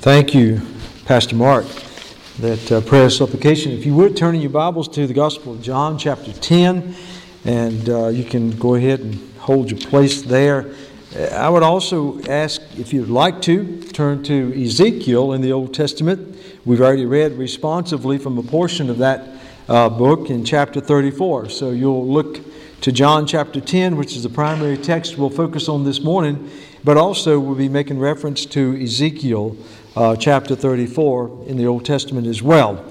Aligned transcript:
Thank 0.00 0.34
you, 0.34 0.62
Pastor 1.04 1.36
Mark. 1.36 1.66
That 2.38 2.72
uh, 2.72 2.80
prayer 2.80 3.10
supplication. 3.10 3.72
If 3.72 3.84
you 3.84 3.94
would 3.96 4.16
turn 4.16 4.34
in 4.34 4.40
your 4.40 4.48
Bibles 4.48 4.88
to 4.88 5.06
the 5.06 5.12
Gospel 5.12 5.52
of 5.52 5.60
John, 5.60 5.98
chapter 5.98 6.32
10, 6.32 6.94
and 7.44 7.86
uh, 7.86 8.06
you 8.06 8.24
can 8.24 8.50
go 8.52 8.76
ahead 8.76 9.00
and 9.00 9.16
hold 9.40 9.70
your 9.70 9.78
place 9.78 10.22
there. 10.22 10.72
I 11.32 11.50
would 11.50 11.62
also 11.62 12.18
ask 12.22 12.62
if 12.78 12.94
you'd 12.94 13.10
like 13.10 13.42
to 13.42 13.82
turn 13.88 14.22
to 14.22 14.64
Ezekiel 14.64 15.34
in 15.34 15.42
the 15.42 15.52
Old 15.52 15.74
Testament. 15.74 16.34
We've 16.64 16.80
already 16.80 17.04
read 17.04 17.32
responsively 17.36 18.16
from 18.16 18.38
a 18.38 18.42
portion 18.42 18.88
of 18.88 18.96
that 18.98 19.28
uh, 19.68 19.90
book 19.90 20.30
in 20.30 20.46
chapter 20.46 20.80
34. 20.80 21.50
So 21.50 21.72
you'll 21.72 22.08
look 22.08 22.40
to 22.80 22.90
John 22.90 23.26
chapter 23.26 23.60
10, 23.60 23.96
which 23.96 24.16
is 24.16 24.22
the 24.22 24.30
primary 24.30 24.78
text 24.78 25.18
we'll 25.18 25.28
focus 25.28 25.68
on 25.68 25.84
this 25.84 26.00
morning, 26.00 26.50
but 26.82 26.96
also 26.96 27.38
we'll 27.38 27.54
be 27.54 27.68
making 27.68 27.98
reference 27.98 28.46
to 28.46 28.82
Ezekiel 28.82 29.58
uh, 29.96 30.16
chapter 30.16 30.54
34 30.54 31.44
in 31.46 31.56
the 31.56 31.66
Old 31.66 31.84
Testament 31.84 32.26
as 32.26 32.42
well. 32.42 32.84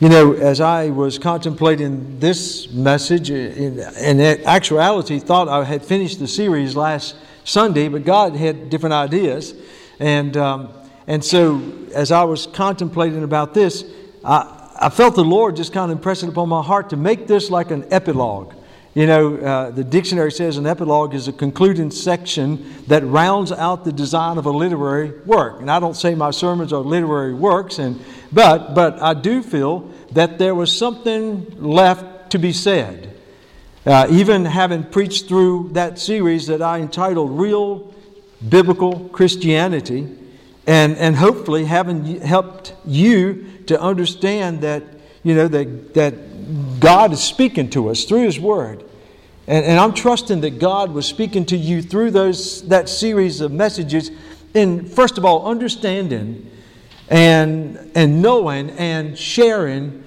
You 0.00 0.08
know, 0.08 0.32
as 0.32 0.60
I 0.60 0.90
was 0.90 1.18
contemplating 1.18 2.18
this 2.18 2.70
message, 2.72 3.30
in, 3.30 3.78
in 3.78 4.20
actuality, 4.20 5.20
thought 5.20 5.48
I 5.48 5.62
had 5.64 5.84
finished 5.84 6.18
the 6.18 6.26
series 6.26 6.74
last 6.74 7.14
Sunday, 7.44 7.88
but 7.88 8.04
God 8.04 8.34
had 8.34 8.68
different 8.68 8.94
ideas. 8.94 9.54
And, 10.00 10.36
um, 10.36 10.70
and 11.06 11.24
so, 11.24 11.62
as 11.94 12.10
I 12.10 12.24
was 12.24 12.48
contemplating 12.48 13.22
about 13.22 13.54
this, 13.54 13.84
I, 14.24 14.70
I 14.80 14.88
felt 14.88 15.14
the 15.14 15.24
Lord 15.24 15.54
just 15.54 15.72
kind 15.72 15.92
of 15.92 15.96
impress 15.96 16.24
it 16.24 16.28
upon 16.28 16.48
my 16.48 16.62
heart 16.62 16.90
to 16.90 16.96
make 16.96 17.28
this 17.28 17.50
like 17.50 17.70
an 17.70 17.86
epilogue. 17.92 18.54
You 18.94 19.06
know, 19.06 19.36
uh, 19.38 19.70
the 19.70 19.84
dictionary 19.84 20.30
says 20.30 20.58
an 20.58 20.66
epilogue 20.66 21.14
is 21.14 21.26
a 21.26 21.32
concluding 21.32 21.90
section 21.90 22.84
that 22.88 23.02
rounds 23.04 23.50
out 23.50 23.84
the 23.84 23.92
design 23.92 24.36
of 24.36 24.44
a 24.44 24.50
literary 24.50 25.18
work. 25.20 25.62
And 25.62 25.70
I 25.70 25.80
don't 25.80 25.96
say 25.96 26.14
my 26.14 26.30
sermons 26.30 26.74
are 26.74 26.80
literary 26.80 27.32
works, 27.32 27.78
and, 27.78 27.98
but, 28.32 28.74
but 28.74 29.00
I 29.00 29.14
do 29.14 29.42
feel 29.42 29.90
that 30.12 30.38
there 30.38 30.54
was 30.54 30.76
something 30.76 31.46
left 31.58 32.30
to 32.32 32.38
be 32.38 32.52
said. 32.52 33.18
Uh, 33.86 34.06
even 34.10 34.44
having 34.44 34.84
preached 34.84 35.26
through 35.26 35.70
that 35.72 35.98
series 35.98 36.46
that 36.48 36.60
I 36.60 36.80
entitled 36.80 37.30
Real 37.30 37.94
Biblical 38.46 39.08
Christianity, 39.08 40.18
and, 40.66 40.96
and 40.98 41.16
hopefully 41.16 41.64
having 41.64 42.20
helped 42.20 42.74
you 42.84 43.46
to 43.66 43.80
understand 43.80 44.60
that, 44.60 44.84
you 45.22 45.34
know, 45.34 45.48
that, 45.48 45.94
that 45.94 46.80
God 46.80 47.12
is 47.12 47.22
speaking 47.22 47.70
to 47.70 47.88
us 47.88 48.04
through 48.04 48.24
His 48.24 48.40
Word. 48.40 48.84
And, 49.46 49.64
and 49.64 49.78
I'm 49.78 49.94
trusting 49.94 50.40
that 50.42 50.58
God 50.58 50.92
was 50.92 51.06
speaking 51.06 51.44
to 51.46 51.56
you 51.56 51.82
through 51.82 52.10
those, 52.12 52.66
that 52.68 52.88
series 52.88 53.40
of 53.40 53.52
messages 53.52 54.10
in, 54.54 54.86
first 54.86 55.18
of 55.18 55.24
all, 55.24 55.46
understanding 55.46 56.50
and, 57.08 57.90
and 57.94 58.22
knowing 58.22 58.70
and 58.70 59.18
sharing 59.18 60.04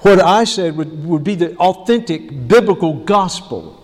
what 0.00 0.20
I 0.20 0.44
said 0.44 0.76
would, 0.76 1.04
would 1.04 1.24
be 1.24 1.34
the 1.34 1.56
authentic 1.56 2.48
biblical 2.48 3.04
gospel. 3.04 3.80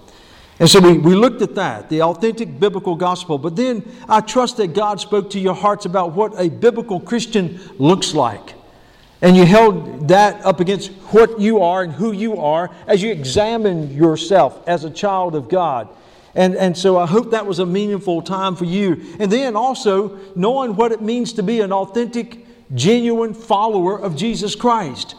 And 0.59 0.69
so 0.69 0.79
we, 0.79 0.99
we 0.99 1.15
looked 1.15 1.41
at 1.41 1.55
that, 1.55 1.89
the 1.89 2.03
authentic 2.03 2.61
biblical 2.61 2.95
gospel. 2.95 3.39
But 3.39 3.57
then 3.57 3.91
I 4.07 4.21
trust 4.21 4.59
that 4.59 4.75
God 4.75 5.01
spoke 5.01 5.31
to 5.31 5.41
your 5.41 5.55
hearts 5.55 5.87
about 5.87 6.13
what 6.13 6.39
a 6.39 6.51
biblical 6.51 7.01
Christian 7.01 7.59
looks 7.79 8.13
like. 8.13 8.55
And 9.23 9.37
you 9.37 9.45
held 9.45 10.09
that 10.09 10.45
up 10.45 10.61
against 10.61 10.91
what 11.13 11.39
you 11.39 11.63
are 11.63 11.83
and 11.83 11.93
who 11.93 12.13
you 12.13 12.39
are 12.39 12.71
as 12.87 13.03
you 13.03 13.11
examine 13.11 13.91
yourself 13.91 14.67
as 14.67 14.85
a 14.85 14.91
child 14.91 15.35
of 15.35 15.49
God. 15.49 15.89
And, 16.35 16.55
and 16.57 16.77
so 16.77 16.97
I 16.97 17.07
hope 17.07 17.33
that 17.33 17.45
was 17.45 17.59
a 17.59 17.67
meaningful 17.67 18.23
time 18.23 18.57
for 18.57 18.65
you. 18.65 19.17
And 19.19 19.31
then 19.31 19.57
also 19.57 20.19
knowing 20.35 20.77
what 20.77 20.93
it 20.93 21.03
means 21.03 21.33
to 21.35 21.43
be 21.43 21.61
an 21.61 21.73
authentic, 21.73 22.47
genuine 22.75 23.35
follower 23.35 23.99
of 24.01 24.17
Jesus 24.17 24.55
Christ. 24.55 25.17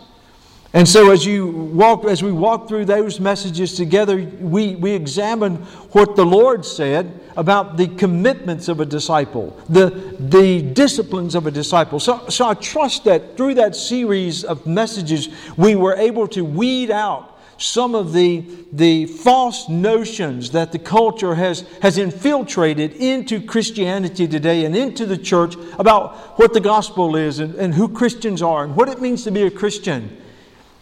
And 0.73 0.87
so 0.87 1.11
as 1.11 1.25
you 1.25 1.47
walk, 1.47 2.05
as 2.05 2.23
we 2.23 2.31
walk 2.31 2.69
through 2.69 2.85
those 2.85 3.19
messages 3.19 3.75
together, 3.75 4.15
we, 4.39 4.75
we 4.75 4.91
examine 4.91 5.57
what 5.91 6.15
the 6.15 6.25
Lord 6.25 6.65
said 6.65 7.19
about 7.35 7.75
the 7.75 7.87
commitments 7.87 8.69
of 8.69 8.79
a 8.79 8.85
disciple, 8.85 9.59
the, 9.67 9.89
the 10.17 10.61
disciplines 10.61 11.35
of 11.35 11.45
a 11.45 11.51
disciple. 11.51 11.99
So, 11.99 12.25
so 12.29 12.47
I 12.47 12.53
trust 12.53 13.03
that 13.03 13.35
through 13.35 13.55
that 13.55 13.75
series 13.75 14.45
of 14.45 14.65
messages, 14.65 15.27
we 15.57 15.75
were 15.75 15.95
able 15.95 16.27
to 16.29 16.45
weed 16.45 16.89
out 16.89 17.37
some 17.57 17.93
of 17.93 18.13
the, 18.13 18.43
the 18.71 19.05
false 19.05 19.67
notions 19.67 20.51
that 20.51 20.71
the 20.71 20.79
culture 20.79 21.35
has, 21.35 21.61
has 21.81 21.97
infiltrated 21.97 22.93
into 22.93 23.45
Christianity 23.45 24.25
today 24.25 24.65
and 24.65 24.75
into 24.75 25.05
the 25.05 25.17
church 25.17 25.55
about 25.77 26.39
what 26.39 26.53
the 26.53 26.59
gospel 26.61 27.15
is 27.17 27.39
and, 27.39 27.55
and 27.55 27.73
who 27.73 27.89
Christians 27.89 28.41
are 28.41 28.63
and 28.63 28.75
what 28.75 28.87
it 28.87 29.01
means 29.01 29.25
to 29.25 29.31
be 29.31 29.43
a 29.43 29.51
Christian. 29.51 30.17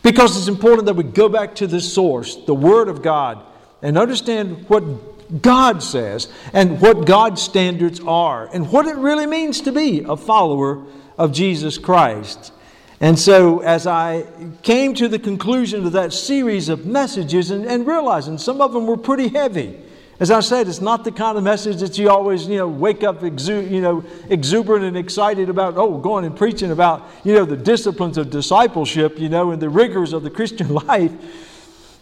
Because 0.01 0.37
it's 0.37 0.47
important 0.47 0.85
that 0.85 0.95
we 0.95 1.03
go 1.03 1.27
back 1.27 1.55
to 1.55 1.67
the 1.67 1.81
source, 1.81 2.35
the 2.35 2.55
Word 2.55 2.87
of 2.87 3.01
God, 3.01 3.43
and 3.81 3.97
understand 3.97 4.67
what 4.69 5.41
God 5.41 5.83
says 5.83 6.27
and 6.53 6.81
what 6.81 7.05
God's 7.05 7.41
standards 7.41 7.99
are 7.99 8.49
and 8.53 8.71
what 8.71 8.87
it 8.87 8.95
really 8.95 9.27
means 9.27 9.61
to 9.61 9.71
be 9.71 10.01
a 10.01 10.15
follower 10.15 10.85
of 11.17 11.31
Jesus 11.31 11.77
Christ. 11.77 12.53
And 13.01 13.17
so, 13.17 13.59
as 13.59 13.87
I 13.87 14.25
came 14.61 14.93
to 14.95 15.07
the 15.07 15.19
conclusion 15.19 15.85
of 15.85 15.93
that 15.93 16.11
series 16.11 16.67
of 16.67 16.85
messages 16.85 17.49
and, 17.49 17.65
and 17.65 17.87
realizing 17.87 18.37
some 18.37 18.59
of 18.59 18.73
them 18.73 18.87
were 18.87 18.97
pretty 18.97 19.29
heavy, 19.29 19.79
as 20.19 20.31
I 20.31 20.41
said, 20.41 20.67
it's 20.67 20.81
not 20.81 21.05
the 21.05 21.13
kind 21.13 21.37
of 21.37 21.45
message 21.45 21.77
that 21.77 21.97
you 21.97 22.09
always, 22.09 22.45
you 22.45 22.57
know, 22.57 22.67
wake 22.67 23.03
up, 23.03 23.21
exu- 23.21 23.69
you 23.71 23.79
know, 23.79 24.03
exuberant 24.27 24.83
and 24.83 24.97
excited 24.97 25.47
about. 25.47 25.77
Oh, 25.77 25.97
going 25.97 26.25
and 26.25 26.35
preaching 26.35 26.71
about, 26.71 27.07
you 27.23 27.33
know, 27.33 27.45
the 27.45 27.55
disciplines 27.55 28.17
of 28.17 28.29
discipleship, 28.29 29.17
you 29.17 29.29
know, 29.29 29.51
and 29.51 29.61
the 29.61 29.69
rigors 29.69 30.11
of 30.11 30.23
the 30.23 30.29
Christian 30.39 30.73
life. 30.73 31.13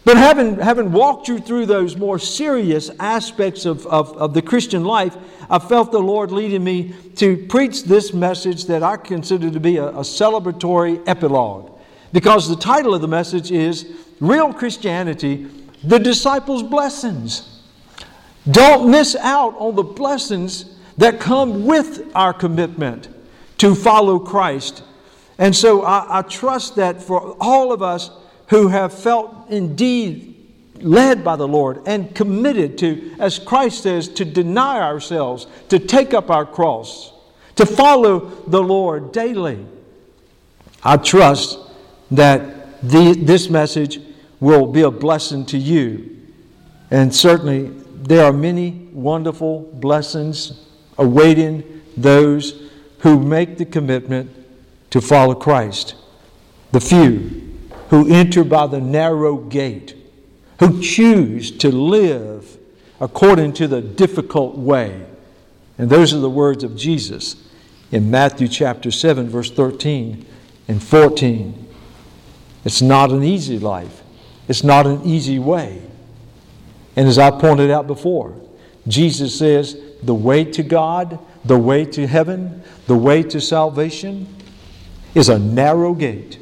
But 0.04 0.16
having, 0.16 0.58
having 0.58 0.90
walked 0.90 1.28
you 1.28 1.38
through 1.38 1.66
those 1.66 1.96
more 1.96 2.18
serious 2.18 2.90
aspects 2.98 3.64
of, 3.64 3.86
of, 3.86 4.16
of 4.16 4.34
the 4.34 4.42
Christian 4.42 4.84
life, 4.84 5.16
I 5.48 5.60
felt 5.60 5.92
the 5.92 6.00
Lord 6.00 6.32
leading 6.32 6.64
me 6.64 6.94
to 7.16 7.36
preach 7.46 7.84
this 7.84 8.12
message 8.12 8.64
that 8.66 8.82
I 8.82 8.96
consider 8.96 9.48
to 9.50 9.60
be 9.60 9.76
a, 9.76 9.88
a 9.88 10.00
celebratory 10.00 11.02
epilogue. 11.06 11.70
Because 12.12 12.48
the 12.48 12.56
title 12.56 12.94
of 12.94 13.00
the 13.00 13.08
message 13.08 13.52
is 13.52 13.86
Real 14.18 14.52
Christianity, 14.52 15.46
the 15.84 15.98
Disciples' 15.98 16.64
Blessings. 16.64 17.57
Don't 18.50 18.90
miss 18.90 19.14
out 19.16 19.54
on 19.58 19.74
the 19.74 19.82
blessings 19.82 20.76
that 20.96 21.20
come 21.20 21.66
with 21.66 22.10
our 22.14 22.32
commitment 22.32 23.08
to 23.58 23.74
follow 23.74 24.18
Christ. 24.18 24.82
And 25.38 25.54
so 25.54 25.82
I, 25.82 26.18
I, 26.18 26.22
trust 26.22 26.76
that 26.76 27.02
for 27.02 27.36
all 27.40 27.72
of 27.72 27.82
us 27.82 28.10
who 28.48 28.68
have 28.68 28.92
felt 28.92 29.48
indeed 29.50 30.34
led 30.80 31.22
by 31.22 31.36
the 31.36 31.46
Lord 31.46 31.82
and 31.86 32.14
committed 32.14 32.78
to, 32.78 33.14
as 33.18 33.38
Christ 33.38 33.82
says, 33.82 34.08
to 34.10 34.24
deny 34.24 34.80
ourselves, 34.80 35.46
to 35.68 35.78
take 35.78 36.14
up 36.14 36.30
our 36.30 36.46
cross, 36.46 37.12
to 37.56 37.66
follow 37.66 38.20
the 38.46 38.62
Lord 38.62 39.12
daily, 39.12 39.64
I 40.82 40.96
trust 40.96 41.58
that 42.10 42.80
the, 42.82 43.14
this 43.20 43.50
message 43.50 44.00
will 44.40 44.66
be 44.66 44.82
a 44.82 44.90
blessing 44.90 45.44
to 45.46 45.58
you. 45.58 46.16
And 46.90 47.14
certainly 47.14 47.77
there 48.08 48.24
are 48.24 48.32
many 48.32 48.88
wonderful 48.92 49.70
blessings 49.74 50.66
awaiting 50.96 51.82
those 51.94 52.70
who 53.00 53.20
make 53.20 53.58
the 53.58 53.66
commitment 53.66 54.30
to 54.90 55.00
follow 55.00 55.34
Christ. 55.34 55.94
The 56.72 56.80
few 56.80 57.58
who 57.90 58.10
enter 58.10 58.44
by 58.44 58.66
the 58.66 58.80
narrow 58.80 59.36
gate, 59.36 59.94
who 60.58 60.80
choose 60.80 61.50
to 61.58 61.70
live 61.70 62.58
according 62.98 63.52
to 63.54 63.68
the 63.68 63.82
difficult 63.82 64.56
way. 64.56 65.06
And 65.76 65.90
those 65.90 66.14
are 66.14 66.18
the 66.18 66.30
words 66.30 66.64
of 66.64 66.76
Jesus 66.76 67.36
in 67.92 68.10
Matthew 68.10 68.48
chapter 68.48 68.90
7, 68.90 69.28
verse 69.28 69.50
13 69.50 70.24
and 70.66 70.82
14. 70.82 71.68
It's 72.64 72.80
not 72.80 73.10
an 73.10 73.22
easy 73.22 73.58
life, 73.58 74.02
it's 74.48 74.64
not 74.64 74.86
an 74.86 75.02
easy 75.04 75.38
way. 75.38 75.82
And 76.98 77.06
as 77.06 77.16
I 77.16 77.30
pointed 77.30 77.70
out 77.70 77.86
before, 77.86 78.34
Jesus 78.88 79.38
says 79.38 79.80
the 80.02 80.16
way 80.16 80.44
to 80.44 80.64
God, 80.64 81.20
the 81.44 81.56
way 81.56 81.84
to 81.84 82.08
heaven, 82.08 82.60
the 82.88 82.96
way 82.96 83.22
to 83.22 83.40
salvation 83.40 84.26
is 85.14 85.28
a 85.28 85.38
narrow 85.38 85.94
gate. 85.94 86.40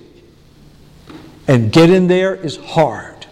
And 1.46 1.70
getting 1.70 2.06
there 2.06 2.34
is 2.34 2.56
hard. 2.56 3.26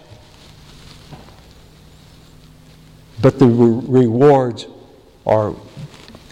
But 3.23 3.39
the 3.39 3.47
re- 3.47 4.03
rewards 4.03 4.67
are, 5.27 5.55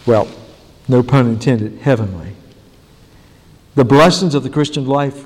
well, 0.05 0.29
no 0.89 1.03
pun 1.03 1.27
intended, 1.27 1.79
heavenly. 1.79 2.35
The 3.77 3.87
blessings 3.87 4.35
of 4.35 4.43
the 4.43 4.51
Christian 4.51 4.85
life 4.85 5.25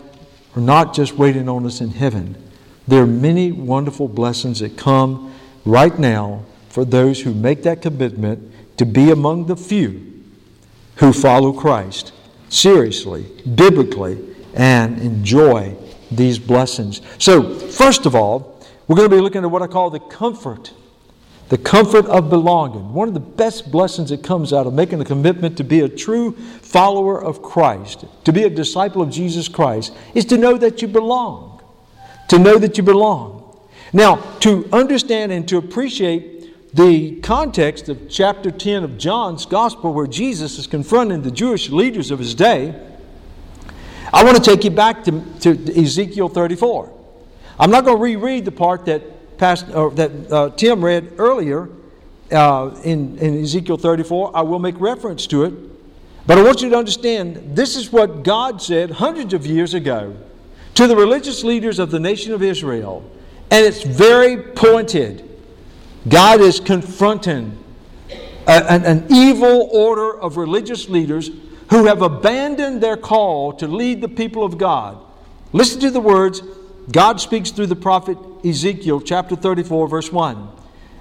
are 0.57 0.63
not 0.63 0.95
just 0.95 1.15
waiting 1.15 1.49
on 1.49 1.67
us 1.67 1.81
in 1.81 1.91
heaven. 1.91 2.41
There 2.87 3.03
are 3.03 3.09
many 3.09 3.51
wonderful 3.51 4.07
blessings 4.07 4.61
that 4.61 4.77
come 4.77 5.33
right 5.67 5.99
now 5.99 6.45
for 6.69 6.85
those 6.85 7.21
who 7.21 7.35
make 7.35 7.65
that 7.65 7.83
commitment 7.83 8.53
to 8.79 8.87
be 8.87 9.11
among 9.11 9.47
the 9.47 9.57
few 9.57 10.23
who 10.97 11.13
follow 11.13 11.53
Christ 11.53 12.13
seriously, 12.49 13.27
biblically, 13.55 14.35
and 14.55 14.99
enjoy 15.01 15.77
these 16.11 16.39
blessings. 16.39 17.03
So, 17.19 17.59
first 17.59 18.07
of 18.07 18.15
all, 18.15 18.65
we're 18.87 18.97
going 18.97 19.11
to 19.11 19.15
be 19.15 19.21
looking 19.21 19.43
at 19.43 19.51
what 19.51 19.63
I 19.63 19.67
call 19.67 19.91
the 19.91 20.01
comfort. 20.01 20.73
The 21.49 21.59
comfort 21.59 22.07
of 22.07 22.29
belonging. 22.31 22.93
One 22.93 23.09
of 23.09 23.15
the 23.15 23.21
best 23.21 23.71
blessings 23.71 24.11
that 24.11 24.23
comes 24.23 24.53
out 24.53 24.67
of 24.67 24.75
making 24.75 25.01
a 25.01 25.05
commitment 25.05 25.57
to 25.59 25.65
be 25.65 25.81
a 25.81 25.89
true 25.89 26.33
follower 26.33 27.23
of 27.23 27.43
Christ, 27.43 28.05
to 28.25 28.33
be 28.33 28.45
a 28.45 28.51
disciple 28.51 29.03
of 29.03 29.11
Jesus 29.11 29.47
Christ, 29.49 29.93
is 30.15 30.25
to 30.27 30.39
know 30.39 30.57
that 30.57 30.83
you 30.83 30.89
belong. 30.89 31.63
To 32.29 32.39
know 32.39 32.59
that 32.59 32.77
you 32.77 32.83
belong. 32.83 33.36
Now, 33.93 34.17
to 34.41 34.69
understand 34.73 35.33
and 35.33 35.47
to 35.49 35.59
appreciate 35.59 36.75
the 36.75 37.21
context 37.21 37.89
of 37.89 38.09
chapter 38.09 38.51
10 38.51 38.85
of 38.85 38.99
John's 38.99 39.47
Gospel, 39.47 39.95
where 39.95 40.07
Jesus 40.07 40.59
is 40.59 40.67
confronting 40.67 41.23
the 41.23 41.31
Jewish 41.31 41.71
leaders 41.71 42.11
of 42.11 42.19
his 42.19 42.35
day, 42.35 42.75
I 44.13 44.25
want 44.25 44.37
to 44.37 44.43
take 44.43 44.65
you 44.65 44.71
back 44.71 45.05
to, 45.05 45.23
to 45.41 45.81
Ezekiel 45.81 46.29
34. 46.29 46.93
I'm 47.59 47.71
not 47.71 47.85
going 47.85 47.97
to 47.97 48.03
reread 48.03 48.45
the 48.45 48.53
part 48.53 48.85
that, 48.87 49.39
past, 49.39 49.67
that 49.69 50.33
uh, 50.33 50.51
Tim 50.51 50.85
read 50.85 51.15
earlier 51.19 51.71
uh, 52.31 52.79
in, 52.85 53.17
in 53.19 53.43
Ezekiel 53.43 53.79
34. 53.79 54.37
I 54.37 54.43
will 54.43 54.59
make 54.59 54.79
reference 54.81 55.27
to 55.29 55.45
it. 55.45 55.55
But 56.27 56.39
I 56.39 56.43
want 56.43 56.61
you 56.61 56.69
to 56.71 56.77
understand 56.77 57.57
this 57.57 57.77
is 57.77 57.93
what 57.93 58.25
God 58.25 58.61
said 58.61 58.91
hundreds 58.91 59.33
of 59.33 59.47
years 59.47 59.75
ago 59.75 60.17
to 60.75 60.87
the 60.87 60.97
religious 60.97 61.45
leaders 61.45 61.79
of 61.79 61.91
the 61.91 62.01
nation 62.01 62.33
of 62.33 62.43
Israel. 62.43 63.09
And 63.51 63.65
it's 63.65 63.83
very 63.83 64.37
pointed. 64.37 65.23
God 66.09 66.41
is 66.41 66.61
confronting 66.61 67.57
a, 68.47 68.73
an, 68.73 68.85
an 68.85 69.07
evil 69.11 69.69
order 69.73 70.19
of 70.21 70.37
religious 70.37 70.89
leaders 70.89 71.31
who 71.71 71.87
have 71.87 72.03
abandoned 72.03 72.83
their 72.83 72.97
call 72.97 73.53
to 73.55 73.67
lead 73.67 74.01
the 74.01 74.09
people 74.09 74.45
of 74.45 74.59
God. 74.59 74.99
Listen 75.53 75.81
to 75.81 75.91
the 75.91 76.01
words 76.01 76.43
God 76.91 77.21
speaks 77.21 77.51
through 77.51 77.67
the 77.67 77.77
prophet 77.77 78.17
Ezekiel, 78.45 79.01
chapter 79.01 79.35
34, 79.35 79.89
verse 79.89 80.13
1. 80.13 80.49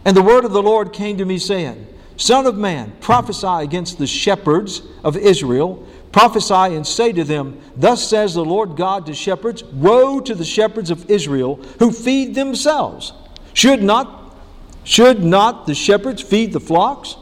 And 0.06 0.18
the 0.18 0.24
word 0.24 0.46
of 0.46 0.52
the 0.52 0.64
Lord 0.64 0.94
came 0.94 1.18
to 1.18 1.26
me, 1.26 1.38
saying, 1.38 1.88
Son 2.18 2.46
of 2.46 2.58
man, 2.58 2.94
prophesy 3.02 3.64
against 3.64 3.98
the 3.98 4.08
shepherds 4.08 4.82
of 5.04 5.18
Israel. 5.18 5.86
Prophesy 6.16 6.78
and 6.78 6.88
say 6.88 7.12
to 7.12 7.26
them, 7.26 7.60
Thus 7.76 8.10
says 8.10 8.36
the 8.36 8.46
Lord 8.46 8.78
God 8.78 9.06
to 9.08 9.14
shepherds 9.14 9.66
Woe 9.66 10.22
to 10.22 10.34
the 10.34 10.46
shepherds 10.46 10.90
of 10.90 11.12
Israel 11.12 11.58
who 11.80 11.92
feed 11.92 12.36
themselves. 12.36 13.12
Should 13.54 13.84
not, 13.84 14.34
should 14.86 15.26
not 15.26 15.68
the 15.68 15.76
shepherds 15.76 16.22
feed 16.22 16.54
the 16.54 16.62
flocks? 16.62 17.18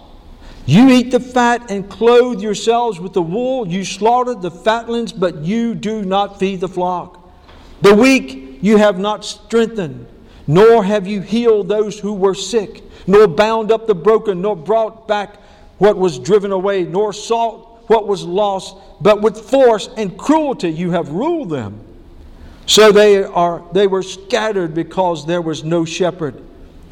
You 0.68 0.90
eat 0.92 1.10
the 1.10 1.20
fat 1.20 1.72
and 1.72 1.90
clothe 1.90 2.40
yourselves 2.40 3.00
with 3.00 3.14
the 3.14 3.22
wool. 3.24 3.68
You 3.68 3.84
slaughter 3.84 4.36
the 4.36 4.52
fatlings, 4.52 5.12
but 5.12 5.40
you 5.40 5.74
do 5.74 6.06
not 6.06 6.38
feed 6.38 6.60
the 6.60 6.68
flock. 6.68 7.20
The 7.82 7.96
weak 7.96 8.60
you 8.62 8.78
have 8.78 9.00
not 9.00 9.26
strengthened, 9.26 10.06
nor 10.46 10.84
have 10.84 11.08
you 11.08 11.22
healed 11.22 11.68
those 11.68 12.00
who 12.00 12.14
were 12.14 12.36
sick, 12.36 12.84
nor 13.08 13.28
bound 13.28 13.72
up 13.72 13.88
the 13.88 13.96
broken, 13.96 14.44
nor 14.44 14.56
brought 14.56 15.08
back 15.08 15.38
what 15.80 15.98
was 15.98 16.20
driven 16.20 16.52
away, 16.52 16.84
nor 16.84 17.12
sought 17.12 17.73
what 17.88 18.08
was 18.08 18.24
lost, 18.24 18.76
but 19.02 19.22
with 19.22 19.38
force 19.50 19.90
and 19.98 20.18
cruelty 20.18 20.70
you 20.70 20.92
have 20.92 21.10
ruled 21.10 21.50
them. 21.50 21.80
So 22.66 22.92
they, 22.92 23.24
are, 23.24 23.64
they 23.74 23.88
were 23.88 24.04
scattered 24.04 24.74
because 24.74 25.26
there 25.26 25.42
was 25.42 25.64
no 25.64 25.84
shepherd, 25.84 26.42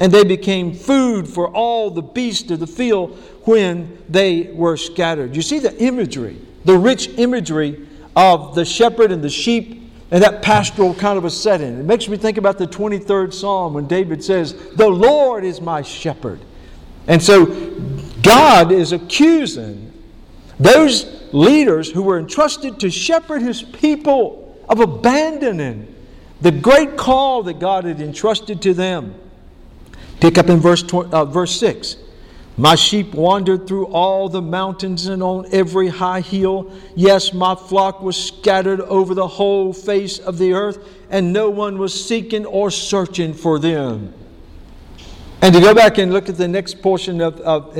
and 0.00 0.12
they 0.12 0.24
became 0.24 0.74
food 0.74 1.26
for 1.26 1.48
all 1.48 1.90
the 1.90 2.02
beasts 2.02 2.50
of 2.50 2.60
the 2.60 2.66
field 2.66 3.18
when 3.44 3.98
they 4.08 4.50
were 4.52 4.76
scattered. 4.76 5.34
You 5.34 5.42
see 5.42 5.58
the 5.58 5.76
imagery, 5.82 6.38
the 6.64 6.76
rich 6.76 7.08
imagery 7.18 7.86
of 8.14 8.54
the 8.54 8.64
shepherd 8.64 9.12
and 9.12 9.22
the 9.22 9.30
sheep 9.30 9.82
and 10.10 10.22
that 10.22 10.42
pastoral 10.42 10.94
kind 10.94 11.16
of 11.16 11.24
a 11.24 11.30
setting. 11.30 11.78
It 11.78 11.86
makes 11.86 12.06
me 12.06 12.18
think 12.18 12.36
about 12.36 12.58
the 12.58 12.66
23rd 12.66 13.32
Psalm 13.32 13.72
when 13.72 13.86
David 13.86 14.22
says, 14.22 14.52
The 14.74 14.88
Lord 14.88 15.42
is 15.42 15.60
my 15.60 15.80
shepherd. 15.80 16.38
And 17.06 17.20
so 17.20 17.46
God 18.22 18.70
is 18.72 18.92
accusing 18.92 19.91
those 20.58 21.06
leaders 21.32 21.90
who 21.90 22.02
were 22.02 22.18
entrusted 22.18 22.80
to 22.80 22.90
shepherd 22.90 23.42
his 23.42 23.62
people 23.62 24.64
of 24.68 24.80
abandoning 24.80 25.92
the 26.40 26.50
great 26.50 26.96
call 26.96 27.44
that 27.44 27.58
God 27.58 27.84
had 27.84 28.00
entrusted 28.00 28.60
to 28.62 28.74
them. 28.74 29.14
Pick 30.20 30.38
up 30.38 30.48
in 30.48 30.58
verse, 30.58 30.84
uh, 30.92 31.24
verse 31.24 31.58
6. 31.58 31.96
My 32.56 32.74
sheep 32.74 33.14
wandered 33.14 33.66
through 33.66 33.86
all 33.86 34.28
the 34.28 34.42
mountains 34.42 35.06
and 35.06 35.22
on 35.22 35.46
every 35.52 35.88
high 35.88 36.20
hill. 36.20 36.70
Yes, 36.94 37.32
my 37.32 37.54
flock 37.54 38.02
was 38.02 38.16
scattered 38.16 38.80
over 38.82 39.14
the 39.14 39.26
whole 39.26 39.72
face 39.72 40.18
of 40.18 40.36
the 40.36 40.52
earth, 40.52 40.78
and 41.10 41.32
no 41.32 41.48
one 41.48 41.78
was 41.78 42.06
seeking 42.06 42.44
or 42.44 42.70
searching 42.70 43.32
for 43.32 43.58
them. 43.58 44.12
And 45.42 45.52
to 45.54 45.60
go 45.60 45.74
back 45.74 45.98
and 45.98 46.12
look 46.12 46.28
at 46.28 46.36
the 46.36 46.46
next 46.46 46.80
portion 46.80 47.20
of, 47.20 47.40
of 47.40 47.74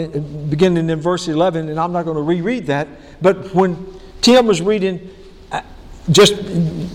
beginning 0.50 0.90
in 0.90 1.00
verse 1.00 1.28
11, 1.28 1.68
and 1.68 1.78
I'm 1.78 1.92
not 1.92 2.04
going 2.04 2.16
to 2.16 2.22
reread 2.22 2.66
that, 2.66 2.88
but 3.22 3.54
when 3.54 4.00
Tim 4.20 4.46
was 4.46 4.60
reading 4.60 5.08
uh, 5.52 5.62
just 6.10 6.34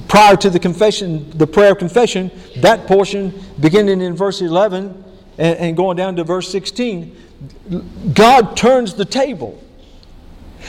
prior 0.09 0.35
to 0.35 0.49
the 0.49 0.59
confession, 0.59 1.29
the 1.37 1.47
prayer 1.47 1.71
of 1.71 1.77
confession, 1.77 2.29
that 2.57 2.85
portion 2.85 3.33
beginning 3.61 4.01
in 4.01 4.13
verse 4.13 4.41
11 4.41 5.05
and, 5.37 5.57
and 5.57 5.77
going 5.77 5.95
down 5.95 6.17
to 6.17 6.25
verse 6.25 6.51
16, 6.51 7.15
God 8.13 8.57
turns 8.57 8.93
the 8.93 9.05
table. 9.05 9.63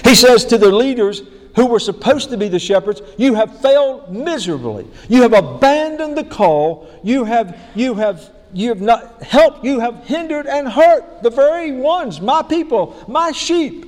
He 0.04 0.14
says 0.14 0.44
to 0.46 0.58
the 0.58 0.70
leaders 0.70 1.22
who 1.56 1.66
were 1.66 1.80
supposed 1.80 2.30
to 2.30 2.36
be 2.36 2.48
the 2.48 2.60
shepherds, 2.60 3.02
You 3.16 3.34
have 3.34 3.60
failed 3.60 4.14
miserably. 4.14 4.86
You 5.08 5.22
have 5.22 5.32
abandoned 5.32 6.16
the 6.16 6.22
call. 6.22 6.88
You 7.02 7.24
have, 7.24 7.58
you 7.74 7.94
have, 7.94 8.30
you 8.58 8.70
have 8.70 8.80
not 8.80 9.22
helped. 9.22 9.64
You 9.64 9.78
have 9.78 10.04
hindered 10.04 10.48
and 10.48 10.68
hurt 10.68 11.22
the 11.22 11.30
very 11.30 11.70
ones, 11.70 12.20
my 12.20 12.42
people, 12.42 12.96
my 13.06 13.30
sheep. 13.30 13.86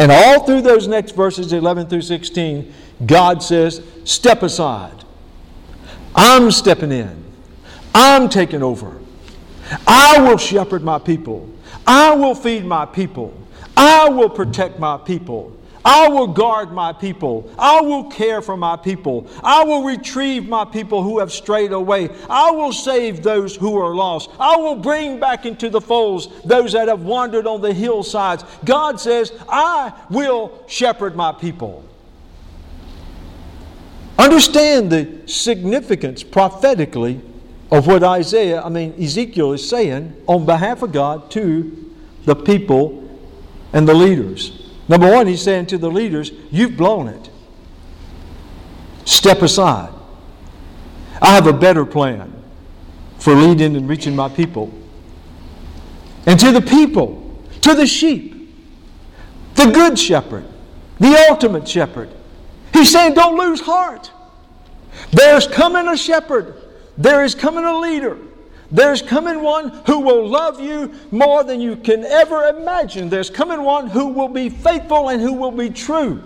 And 0.00 0.10
all 0.10 0.44
through 0.44 0.62
those 0.62 0.88
next 0.88 1.12
verses, 1.12 1.52
11 1.52 1.86
through 1.86 2.02
16, 2.02 2.74
God 3.06 3.40
says, 3.40 3.80
Step 4.02 4.42
aside. 4.42 5.04
I'm 6.16 6.50
stepping 6.50 6.90
in. 6.90 7.24
I'm 7.94 8.28
taking 8.28 8.60
over. 8.60 9.00
I 9.86 10.20
will 10.20 10.36
shepherd 10.36 10.82
my 10.82 10.98
people. 10.98 11.48
I 11.86 12.16
will 12.16 12.34
feed 12.34 12.64
my 12.64 12.86
people. 12.86 13.32
I 13.76 14.08
will 14.08 14.30
protect 14.30 14.80
my 14.80 14.98
people. 14.98 15.56
I 15.84 16.08
will 16.08 16.28
guard 16.28 16.72
my 16.72 16.92
people. 16.92 17.50
I 17.58 17.80
will 17.80 18.04
care 18.04 18.40
for 18.40 18.56
my 18.56 18.76
people. 18.76 19.26
I 19.42 19.64
will 19.64 19.82
retrieve 19.82 20.48
my 20.48 20.64
people 20.64 21.02
who 21.02 21.18
have 21.18 21.32
strayed 21.32 21.72
away. 21.72 22.10
I 22.30 22.50
will 22.52 22.72
save 22.72 23.22
those 23.22 23.56
who 23.56 23.76
are 23.78 23.94
lost. 23.94 24.30
I 24.38 24.56
will 24.56 24.76
bring 24.76 25.18
back 25.18 25.44
into 25.44 25.70
the 25.70 25.80
folds 25.80 26.28
those 26.44 26.72
that 26.72 26.88
have 26.88 27.02
wandered 27.02 27.46
on 27.46 27.60
the 27.60 27.72
hillsides. 27.72 28.44
God 28.64 29.00
says, 29.00 29.32
I 29.48 29.92
will 30.08 30.64
shepherd 30.68 31.16
my 31.16 31.32
people. 31.32 31.84
Understand 34.18 34.92
the 34.92 35.22
significance 35.26 36.22
prophetically 36.22 37.20
of 37.72 37.86
what 37.86 38.04
Isaiah, 38.04 38.62
I 38.62 38.68
mean, 38.68 38.94
Ezekiel 39.02 39.54
is 39.54 39.68
saying 39.68 40.14
on 40.28 40.46
behalf 40.46 40.82
of 40.82 40.92
God 40.92 41.30
to 41.32 41.94
the 42.24 42.36
people 42.36 43.02
and 43.72 43.88
the 43.88 43.94
leaders. 43.94 44.61
Number 44.92 45.10
one, 45.10 45.26
he's 45.26 45.40
saying 45.40 45.68
to 45.68 45.78
the 45.78 45.90
leaders, 45.90 46.32
You've 46.50 46.76
blown 46.76 47.08
it. 47.08 47.30
Step 49.06 49.40
aside. 49.40 49.90
I 51.22 51.34
have 51.34 51.46
a 51.46 51.52
better 51.54 51.86
plan 51.86 52.30
for 53.18 53.34
leading 53.34 53.74
and 53.74 53.88
reaching 53.88 54.14
my 54.14 54.28
people. 54.28 54.70
And 56.26 56.38
to 56.38 56.52
the 56.52 56.60
people, 56.60 57.42
to 57.62 57.72
the 57.72 57.86
sheep, 57.86 58.54
the 59.54 59.70
good 59.70 59.98
shepherd, 59.98 60.44
the 61.00 61.26
ultimate 61.30 61.66
shepherd, 61.66 62.10
he's 62.74 62.92
saying, 62.92 63.14
Don't 63.14 63.38
lose 63.38 63.62
heart. 63.62 64.10
There's 65.10 65.46
coming 65.46 65.88
a 65.88 65.96
shepherd 65.96 66.54
there 66.98 67.24
is 67.24 67.34
coming 67.34 67.64
a 67.64 67.78
leader. 67.78 68.18
There's 68.72 69.02
coming 69.02 69.42
one 69.42 69.68
who 69.86 69.98
will 70.00 70.26
love 70.26 70.58
you 70.58 70.94
more 71.10 71.44
than 71.44 71.60
you 71.60 71.76
can 71.76 72.04
ever 72.04 72.44
imagine. 72.44 73.10
There's 73.10 73.28
coming 73.28 73.62
one 73.62 73.88
who 73.88 74.06
will 74.06 74.28
be 74.28 74.48
faithful 74.48 75.10
and 75.10 75.20
who 75.20 75.34
will 75.34 75.50
be 75.50 75.68
true. 75.68 76.22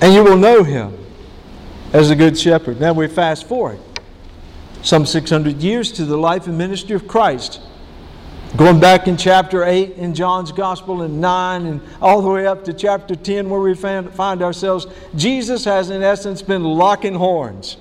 And 0.00 0.14
you 0.14 0.22
will 0.22 0.36
know 0.36 0.62
him 0.62 0.96
as 1.92 2.10
a 2.10 2.16
good 2.16 2.38
shepherd. 2.38 2.80
Now 2.80 2.92
we 2.92 3.08
fast 3.08 3.48
forward 3.48 3.80
some 4.82 5.04
600 5.04 5.60
years 5.60 5.90
to 5.92 6.04
the 6.04 6.16
life 6.16 6.46
and 6.46 6.56
ministry 6.56 6.94
of 6.94 7.08
Christ. 7.08 7.60
Going 8.56 8.78
back 8.78 9.08
in 9.08 9.16
chapter 9.16 9.64
8 9.64 9.96
in 9.96 10.14
John's 10.14 10.52
Gospel 10.52 11.02
and 11.02 11.20
9 11.20 11.66
and 11.66 11.80
all 12.00 12.22
the 12.22 12.30
way 12.30 12.46
up 12.46 12.64
to 12.64 12.72
chapter 12.72 13.16
10 13.16 13.50
where 13.50 13.60
we 13.60 13.74
find, 13.74 14.12
find 14.12 14.40
ourselves, 14.40 14.86
Jesus 15.16 15.64
has 15.64 15.90
in 15.90 16.02
essence 16.02 16.42
been 16.42 16.62
locking 16.62 17.14
horns 17.14 17.76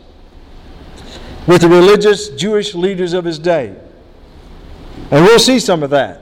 with 1.48 1.62
the 1.62 1.70
religious 1.70 2.30
Jewish 2.30 2.76
leaders 2.76 3.14
of 3.14 3.26
his 3.26 3.40
day. 3.40 3.76
And 5.12 5.26
we'll 5.26 5.40
see 5.40 5.60
some 5.60 5.84
of 5.84 5.90
that. 5.92 6.22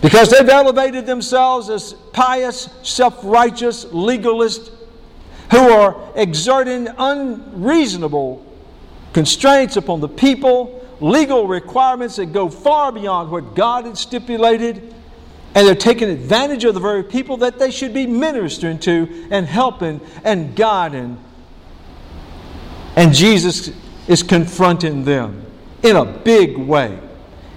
Because 0.00 0.30
they've 0.30 0.48
elevated 0.48 1.06
themselves 1.06 1.70
as 1.70 1.94
pious, 2.12 2.68
self 2.82 3.20
righteous 3.22 3.86
legalists 3.86 4.70
who 5.50 5.70
are 5.70 5.96
exerting 6.14 6.88
unreasonable 6.98 8.44
constraints 9.12 9.76
upon 9.76 10.00
the 10.00 10.08
people, 10.08 10.86
legal 11.00 11.46
requirements 11.46 12.16
that 12.16 12.26
go 12.26 12.48
far 12.48 12.92
beyond 12.92 13.30
what 13.30 13.54
God 13.54 13.84
had 13.86 13.96
stipulated, 13.96 14.94
and 15.54 15.66
they're 15.66 15.74
taking 15.74 16.10
advantage 16.10 16.64
of 16.64 16.74
the 16.74 16.80
very 16.80 17.04
people 17.04 17.36
that 17.38 17.58
they 17.58 17.70
should 17.70 17.94
be 17.94 18.06
ministering 18.06 18.78
to 18.80 19.28
and 19.30 19.46
helping 19.46 20.00
and 20.24 20.56
guiding. 20.56 21.16
And 22.96 23.14
Jesus 23.14 23.70
is 24.08 24.22
confronting 24.22 25.04
them 25.04 25.44
in 25.82 25.96
a 25.96 26.04
big 26.04 26.56
way. 26.56 26.98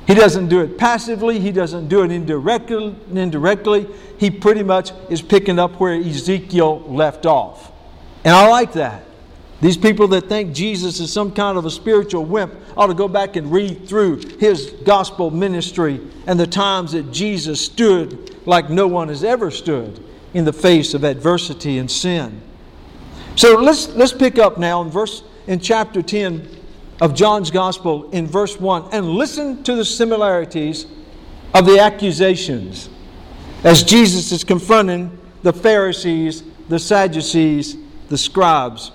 He 0.06 0.14
doesn't 0.14 0.48
do 0.48 0.62
it 0.62 0.78
passively, 0.78 1.40
he 1.40 1.52
doesn't 1.52 1.90
do 1.90 2.04
it 2.04 2.12
indirectly, 2.12 2.96
indirectly. 3.14 3.88
He 4.18 4.32
pretty 4.32 4.64
much 4.64 4.92
is 5.10 5.22
picking 5.22 5.60
up 5.60 5.80
where 5.80 5.94
Ezekiel 5.94 6.80
left 6.88 7.26
off. 7.26 7.72
And 8.24 8.34
I 8.34 8.48
like 8.48 8.74
that. 8.74 9.04
These 9.60 9.78
people 9.78 10.08
that 10.10 10.30
think 10.30 10.54
Jesus 10.54 11.00
is 11.00 11.12
some 11.12 11.32
kind 11.32 11.58
of 11.58 11.66
a 11.66 11.72
spiritual 11.72 12.24
wimp 12.24 12.54
ought 12.78 12.88
to 12.88 12.94
go 12.94 13.08
back 13.08 13.36
and 13.36 13.52
read 13.52 13.88
through 13.88 14.18
his 14.40 14.72
gospel 14.86 15.32
ministry 15.32 16.00
and 16.28 16.40
the 16.40 16.48
times 16.48 16.92
that 16.92 17.12
Jesus 17.12 17.60
stood 17.60 18.38
like 18.46 18.70
no 18.70 18.88
one 18.88 19.08
has 19.08 19.24
ever 19.24 19.50
stood 19.50 20.04
in 20.34 20.46
the 20.46 20.54
face 20.54 20.94
of 20.94 21.04
adversity 21.04 21.80
and 21.80 21.90
sin. 21.90 22.42
So 23.36 23.56
let's, 23.56 23.90
let's 23.90 24.14
pick 24.14 24.38
up 24.38 24.58
now 24.58 24.82
in 24.84 24.90
verse 24.90 25.24
in 25.48 25.60
chapter 25.60 26.02
10 26.02 26.48
of 27.02 27.14
John's 27.16 27.52
Gospel 27.52 28.10
in 28.12 28.28
verse 28.28 28.60
1 28.60 28.90
and 28.92 29.10
listen 29.10 29.64
to 29.64 29.76
the 29.76 29.86
similarities 29.86 30.86
of 31.54 31.66
the 31.66 31.80
accusations 31.80 32.90
as 33.64 33.84
Jesus 33.84 34.32
is 34.32 34.44
confronting 34.44 35.18
the 35.44 35.54
Pharisees, 35.54 36.44
the 36.70 36.80
Sadducees, 36.80 37.78
the 38.10 38.18
scribes. 38.18 38.92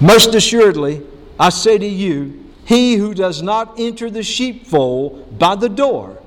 Most 0.00 0.34
assuredly, 0.34 1.02
I 1.38 1.50
say 1.50 1.78
to 1.78 1.86
you, 1.86 2.44
he 2.64 2.96
who 2.96 3.14
does 3.14 3.42
not 3.42 3.78
enter 3.78 4.10
the 4.10 4.22
sheepfold 4.22 5.38
by 5.38 5.56
the 5.56 5.68
door, 5.68 6.18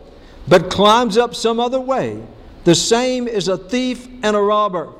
but 0.47 0.69
climbs 0.69 1.17
up 1.17 1.33
some 1.35 1.59
other 1.59 1.79
way, 1.79 2.21
the 2.63 2.75
same 2.75 3.27
is 3.27 3.47
a 3.47 3.57
thief 3.57 4.07
and 4.24 4.35
a 4.35 4.41
robber. 4.41 4.91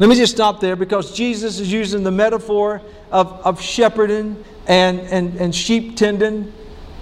Let 0.00 0.08
me 0.08 0.16
just 0.16 0.32
stop 0.34 0.60
there 0.60 0.76
because 0.76 1.14
Jesus 1.14 1.60
is 1.60 1.70
using 1.70 2.02
the 2.02 2.10
metaphor 2.10 2.80
of, 3.12 3.32
of 3.44 3.60
shepherding 3.60 4.42
and, 4.66 4.98
and, 5.00 5.36
and 5.36 5.54
sheep 5.54 5.94
tending. 5.94 6.50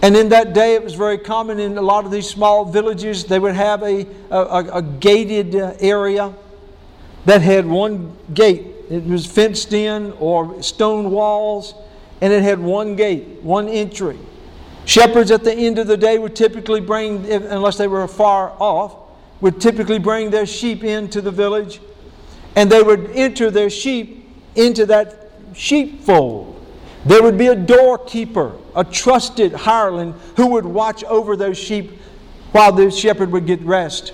And 0.02 0.16
in 0.16 0.28
that 0.30 0.52
day, 0.52 0.74
it 0.74 0.82
was 0.82 0.94
very 0.94 1.16
common 1.16 1.60
in 1.60 1.78
a 1.78 1.82
lot 1.82 2.04
of 2.06 2.10
these 2.10 2.28
small 2.28 2.64
villages, 2.64 3.24
they 3.24 3.38
would 3.38 3.54
have 3.54 3.84
a, 3.84 4.04
a, 4.32 4.78
a 4.78 4.82
gated 4.82 5.54
uh, 5.54 5.74
area 5.78 6.34
that 7.24 7.40
had 7.40 7.66
one 7.66 8.16
gate. 8.34 8.66
It 8.90 9.04
was 9.04 9.26
fenced 9.26 9.72
in 9.72 10.10
or 10.18 10.60
stone 10.60 11.12
walls, 11.12 11.74
and 12.20 12.32
it 12.32 12.42
had 12.42 12.58
one 12.58 12.96
gate, 12.96 13.42
one 13.42 13.68
entry. 13.68 14.18
Shepherds 14.86 15.30
at 15.30 15.44
the 15.44 15.54
end 15.54 15.78
of 15.78 15.86
the 15.86 15.96
day 15.96 16.18
would 16.18 16.34
typically 16.34 16.80
bring, 16.80 17.30
unless 17.30 17.76
they 17.76 17.86
were 17.86 18.08
far 18.08 18.56
off, 18.58 18.96
would 19.40 19.60
typically 19.60 20.00
bring 20.00 20.30
their 20.30 20.46
sheep 20.46 20.82
into 20.82 21.20
the 21.20 21.30
village, 21.30 21.80
and 22.58 22.72
they 22.72 22.82
would 22.82 23.12
enter 23.12 23.52
their 23.52 23.70
sheep 23.70 24.28
into 24.56 24.84
that 24.84 25.30
sheepfold. 25.54 26.60
There 27.06 27.22
would 27.22 27.38
be 27.38 27.46
a 27.46 27.54
doorkeeper, 27.54 28.56
a 28.74 28.82
trusted 28.82 29.52
hireling 29.52 30.12
who 30.36 30.48
would 30.48 30.66
watch 30.66 31.04
over 31.04 31.36
those 31.36 31.56
sheep 31.56 31.92
while 32.50 32.72
the 32.72 32.90
shepherd 32.90 33.30
would 33.30 33.46
get 33.46 33.60
rest. 33.60 34.12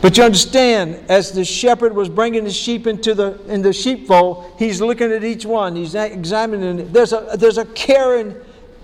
But 0.00 0.16
you 0.16 0.22
understand, 0.22 1.10
as 1.10 1.32
the 1.32 1.44
shepherd 1.44 1.92
was 1.92 2.08
bringing 2.08 2.44
the 2.44 2.52
sheep 2.52 2.86
into 2.86 3.14
the, 3.16 3.40
in 3.48 3.62
the 3.62 3.72
sheepfold, 3.72 4.54
he's 4.56 4.80
looking 4.80 5.10
at 5.10 5.24
each 5.24 5.44
one, 5.44 5.74
he's 5.74 5.96
examining 5.96 6.78
it. 6.78 6.92
There's 6.92 7.12
a, 7.12 7.34
there's 7.36 7.58
a 7.58 7.64
caring 7.64 8.36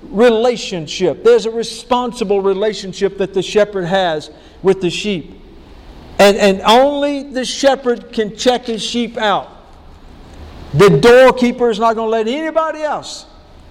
relationship, 0.02 1.22
there's 1.22 1.46
a 1.46 1.52
responsible 1.52 2.42
relationship 2.42 3.16
that 3.18 3.32
the 3.32 3.42
shepherd 3.42 3.84
has 3.84 4.32
with 4.60 4.80
the 4.80 4.90
sheep. 4.90 5.45
And, 6.18 6.36
and 6.36 6.62
only 6.62 7.24
the 7.24 7.44
shepherd 7.44 8.12
can 8.12 8.36
check 8.36 8.66
his 8.66 8.82
sheep 8.82 9.16
out. 9.16 9.50
The 10.72 10.88
doorkeeper 10.88 11.70
is 11.70 11.78
not 11.78 11.94
going 11.94 12.06
to 12.06 12.10
let 12.10 12.28
anybody 12.28 12.82
else 12.82 13.26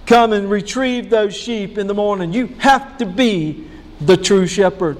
come 0.06 0.32
and 0.32 0.48
retrieve 0.48 1.10
those 1.10 1.36
sheep 1.36 1.78
in 1.78 1.86
the 1.86 1.94
morning. 1.94 2.32
You 2.32 2.46
have 2.58 2.98
to 2.98 3.06
be 3.06 3.68
the 4.00 4.16
true 4.16 4.46
shepherd. 4.46 4.98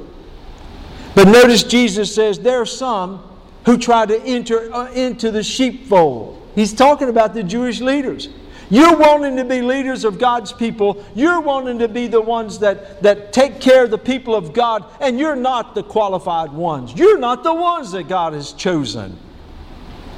But 1.15 1.29
notice 1.29 1.63
Jesus 1.63 2.15
says 2.15 2.39
there 2.39 2.61
are 2.61 2.67
some 2.67 3.23
who 3.65 3.79
try 3.79 4.07
to 4.07 4.21
enter 4.23 4.73
uh, 4.73 4.91
into 4.93 5.31
the 5.31 5.43
sheepfold. 5.43 6.43
He's 6.55 6.75
talking 6.75 7.09
about 7.09 7.35
the 7.35 7.43
Jewish 7.43 7.81
leaders. 7.81 8.29
You're 8.69 8.97
wanting 8.97 9.37
to 9.37 9.45
be 9.45 9.63
leaders 9.63 10.05
of 10.05 10.19
God's 10.19 10.53
people. 10.53 11.05
You're 11.15 11.41
wanting 11.41 11.79
to 11.79 11.89
be 11.89 12.09
the 12.09 12.21
ones 12.21 12.59
that, 12.59 13.03
that 13.03 13.33
take 13.33 13.61
care 13.61 13.85
of 13.85 13.91
the 13.91 13.99
people 13.99 14.35
of 14.35 14.53
God, 14.53 14.85
and 15.01 15.19
you're 15.19 15.37
not 15.37 15.75
the 15.75 15.83
qualified 15.83 16.53
ones. 16.53 16.93
You're 16.95 17.19
not 17.19 17.45
the 17.45 17.55
ones 17.55 17.93
that 17.93 18.09
God 18.09 18.33
has 18.33 18.53
chosen. 18.53 19.17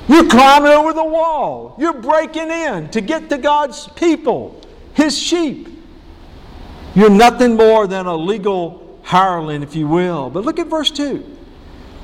You're 0.08 0.28
climbing 0.28 0.72
over 0.72 0.94
the 0.94 1.04
wall. 1.04 1.76
You're 1.78 2.00
breaking 2.00 2.50
in 2.50 2.88
to 2.90 3.00
get 3.02 3.28
to 3.28 3.36
God's 3.36 3.88
people, 3.88 4.60
His 4.94 5.18
sheep. 5.18 5.68
You're 6.94 7.10
nothing 7.10 7.54
more 7.54 7.86
than 7.86 8.06
a 8.06 8.16
legal 8.16 8.98
hireling, 9.02 9.62
if 9.62 9.76
you 9.76 9.86
will. 9.86 10.30
But 10.30 10.44
look 10.44 10.58
at 10.58 10.68
verse 10.68 10.90
2. 10.90 11.36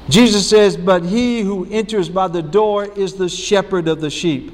Jesus 0.08 0.48
says, 0.48 0.76
But 0.76 1.04
he 1.04 1.40
who 1.40 1.66
enters 1.70 2.08
by 2.10 2.28
the 2.28 2.42
door 2.42 2.84
is 2.84 3.14
the 3.14 3.28
shepherd 3.28 3.88
of 3.88 4.00
the 4.00 4.10
sheep. 4.10 4.52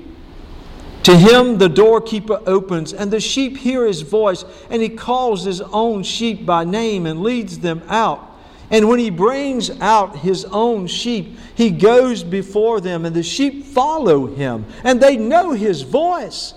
To 1.04 1.16
him 1.16 1.58
the 1.58 1.68
doorkeeper 1.68 2.42
opens, 2.46 2.92
and 2.92 3.10
the 3.10 3.20
sheep 3.20 3.56
hear 3.56 3.86
his 3.86 4.02
voice, 4.02 4.44
and 4.68 4.82
he 4.82 4.88
calls 4.88 5.44
his 5.44 5.60
own 5.60 6.02
sheep 6.02 6.44
by 6.44 6.64
name 6.64 7.06
and 7.06 7.22
leads 7.22 7.58
them 7.58 7.82
out. 7.88 8.26
And 8.70 8.88
when 8.88 8.98
he 8.98 9.10
brings 9.10 9.70
out 9.80 10.16
his 10.16 10.44
own 10.44 10.86
sheep, 10.86 11.38
he 11.54 11.70
goes 11.70 12.22
before 12.22 12.80
them, 12.80 13.04
and 13.04 13.16
the 13.16 13.22
sheep 13.22 13.64
follow 13.64 14.26
him, 14.26 14.66
and 14.84 15.00
they 15.00 15.16
know 15.16 15.52
his 15.52 15.82
voice. 15.82 16.54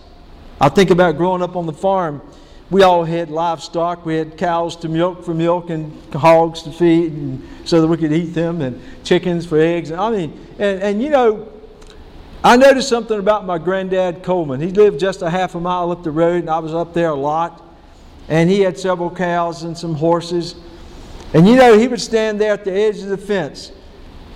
I 0.60 0.70
think 0.70 0.92
about 0.92 1.18
growing 1.18 1.42
up 1.42 1.56
on 1.56 1.66
the 1.66 1.74
farm. 1.74 2.22
We 2.70 2.84
all 2.84 3.04
had 3.04 3.30
livestock. 3.30 4.06
We 4.06 4.16
had 4.16 4.38
cows 4.38 4.76
to 4.78 4.90
milk 4.90 5.24
for 5.24 5.34
milk, 5.34 5.70
and 5.70 5.92
hogs 6.14 6.64
to 6.64 6.72
feed, 6.72 7.14
and 7.14 7.48
so 7.66 7.82
that 7.82 7.88
we 7.88 7.98
could 7.98 8.14
eat 8.14 8.34
them, 8.34 8.62
and 8.62 8.80
chickens 9.04 9.46
for 9.46 9.58
eggs. 9.58 9.92
I 9.92 10.12
mean, 10.12 10.40
and, 10.60 10.82
and 10.82 11.02
you 11.02 11.10
know, 11.10 11.48
I 12.44 12.58
noticed 12.58 12.90
something 12.90 13.18
about 13.18 13.46
my 13.46 13.58
granddad 13.58 14.24
Coleman. 14.24 14.60
He 14.60 14.70
lived 14.70 15.00
just 15.00 15.22
a 15.22 15.30
half 15.30 15.56
a 15.56 15.60
mile 15.60 15.92
up 15.92 16.04
the 16.04 16.12
road, 16.12 16.42
and 16.42 16.50
I 16.50 16.60
was 16.60 16.74
up 16.74 16.94
there 16.94 17.10
a 17.10 17.16
lot. 17.16 17.64
And 18.28 18.50
he 18.50 18.62
had 18.62 18.78
several 18.78 19.10
cows 19.10 19.64
and 19.64 19.78
some 19.78 19.96
horses. 19.96 20.56
And 21.34 21.48
you 21.48 21.56
know, 21.56 21.78
he 21.78 21.88
would 21.88 22.02
stand 22.02 22.40
there 22.40 22.54
at 22.54 22.64
the 22.64 22.72
edge 22.72 23.00
of 23.00 23.08
the 23.08 23.18
fence 23.18 23.72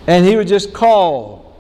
and 0.08 0.26
he 0.26 0.36
would 0.38 0.48
just 0.48 0.74
call. 0.74 1.54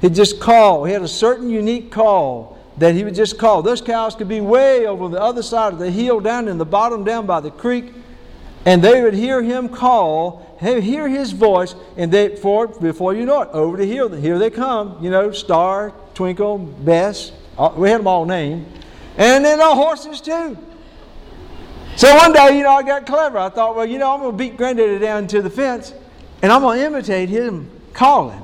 He'd 0.00 0.14
just 0.14 0.40
call. 0.40 0.84
He 0.84 0.92
had 0.92 1.02
a 1.02 1.08
certain 1.08 1.50
unique 1.50 1.92
call 1.92 2.58
that 2.78 2.94
he 2.94 3.04
would 3.04 3.14
just 3.14 3.38
call. 3.38 3.62
Those 3.62 3.82
cows 3.82 4.14
could 4.14 4.28
be 4.28 4.40
way 4.40 4.86
over 4.86 5.08
the 5.08 5.20
other 5.20 5.42
side 5.42 5.74
of 5.74 5.78
the 5.78 5.90
hill, 5.90 6.18
down 6.18 6.48
in 6.48 6.56
the 6.56 6.64
bottom, 6.64 7.04
down 7.04 7.26
by 7.26 7.40
the 7.40 7.50
creek, 7.50 7.92
and 8.66 8.82
they 8.82 9.02
would 9.02 9.14
hear 9.14 9.42
him 9.42 9.68
call, 9.68 10.56
hear 10.60 11.08
his 11.08 11.32
voice, 11.32 11.74
and 11.96 12.12
they, 12.12 12.36
for, 12.36 12.68
before 12.68 13.14
you 13.14 13.24
know 13.24 13.42
it, 13.42 13.48
over 13.52 13.76
the 13.76 13.86
hill, 13.86 14.10
here 14.10 14.38
they 14.38 14.50
come. 14.50 15.02
You 15.02 15.10
know, 15.10 15.32
Star, 15.32 15.92
Twinkle, 16.14 16.58
Bess, 16.58 17.32
uh, 17.58 17.72
we 17.76 17.88
had 17.88 18.00
them 18.00 18.06
all 18.06 18.26
named. 18.26 18.66
And 19.16 19.44
then 19.44 19.58
the 19.58 19.74
horses 19.74 20.20
too. 20.20 20.56
So 21.96 22.14
one 22.14 22.32
day, 22.32 22.56
you 22.56 22.62
know, 22.62 22.70
I 22.70 22.82
got 22.82 23.06
clever. 23.06 23.38
I 23.38 23.48
thought, 23.48 23.76
well, 23.76 23.86
you 23.86 23.98
know, 23.98 24.12
I'm 24.12 24.20
going 24.20 24.32
to 24.32 24.36
beat 24.36 24.56
Granddaddy 24.56 24.98
down 24.98 25.26
to 25.28 25.42
the 25.42 25.50
fence 25.50 25.92
and 26.42 26.50
I'm 26.50 26.62
going 26.62 26.78
to 26.78 26.86
imitate 26.86 27.28
him 27.28 27.70
calling. 27.92 28.40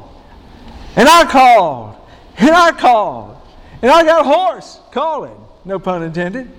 And 0.96 1.08
I 1.08 1.24
called, 1.24 1.96
and 2.38 2.50
I 2.50 2.72
called, 2.72 3.36
and 3.82 3.90
I 3.90 4.02
got 4.02 4.22
a 4.22 4.28
horse 4.28 4.80
calling. 4.92 5.36
No 5.64 5.78
pun 5.78 6.02
intended. 6.02 6.50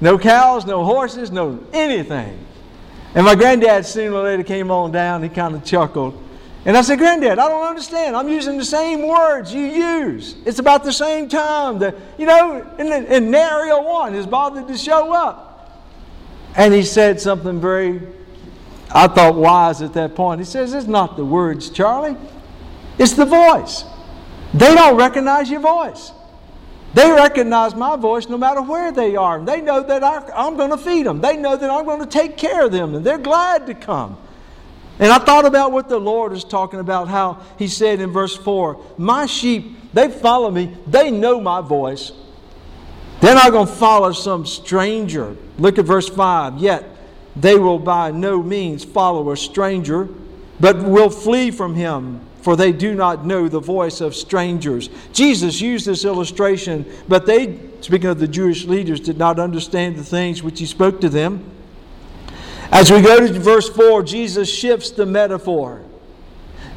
No 0.00 0.18
cows, 0.18 0.66
no 0.66 0.84
horses, 0.84 1.30
no 1.30 1.64
anything. 1.72 2.38
And 3.16 3.24
my 3.24 3.34
granddad 3.34 3.86
sooner 3.86 4.14
or 4.14 4.24
later 4.24 4.42
came 4.42 4.70
on 4.70 4.92
down. 4.92 5.22
He 5.22 5.30
kind 5.30 5.54
of 5.54 5.64
chuckled. 5.64 6.22
And 6.66 6.76
I 6.76 6.82
said, 6.82 6.98
Granddad, 6.98 7.38
I 7.38 7.48
don't 7.48 7.66
understand. 7.66 8.14
I'm 8.14 8.28
using 8.28 8.58
the 8.58 8.64
same 8.64 9.08
words 9.08 9.54
you 9.54 9.62
use. 9.62 10.36
It's 10.44 10.58
about 10.58 10.84
the 10.84 10.92
same 10.92 11.26
time. 11.26 11.78
that 11.78 11.94
you 12.18 12.26
know, 12.26 12.62
and, 12.78 12.90
and 12.90 13.30
nary 13.30 13.70
one 13.70 14.12
has 14.12 14.26
bothered 14.26 14.68
to 14.68 14.76
show 14.76 15.14
up. 15.14 15.82
And 16.56 16.74
he 16.74 16.82
said 16.82 17.18
something 17.18 17.58
very, 17.58 18.02
I 18.90 19.06
thought, 19.06 19.34
wise 19.34 19.80
at 19.80 19.94
that 19.94 20.14
point. 20.14 20.40
He 20.40 20.44
says, 20.44 20.74
It's 20.74 20.86
not 20.86 21.16
the 21.16 21.24
words, 21.24 21.70
Charlie, 21.70 22.16
it's 22.98 23.12
the 23.12 23.24
voice. 23.24 23.84
They 24.52 24.74
don't 24.74 24.96
recognize 24.96 25.48
your 25.48 25.60
voice. 25.60 26.12
They 26.96 27.10
recognize 27.10 27.74
my 27.74 27.94
voice 27.94 28.26
no 28.26 28.38
matter 28.38 28.62
where 28.62 28.90
they 28.90 29.16
are. 29.16 29.38
They 29.38 29.60
know 29.60 29.82
that 29.82 30.02
I, 30.02 30.46
am 30.46 30.56
going 30.56 30.70
to 30.70 30.78
feed 30.78 31.04
them. 31.04 31.20
They 31.20 31.36
know 31.36 31.54
that 31.54 31.68
I'm 31.68 31.84
going 31.84 32.00
to 32.00 32.06
take 32.06 32.38
care 32.38 32.64
of 32.64 32.72
them, 32.72 32.94
and 32.94 33.04
they're 33.04 33.18
glad 33.18 33.66
to 33.66 33.74
come. 33.74 34.16
And 34.98 35.12
I 35.12 35.18
thought 35.18 35.44
about 35.44 35.72
what 35.72 35.90
the 35.90 35.98
Lord 35.98 36.32
is 36.32 36.42
talking 36.42 36.80
about, 36.80 37.08
how 37.08 37.42
He 37.58 37.68
said 37.68 38.00
in 38.00 38.12
verse 38.12 38.34
4 38.34 38.82
My 38.96 39.26
sheep, 39.26 39.92
they 39.92 40.10
follow 40.10 40.50
me, 40.50 40.74
they 40.86 41.10
know 41.10 41.38
my 41.38 41.60
voice. 41.60 42.12
They're 43.20 43.34
not 43.34 43.52
going 43.52 43.66
to 43.66 43.72
follow 43.74 44.12
some 44.12 44.46
stranger. 44.46 45.36
Look 45.58 45.78
at 45.78 45.84
verse 45.84 46.08
5. 46.08 46.56
Yet 46.56 46.82
they 47.36 47.56
will 47.56 47.78
by 47.78 48.10
no 48.10 48.42
means 48.42 48.86
follow 48.86 49.30
a 49.32 49.36
stranger, 49.36 50.08
but 50.58 50.82
will 50.82 51.10
flee 51.10 51.50
from 51.50 51.74
him, 51.74 52.22
for 52.46 52.54
they 52.54 52.70
do 52.70 52.94
not 52.94 53.26
know 53.26 53.48
the 53.48 53.58
voice 53.58 54.00
of 54.00 54.14
strangers. 54.14 54.88
Jesus 55.12 55.60
used 55.60 55.84
this 55.84 56.04
illustration, 56.04 56.86
but 57.08 57.26
they, 57.26 57.58
speaking 57.80 58.08
of 58.08 58.20
the 58.20 58.28
Jewish 58.28 58.66
leaders, 58.66 59.00
did 59.00 59.18
not 59.18 59.40
understand 59.40 59.96
the 59.96 60.04
things 60.04 60.44
which 60.44 60.60
he 60.60 60.66
spoke 60.66 61.00
to 61.00 61.08
them. 61.08 61.44
As 62.70 62.88
we 62.88 63.00
go 63.00 63.18
to 63.18 63.32
verse 63.32 63.68
4, 63.68 64.04
Jesus 64.04 64.48
shifts 64.48 64.92
the 64.92 65.04
metaphor. 65.04 65.82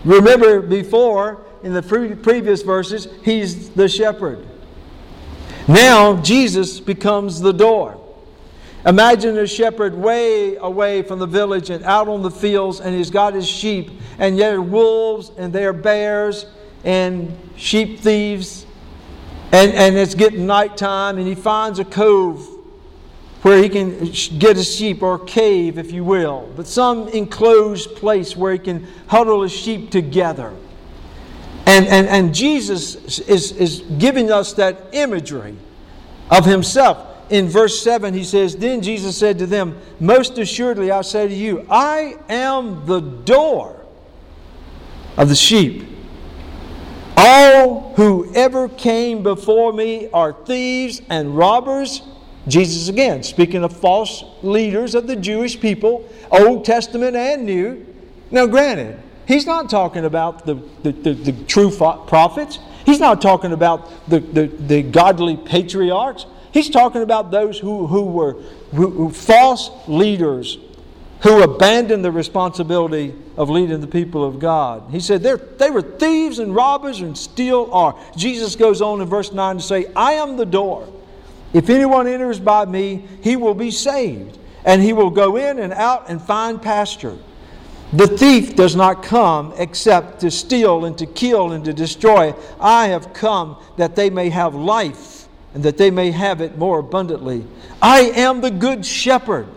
Remember 0.03 0.59
before, 0.59 1.45
in 1.61 1.73
the 1.73 1.83
previous 1.83 2.63
verses, 2.63 3.07
he's 3.23 3.69
the 3.69 3.87
shepherd. 3.87 4.47
Now, 5.67 6.19
Jesus 6.23 6.79
becomes 6.79 7.41
the 7.41 7.53
door. 7.53 7.98
Imagine 8.85 9.37
a 9.37 9.47
shepherd 9.47 9.93
way 9.93 10.55
away 10.55 11.01
from 11.01 11.19
the 11.19 11.27
village 11.27 11.69
and 11.69 11.83
out 11.83 12.07
on 12.07 12.21
the 12.21 12.31
fields, 12.31 12.79
and 12.79 12.95
he's 12.95 13.09
got 13.09 13.33
his 13.33 13.47
sheep, 13.47 13.91
and 14.17 14.37
yet 14.37 14.53
are 14.53 14.61
wolves, 14.61 15.31
and 15.37 15.51
there 15.51 15.69
are 15.69 15.73
bears, 15.73 16.45
and 16.85 17.37
sheep 17.57 17.99
thieves, 17.99 18.65
and, 19.51 19.73
and 19.73 19.97
it's 19.97 20.15
getting 20.15 20.45
nighttime, 20.45 21.17
and 21.17 21.27
he 21.27 21.35
finds 21.35 21.79
a 21.79 21.85
cove 21.85 22.47
where 23.41 23.61
he 23.61 23.69
can 23.69 23.99
get 24.37 24.55
his 24.55 24.73
sheep, 24.73 25.01
or 25.01 25.19
cave, 25.19 25.77
if 25.77 25.91
you 25.91 26.03
will, 26.03 26.49
but 26.55 26.67
some 26.67 27.07
enclosed 27.09 27.95
place 27.95 28.35
where 28.35 28.53
he 28.53 28.59
can 28.59 28.87
huddle 29.07 29.41
his 29.41 29.51
sheep 29.51 29.91
together. 29.91 30.53
And, 31.65 31.85
and, 31.87 32.07
and 32.07 32.33
Jesus 32.33 33.19
is, 33.19 33.51
is 33.51 33.81
giving 33.97 34.31
us 34.31 34.53
that 34.53 34.87
imagery 34.93 35.55
of 36.31 36.45
himself. 36.45 37.08
In 37.29 37.47
verse 37.47 37.81
7, 37.81 38.13
he 38.13 38.23
says, 38.23 38.55
Then 38.55 38.81
Jesus 38.81 39.17
said 39.17 39.37
to 39.39 39.45
them, 39.45 39.77
Most 39.99 40.37
assuredly 40.37 40.91
I 40.91 41.01
say 41.01 41.27
to 41.27 41.33
you, 41.33 41.65
I 41.69 42.17
am 42.27 42.85
the 42.85 42.99
door 42.99 43.85
of 45.17 45.29
the 45.29 45.35
sheep. 45.35 45.87
All 47.15 47.93
who 47.95 48.33
ever 48.33 48.69
came 48.69 49.21
before 49.21 49.73
me 49.73 50.09
are 50.11 50.33
thieves 50.33 51.01
and 51.09 51.37
robbers 51.37 52.01
Jesus, 52.49 52.89
again, 52.89 53.21
speaking 53.21 53.63
of 53.63 53.75
false 53.77 54.23
leaders 54.41 54.95
of 54.95 55.05
the 55.07 55.15
Jewish 55.15 55.59
people, 55.59 56.09
Old 56.31 56.65
Testament 56.65 57.15
and 57.15 57.45
New. 57.45 57.85
Now, 58.31 58.47
granted, 58.47 58.99
he's 59.27 59.45
not 59.45 59.69
talking 59.69 60.05
about 60.05 60.45
the, 60.45 60.55
the, 60.81 60.91
the, 60.91 61.13
the 61.13 61.43
true 61.45 61.69
prophets, 61.69 62.59
he's 62.85 62.99
not 62.99 63.21
talking 63.21 63.51
about 63.51 64.09
the, 64.09 64.19
the, 64.19 64.47
the 64.47 64.81
godly 64.81 65.37
patriarchs. 65.37 66.25
He's 66.51 66.69
talking 66.69 67.01
about 67.01 67.31
those 67.31 67.59
who, 67.59 67.87
who 67.87 68.03
were 68.03 68.33
who, 68.71 68.89
who 68.89 69.09
false 69.11 69.69
leaders 69.87 70.57
who 71.21 71.43
abandoned 71.43 72.03
the 72.03 72.11
responsibility 72.11 73.13
of 73.35 73.49
leading 73.49 73.81
the 73.81 73.87
people 73.87 74.23
of 74.23 74.39
God. 74.39 74.89
He 74.89 74.99
said 74.99 75.21
they 75.21 75.69
were 75.69 75.81
thieves 75.81 76.39
and 76.39 76.55
robbers 76.55 77.01
and 77.01 77.17
still 77.17 77.73
are. 77.73 77.97
Jesus 78.15 78.55
goes 78.55 78.81
on 78.81 79.01
in 79.01 79.07
verse 79.07 79.33
9 79.33 79.57
to 79.57 79.61
say, 79.61 79.87
I 79.95 80.13
am 80.13 80.37
the 80.37 80.45
door. 80.45 80.87
If 81.53 81.69
anyone 81.69 82.07
enters 82.07 82.39
by 82.39 82.65
me, 82.65 83.05
he 83.21 83.35
will 83.35 83.55
be 83.55 83.71
saved, 83.71 84.37
and 84.63 84.81
he 84.81 84.93
will 84.93 85.09
go 85.09 85.35
in 85.35 85.59
and 85.59 85.73
out 85.73 86.09
and 86.09 86.21
find 86.21 86.61
pasture. 86.61 87.17
The 87.91 88.07
thief 88.07 88.55
does 88.55 88.75
not 88.75 89.01
come 89.01 89.53
except 89.57 90.21
to 90.21 90.29
steal 90.29 90.85
and 90.85 90.95
to 90.99 91.07
kill 91.07 91.53
and 91.53 91.65
to 91.65 91.73
destroy. 91.73 92.35
I 92.59 92.89
have 92.89 93.13
come 93.13 93.57
that 93.77 93.95
they 93.95 94.11
may 94.11 94.29
have 94.29 94.53
life 94.53 95.18
and 95.53 95.63
that 95.63 95.77
they 95.77 95.91
may 95.91 96.11
have 96.11 96.41
it 96.41 96.57
more 96.57 96.79
abundantly. 96.79 97.45
I 97.81 98.01
am 98.01 98.41
the 98.41 98.51
good 98.51 98.85
shepherd. 98.85 99.47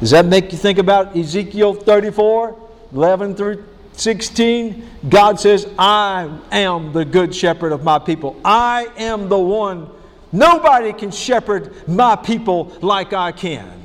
Does 0.00 0.10
that 0.10 0.26
make 0.26 0.52
you 0.52 0.58
think 0.58 0.78
about 0.78 1.16
Ezekiel 1.16 1.74
34, 1.74 2.58
11 2.92 3.34
through 3.34 3.64
16? 3.92 4.88
God 5.08 5.40
says, 5.40 5.68
I 5.78 6.30
am 6.52 6.92
the 6.92 7.04
good 7.04 7.34
shepherd 7.34 7.72
of 7.72 7.82
my 7.82 7.98
people. 7.98 8.38
I 8.44 8.88
am 8.96 9.28
the 9.28 9.38
one 9.38 9.90
Nobody 10.32 10.92
can 10.92 11.10
shepherd 11.10 11.88
my 11.88 12.16
people 12.16 12.76
like 12.82 13.12
I 13.12 13.32
can. 13.32 13.80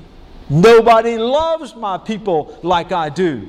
Nobody 0.49 1.17
loves 1.17 1.75
my 1.75 1.97
people 1.97 2.59
like 2.61 2.91
I 2.91 3.09
do. 3.09 3.47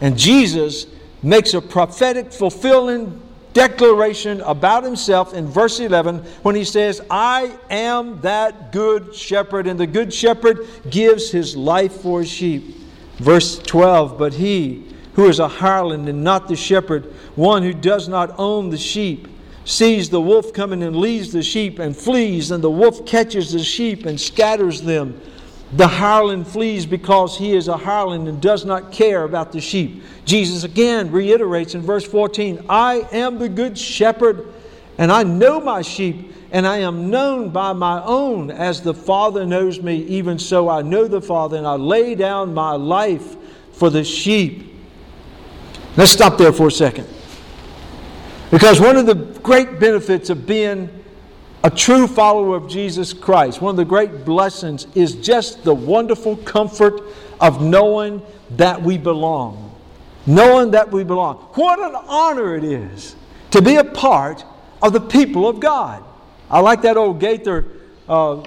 And 0.00 0.16
Jesus 0.16 0.86
makes 1.22 1.54
a 1.54 1.60
prophetic, 1.60 2.32
fulfilling 2.32 3.20
declaration 3.52 4.40
about 4.42 4.84
himself 4.84 5.34
in 5.34 5.46
verse 5.46 5.80
11 5.80 6.18
when 6.42 6.54
he 6.54 6.64
says, 6.64 7.00
I 7.10 7.56
am 7.68 8.20
that 8.20 8.72
good 8.72 9.14
shepherd, 9.14 9.66
and 9.66 9.78
the 9.78 9.86
good 9.86 10.12
shepherd 10.12 10.66
gives 10.88 11.30
his 11.30 11.56
life 11.56 12.00
for 12.00 12.20
his 12.20 12.30
sheep. 12.30 12.76
Verse 13.18 13.58
12, 13.58 14.18
but 14.18 14.34
he 14.34 14.86
who 15.14 15.28
is 15.28 15.38
a 15.38 15.48
hireling 15.48 16.08
and 16.08 16.24
not 16.24 16.48
the 16.48 16.56
shepherd, 16.56 17.04
one 17.34 17.62
who 17.62 17.74
does 17.74 18.08
not 18.08 18.34
own 18.38 18.70
the 18.70 18.78
sheep, 18.78 19.28
sees 19.64 20.08
the 20.08 20.20
wolf 20.20 20.52
coming 20.52 20.82
and 20.82 20.96
leaves 20.96 21.32
the 21.32 21.42
sheep 21.42 21.78
and 21.78 21.96
flees, 21.96 22.50
and 22.50 22.64
the 22.64 22.70
wolf 22.70 23.04
catches 23.06 23.52
the 23.52 23.62
sheep 23.62 24.06
and 24.06 24.20
scatters 24.20 24.82
them. 24.82 25.20
The 25.72 25.86
hireling 25.86 26.44
flees 26.44 26.84
because 26.84 27.38
he 27.38 27.54
is 27.54 27.68
a 27.68 27.76
hireling 27.76 28.26
and 28.26 28.42
does 28.42 28.64
not 28.64 28.90
care 28.90 29.22
about 29.22 29.52
the 29.52 29.60
sheep. 29.60 30.02
Jesus 30.24 30.64
again 30.64 31.12
reiterates 31.12 31.74
in 31.74 31.82
verse 31.82 32.04
14 32.04 32.66
I 32.68 33.06
am 33.12 33.38
the 33.38 33.48
good 33.48 33.78
shepherd, 33.78 34.52
and 34.98 35.12
I 35.12 35.22
know 35.22 35.60
my 35.60 35.82
sheep, 35.82 36.34
and 36.50 36.66
I 36.66 36.78
am 36.78 37.08
known 37.08 37.50
by 37.50 37.72
my 37.72 38.02
own. 38.02 38.50
As 38.50 38.82
the 38.82 38.94
Father 38.94 39.46
knows 39.46 39.80
me, 39.80 39.98
even 40.06 40.40
so 40.40 40.68
I 40.68 40.82
know 40.82 41.06
the 41.06 41.22
Father, 41.22 41.56
and 41.56 41.66
I 41.66 41.74
lay 41.74 42.16
down 42.16 42.52
my 42.52 42.72
life 42.72 43.36
for 43.72 43.90
the 43.90 44.02
sheep. 44.02 44.74
Let's 45.96 46.10
stop 46.10 46.36
there 46.36 46.52
for 46.52 46.66
a 46.68 46.72
second. 46.72 47.06
Because 48.50 48.80
one 48.80 48.96
of 48.96 49.06
the 49.06 49.14
great 49.14 49.78
benefits 49.78 50.30
of 50.30 50.46
being 50.46 50.99
a 51.62 51.70
true 51.70 52.06
follower 52.06 52.56
of 52.56 52.68
Jesus 52.68 53.12
Christ, 53.12 53.60
one 53.60 53.72
of 53.72 53.76
the 53.76 53.84
great 53.84 54.24
blessings 54.24 54.86
is 54.94 55.14
just 55.14 55.62
the 55.62 55.74
wonderful 55.74 56.36
comfort 56.38 57.02
of 57.40 57.62
knowing 57.62 58.22
that 58.56 58.80
we 58.80 58.96
belong. 58.96 59.66
Knowing 60.26 60.70
that 60.70 60.90
we 60.90 61.04
belong. 61.04 61.36
What 61.54 61.78
an 61.78 61.94
honor 62.06 62.54
it 62.54 62.64
is 62.64 63.16
to 63.50 63.60
be 63.60 63.76
a 63.76 63.84
part 63.84 64.44
of 64.82 64.92
the 64.92 65.00
people 65.00 65.48
of 65.48 65.60
God. 65.60 66.04
I 66.50 66.60
like 66.60 66.82
that 66.82 66.96
old 66.96 67.20
Gaither 67.20 67.66
uh, 68.08 68.42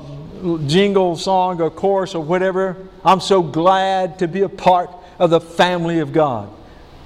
jingle 0.65 1.15
song 1.15 1.62
or 1.62 1.69
chorus 1.69 2.15
or 2.15 2.23
whatever. 2.23 2.76
I'm 3.06 3.19
so 3.19 3.41
glad 3.41 4.19
to 4.19 4.28
be 4.28 4.41
a 4.41 4.49
part 4.49 4.89
of 5.19 5.30
the 5.30 5.39
family 5.39 5.99
of 5.99 6.12
God. 6.12 6.49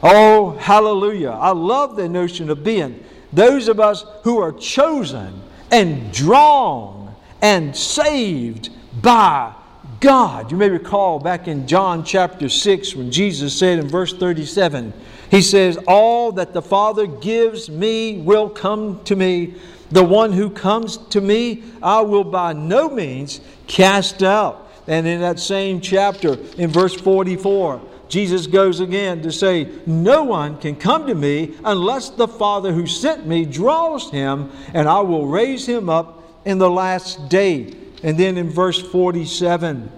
Oh, 0.02 0.52
hallelujah. 0.52 1.32
I 1.32 1.52
love 1.52 1.96
the 1.96 2.08
notion 2.08 2.50
of 2.50 2.64
being 2.64 3.04
those 3.34 3.68
of 3.68 3.80
us 3.80 4.06
who 4.24 4.40
are 4.40 4.54
chosen 4.54 5.42
and 5.72 6.12
drawn 6.14 7.16
and 7.42 7.76
saved 7.76 8.70
by 9.02 9.54
God. 10.00 10.52
You 10.52 10.58
may 10.58 10.70
recall 10.70 11.20
back 11.20 11.48
in 11.48 11.68
John 11.68 12.04
chapter 12.04 12.50
6 12.50 12.96
when 12.96 13.12
Jesus 13.12 13.58
said 13.58 13.80
in 13.80 13.88
verse 13.88 14.14
37, 14.14 14.94
He 15.32 15.42
says, 15.42 15.78
All 15.88 16.32
that 16.34 16.54
the 16.54 16.62
Father 16.62 17.08
gives 17.08 17.70
me 17.70 18.18
will 18.18 18.50
come 18.50 19.04
to 19.06 19.16
me. 19.16 19.56
The 19.90 20.04
one 20.04 20.34
who 20.34 20.50
comes 20.50 20.98
to 20.98 21.22
me, 21.22 21.64
I 21.82 22.02
will 22.02 22.26
by 22.26 22.54
no 22.54 22.90
means 22.90 23.40
cast 23.68 24.22
out. 24.22 24.72
And 24.88 25.08
in 25.08 25.22
that 25.22 25.40
same 25.40 25.82
chapter, 25.82 26.38
in 26.58 26.70
verse 26.70 26.94
44, 26.94 27.82
Jesus 28.10 28.48
goes 28.48 28.80
again 28.80 29.22
to 29.24 29.32
say, 29.32 29.70
No 29.86 30.24
one 30.24 30.58
can 30.58 30.76
come 30.76 31.08
to 31.08 31.16
me 31.16 31.56
unless 31.64 32.10
the 32.10 32.28
Father 32.28 32.72
who 32.72 32.88
sent 32.88 33.28
me 33.28 33.46
draws 33.46 34.10
him, 34.12 34.52
and 34.74 34.88
I 34.88 35.02
will 35.02 35.28
raise 35.28 35.68
him 35.68 35.90
up 35.90 36.24
in 36.46 36.58
the 36.58 36.70
last 36.70 37.30
day. 37.30 37.74
And 38.04 38.18
then 38.18 38.38
in 38.38 38.50
verse 38.50 38.82
47, 38.82 39.92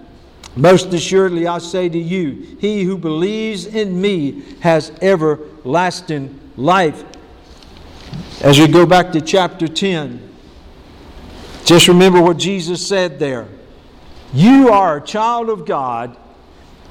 most 0.56 0.92
assuredly 0.92 1.46
I 1.46 1.58
say 1.58 1.88
to 1.88 1.98
you, 1.98 2.56
he 2.60 2.82
who 2.82 2.98
believes 2.98 3.66
in 3.66 4.00
me 4.00 4.42
has 4.60 4.90
everlasting 5.00 6.38
life. 6.56 7.04
As 8.42 8.58
we 8.58 8.66
go 8.66 8.86
back 8.86 9.12
to 9.12 9.20
chapter 9.20 9.68
10, 9.68 10.28
just 11.64 11.86
remember 11.86 12.20
what 12.20 12.36
Jesus 12.36 12.84
said 12.84 13.20
there. 13.20 13.46
You 14.32 14.70
are 14.70 14.96
a 14.96 15.00
child 15.00 15.48
of 15.48 15.66
God 15.66 16.16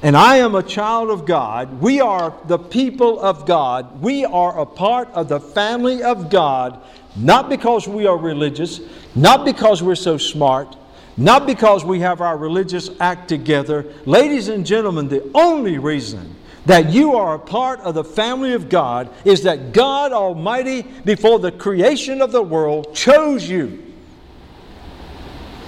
and 0.02 0.16
I 0.16 0.36
am 0.36 0.54
a 0.54 0.62
child 0.62 1.10
of 1.10 1.26
God. 1.26 1.80
We 1.80 2.00
are 2.00 2.34
the 2.46 2.58
people 2.58 3.20
of 3.20 3.44
God. 3.46 4.00
We 4.00 4.24
are 4.24 4.58
a 4.58 4.66
part 4.66 5.08
of 5.08 5.28
the 5.28 5.40
family 5.40 6.02
of 6.02 6.30
God, 6.30 6.80
not 7.16 7.50
because 7.50 7.86
we 7.86 8.06
are 8.06 8.16
religious, 8.16 8.80
not 9.14 9.44
because 9.44 9.82
we're 9.82 9.94
so 9.94 10.16
smart, 10.16 10.76
not 11.18 11.46
because 11.46 11.84
we 11.84 12.00
have 12.00 12.22
our 12.22 12.38
religious 12.38 12.88
act 12.98 13.28
together. 13.28 13.92
Ladies 14.06 14.48
and 14.48 14.64
gentlemen, 14.64 15.08
the 15.08 15.30
only 15.34 15.76
reason 15.76 16.34
that 16.64 16.90
you 16.90 17.14
are 17.14 17.34
a 17.34 17.38
part 17.38 17.80
of 17.80 17.94
the 17.94 18.04
family 18.04 18.54
of 18.54 18.70
God 18.70 19.10
is 19.26 19.42
that 19.42 19.72
God 19.72 20.12
Almighty, 20.12 20.82
before 21.04 21.38
the 21.38 21.52
creation 21.52 22.22
of 22.22 22.32
the 22.32 22.42
world, 22.42 22.94
chose 22.94 23.48
you. 23.48 23.82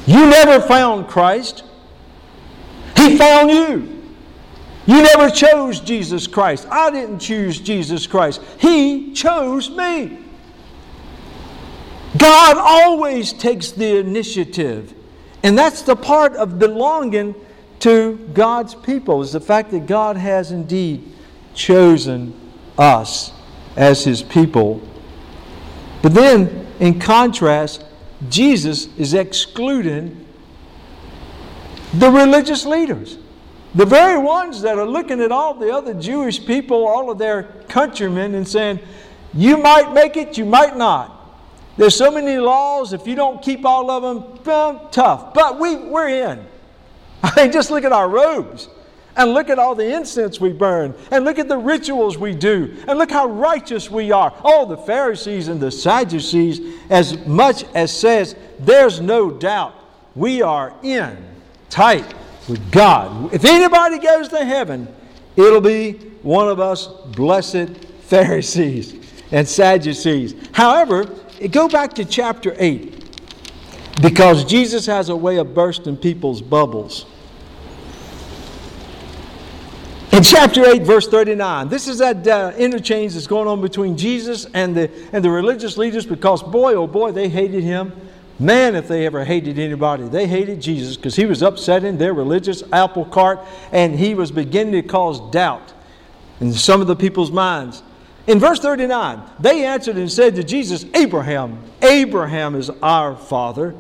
You 0.07 0.27
never 0.27 0.61
found 0.67 1.09
Christ, 1.09 1.65
He 2.97 3.19
found 3.19 3.51
you. 3.51 4.02
You 4.87 5.03
never 5.03 5.31
chose 5.31 5.81
Jesus 5.81 6.27
Christ. 6.27 6.67
I 6.71 6.91
didn't 6.91 7.21
choose 7.21 7.61
Jesus 7.61 8.07
Christ. 8.07 8.41
He 8.59 9.13
chose 9.13 9.71
me. 9.71 10.19
God 12.17 12.57
always 12.59 13.33
takes 13.33 13.71
the 13.71 13.99
initiative. 13.99 14.93
And 15.43 15.57
that's 15.57 15.83
the 15.83 15.97
part 15.97 16.35
of 16.35 16.59
belonging 16.59 17.35
to 17.81 18.17
God's 18.33 18.75
people, 18.75 19.23
is 19.23 19.33
the 19.33 19.41
fact 19.41 19.71
that 19.73 19.87
God 19.87 20.17
has 20.17 20.53
indeed 20.53 21.13
chosen 21.55 22.39
us 22.79 23.33
as 23.77 24.05
His 24.05 24.23
people. 24.23 24.81
But 26.01 26.15
then, 26.15 26.67
in 26.79 27.01
contrast, 27.01 27.85
Jesus 28.29 28.89
is 28.97 29.15
excluding 29.15 30.25
the 31.95 32.11
religious 32.11 32.65
leaders. 32.65 33.19
The 33.75 33.87
very 33.87 34.19
ones 34.19 34.61
that 34.63 34.79
are 34.79 34.87
looking 34.87 35.21
at 35.21 35.33
all 35.33 35.55
the 35.55 35.73
other 35.73 35.95
Jewish 35.95 36.45
people, 36.45 36.87
all 36.87 37.11
of 37.11 37.19
their 37.19 37.45
countrymen, 37.69 38.35
and 38.35 38.47
saying, 38.47 38.81
You 39.33 39.57
might 39.57 39.93
make 39.93 40.17
it, 40.17 40.37
you 40.37 40.45
might 40.45 40.77
not. 40.77 41.19
There's 41.79 41.97
so 41.97 42.11
many 42.11 42.37
laws, 42.37 42.93
if 42.93 43.07
you 43.07 43.15
don't 43.15 43.43
keep 43.43 43.65
all 43.65 43.91
of 43.91 44.03
them, 44.03 44.45
well, 44.45 44.89
tough. 44.91 45.33
But 45.33 45.59
we, 45.59 45.77
we're 45.77 46.09
in. 46.09 46.45
I 47.23 47.33
mean, 47.35 47.53
just 47.53 47.71
look 47.71 47.85
at 47.85 47.93
our 47.93 48.09
robes. 48.09 48.69
And 49.15 49.35
look 49.35 49.51
at 49.51 49.59
all 49.59 49.75
the 49.75 49.95
incense 49.95 50.41
we 50.41 50.53
burn. 50.53 50.95
And 51.11 51.25
look 51.25 51.39
at 51.39 51.49
the 51.49 51.57
rituals 51.57 52.17
we 52.17 52.35
do. 52.35 52.75
And 52.89 52.99
look 52.99 53.11
how 53.11 53.27
righteous 53.27 53.91
we 53.91 54.11
are. 54.11 54.35
Oh, 54.43 54.67
the 54.67 54.77
Pharisees 54.77 55.49
and 55.49 55.61
the 55.61 55.71
Sadducees, 55.71 56.79
as 56.89 57.27
much 57.27 57.65
as 57.75 57.95
says, 57.95 58.37
there's 58.59 59.01
no 59.01 59.31
doubt 59.31 59.75
we 60.15 60.41
are 60.41 60.75
in 60.83 61.17
tight 61.69 62.15
with 62.49 62.71
God. 62.71 63.33
If 63.33 63.45
anybody 63.45 63.99
goes 63.99 64.29
to 64.29 64.45
heaven, 64.45 64.89
it'll 65.37 65.61
be 65.61 65.93
one 66.23 66.49
of 66.49 66.61
us 66.61 66.87
blessed 66.87 67.69
Pharisees 68.03 68.95
and 69.31 69.49
Sadducees. 69.49 70.35
However, 70.53 71.05
go 71.51 71.69
back 71.69 71.95
to 71.95 72.05
chapter 72.05 72.55
8 72.59 73.03
because 74.01 74.45
Jesus 74.45 74.87
has 74.87 75.09
a 75.09 75.17
way 75.17 75.39
of 75.39 75.55
bursting 75.55 75.97
people's 75.97 76.43
bubbles. 76.43 77.07
In 80.13 80.23
chapter 80.23 80.67
8, 80.67 80.83
verse 80.83 81.09
39, 81.09 81.71
this 81.71 81.89
is 81.89 81.99
that 81.99 82.27
uh, 82.29 82.53
interchange 82.59 83.15
that's 83.15 83.27
going 83.27 83.49
on 83.49 83.63
between 83.63 83.97
Jesus 83.97 84.47
and 84.53 84.77
the, 84.77 84.91
and 85.11 85.25
the 85.25 85.31
religious 85.31 85.79
leaders 85.79 86.05
because, 86.05 86.43
boy, 86.43 86.75
oh 86.75 86.87
boy, 86.87 87.13
they 87.13 87.31
hated 87.31 87.65
him. 87.65 87.93
Man, 88.39 88.75
if 88.75 88.89
they 88.89 89.07
ever 89.07 89.25
hated 89.25 89.59
anybody, 89.59 90.05
they 90.09 90.27
hated 90.27 90.61
Jesus 90.61 90.97
because 90.97 91.17
he 91.17 91.27
was 91.27 91.43
upsetting 91.43 91.99
their 91.99 92.15
religious 92.15 92.63
apple 92.73 93.05
cart 93.05 93.41
and 93.73 93.95
he 93.95 94.15
was 94.15 94.31
beginning 94.31 94.73
to 94.73 94.83
cause 94.83 95.21
doubt 95.31 95.73
in 96.41 96.53
some 96.53 96.81
of 96.81 96.87
the 96.87 96.97
people's 96.97 97.31
minds. 97.31 97.83
In 98.27 98.39
verse 98.39 98.59
39, 98.61 99.21
they 99.41 99.65
answered 99.65 99.97
and 99.97 100.11
said 100.11 100.35
to 100.37 100.45
Jesus, 100.45 100.85
Abraham, 100.95 101.59
Abraham 101.83 102.55
is 102.55 102.71
our 102.83 103.17
father. 103.17 103.75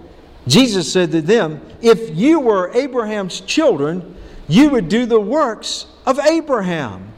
Jesus 0.46 0.92
said 0.92 1.12
to 1.12 1.22
them, 1.22 1.60
If 1.80 2.16
you 2.16 2.40
were 2.40 2.72
Abraham's 2.74 3.40
children, 3.40 4.16
you 4.48 4.70
would 4.70 4.88
do 4.88 5.06
the 5.06 5.20
works 5.20 5.86
of 6.06 6.18
Abraham. 6.18 7.12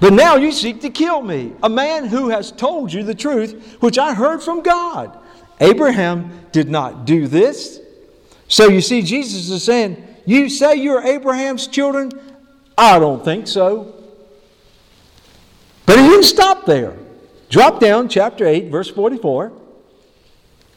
But 0.00 0.12
now 0.12 0.36
you 0.36 0.52
seek 0.52 0.80
to 0.80 0.90
kill 0.90 1.22
me, 1.22 1.52
a 1.62 1.68
man 1.68 2.06
who 2.06 2.30
has 2.30 2.50
told 2.50 2.92
you 2.92 3.02
the 3.02 3.14
truth, 3.14 3.76
which 3.80 3.98
I 3.98 4.14
heard 4.14 4.42
from 4.42 4.62
God. 4.62 5.18
Abraham 5.60 6.46
did 6.52 6.68
not 6.68 7.04
do 7.04 7.26
this. 7.26 7.80
So 8.48 8.68
you 8.68 8.80
see, 8.80 9.02
Jesus 9.02 9.48
is 9.50 9.64
saying, 9.64 10.02
You 10.26 10.48
say 10.48 10.76
you're 10.76 11.02
Abraham's 11.02 11.66
children? 11.66 12.10
I 12.76 12.98
don't 12.98 13.24
think 13.24 13.46
so. 13.46 13.94
But 15.86 15.98
he 15.98 16.08
didn't 16.08 16.24
stop 16.24 16.66
there. 16.66 16.96
Drop 17.48 17.78
down, 17.78 18.08
chapter 18.08 18.46
8, 18.46 18.70
verse 18.70 18.90
44. 18.90 19.52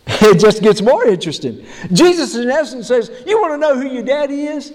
It 0.10 0.40
just 0.40 0.62
gets 0.64 0.82
more 0.82 1.06
interesting. 1.06 1.66
Jesus, 1.92 2.36
in 2.36 2.50
essence, 2.50 2.88
says, 2.88 3.12
You 3.26 3.42
want 3.42 3.54
to 3.54 3.58
know 3.58 3.76
who 3.76 3.88
your 3.88 4.04
daddy 4.04 4.44
is? 4.44 4.72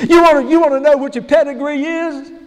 You 0.00 0.22
want 0.22 0.44
to, 0.44 0.50
you 0.50 0.60
want 0.60 0.72
to 0.72 0.80
know 0.80 0.96
what 0.96 1.14
your 1.16 1.24
pedigree 1.24 1.82
is? 1.84 2.37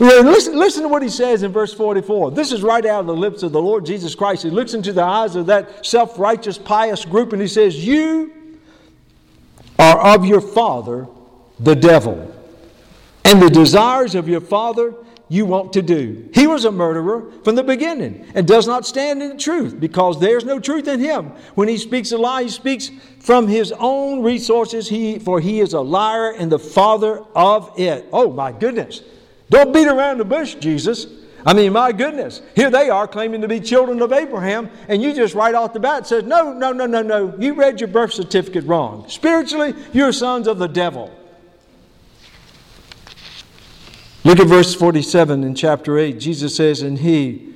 Listen, 0.00 0.58
listen 0.58 0.82
to 0.82 0.88
what 0.88 1.02
he 1.02 1.08
says 1.08 1.42
in 1.42 1.52
verse 1.52 1.72
44. 1.72 2.32
This 2.32 2.52
is 2.52 2.62
right 2.62 2.84
out 2.84 3.00
of 3.00 3.06
the 3.06 3.14
lips 3.14 3.42
of 3.42 3.52
the 3.52 3.62
Lord 3.62 3.86
Jesus 3.86 4.14
Christ. 4.14 4.42
He 4.42 4.50
looks 4.50 4.74
into 4.74 4.92
the 4.92 5.02
eyes 5.02 5.36
of 5.36 5.46
that 5.46 5.86
self 5.86 6.18
righteous, 6.18 6.58
pious 6.58 7.04
group 7.04 7.32
and 7.32 7.40
he 7.40 7.48
says, 7.48 7.86
You 7.86 8.58
are 9.78 10.14
of 10.14 10.26
your 10.26 10.40
father, 10.40 11.06
the 11.60 11.76
devil, 11.76 12.34
and 13.24 13.40
the 13.40 13.50
desires 13.50 14.14
of 14.14 14.28
your 14.28 14.40
father 14.40 14.94
you 15.28 15.44
want 15.44 15.72
to 15.72 15.82
do. 15.82 16.28
He 16.32 16.46
was 16.46 16.64
a 16.64 16.70
murderer 16.70 17.32
from 17.42 17.56
the 17.56 17.64
beginning 17.64 18.26
and 18.34 18.46
does 18.46 18.66
not 18.66 18.86
stand 18.86 19.22
in 19.22 19.30
the 19.30 19.36
truth 19.36 19.78
because 19.80 20.20
there's 20.20 20.44
no 20.44 20.60
truth 20.60 20.86
in 20.86 21.00
him. 21.00 21.32
When 21.54 21.68
he 21.68 21.78
speaks 21.78 22.12
a 22.12 22.18
lie, 22.18 22.44
he 22.44 22.48
speaks 22.48 22.90
from 23.18 23.48
his 23.48 23.72
own 23.72 24.22
resources, 24.22 24.88
he, 24.88 25.18
for 25.18 25.40
he 25.40 25.60
is 25.60 25.72
a 25.72 25.80
liar 25.80 26.30
and 26.30 26.50
the 26.50 26.60
father 26.60 27.24
of 27.34 27.72
it. 27.76 28.06
Oh, 28.12 28.30
my 28.30 28.52
goodness. 28.52 29.02
Don't 29.50 29.72
beat 29.72 29.86
around 29.86 30.18
the 30.18 30.24
bush, 30.24 30.54
Jesus. 30.56 31.06
I 31.46 31.54
mean, 31.54 31.72
my 31.72 31.92
goodness. 31.92 32.42
Here 32.56 32.70
they 32.70 32.90
are 32.90 33.06
claiming 33.06 33.40
to 33.42 33.48
be 33.48 33.60
children 33.60 34.02
of 34.02 34.12
Abraham, 34.12 34.68
and 34.88 35.00
you 35.00 35.14
just 35.14 35.34
right 35.34 35.54
off 35.54 35.72
the 35.72 35.78
bat 35.78 36.06
says, 36.06 36.24
No, 36.24 36.52
no, 36.52 36.72
no, 36.72 36.86
no, 36.86 37.02
no. 37.02 37.34
You 37.38 37.54
read 37.54 37.80
your 37.80 37.88
birth 37.88 38.12
certificate 38.12 38.64
wrong. 38.64 39.08
Spiritually, 39.08 39.72
you're 39.92 40.12
sons 40.12 40.48
of 40.48 40.58
the 40.58 40.66
devil. 40.66 41.12
Look 44.24 44.40
at 44.40 44.48
verse 44.48 44.74
47 44.74 45.44
in 45.44 45.54
chapter 45.54 45.98
8. 45.98 46.18
Jesus 46.18 46.56
says, 46.56 46.82
And 46.82 46.98
he, 46.98 47.54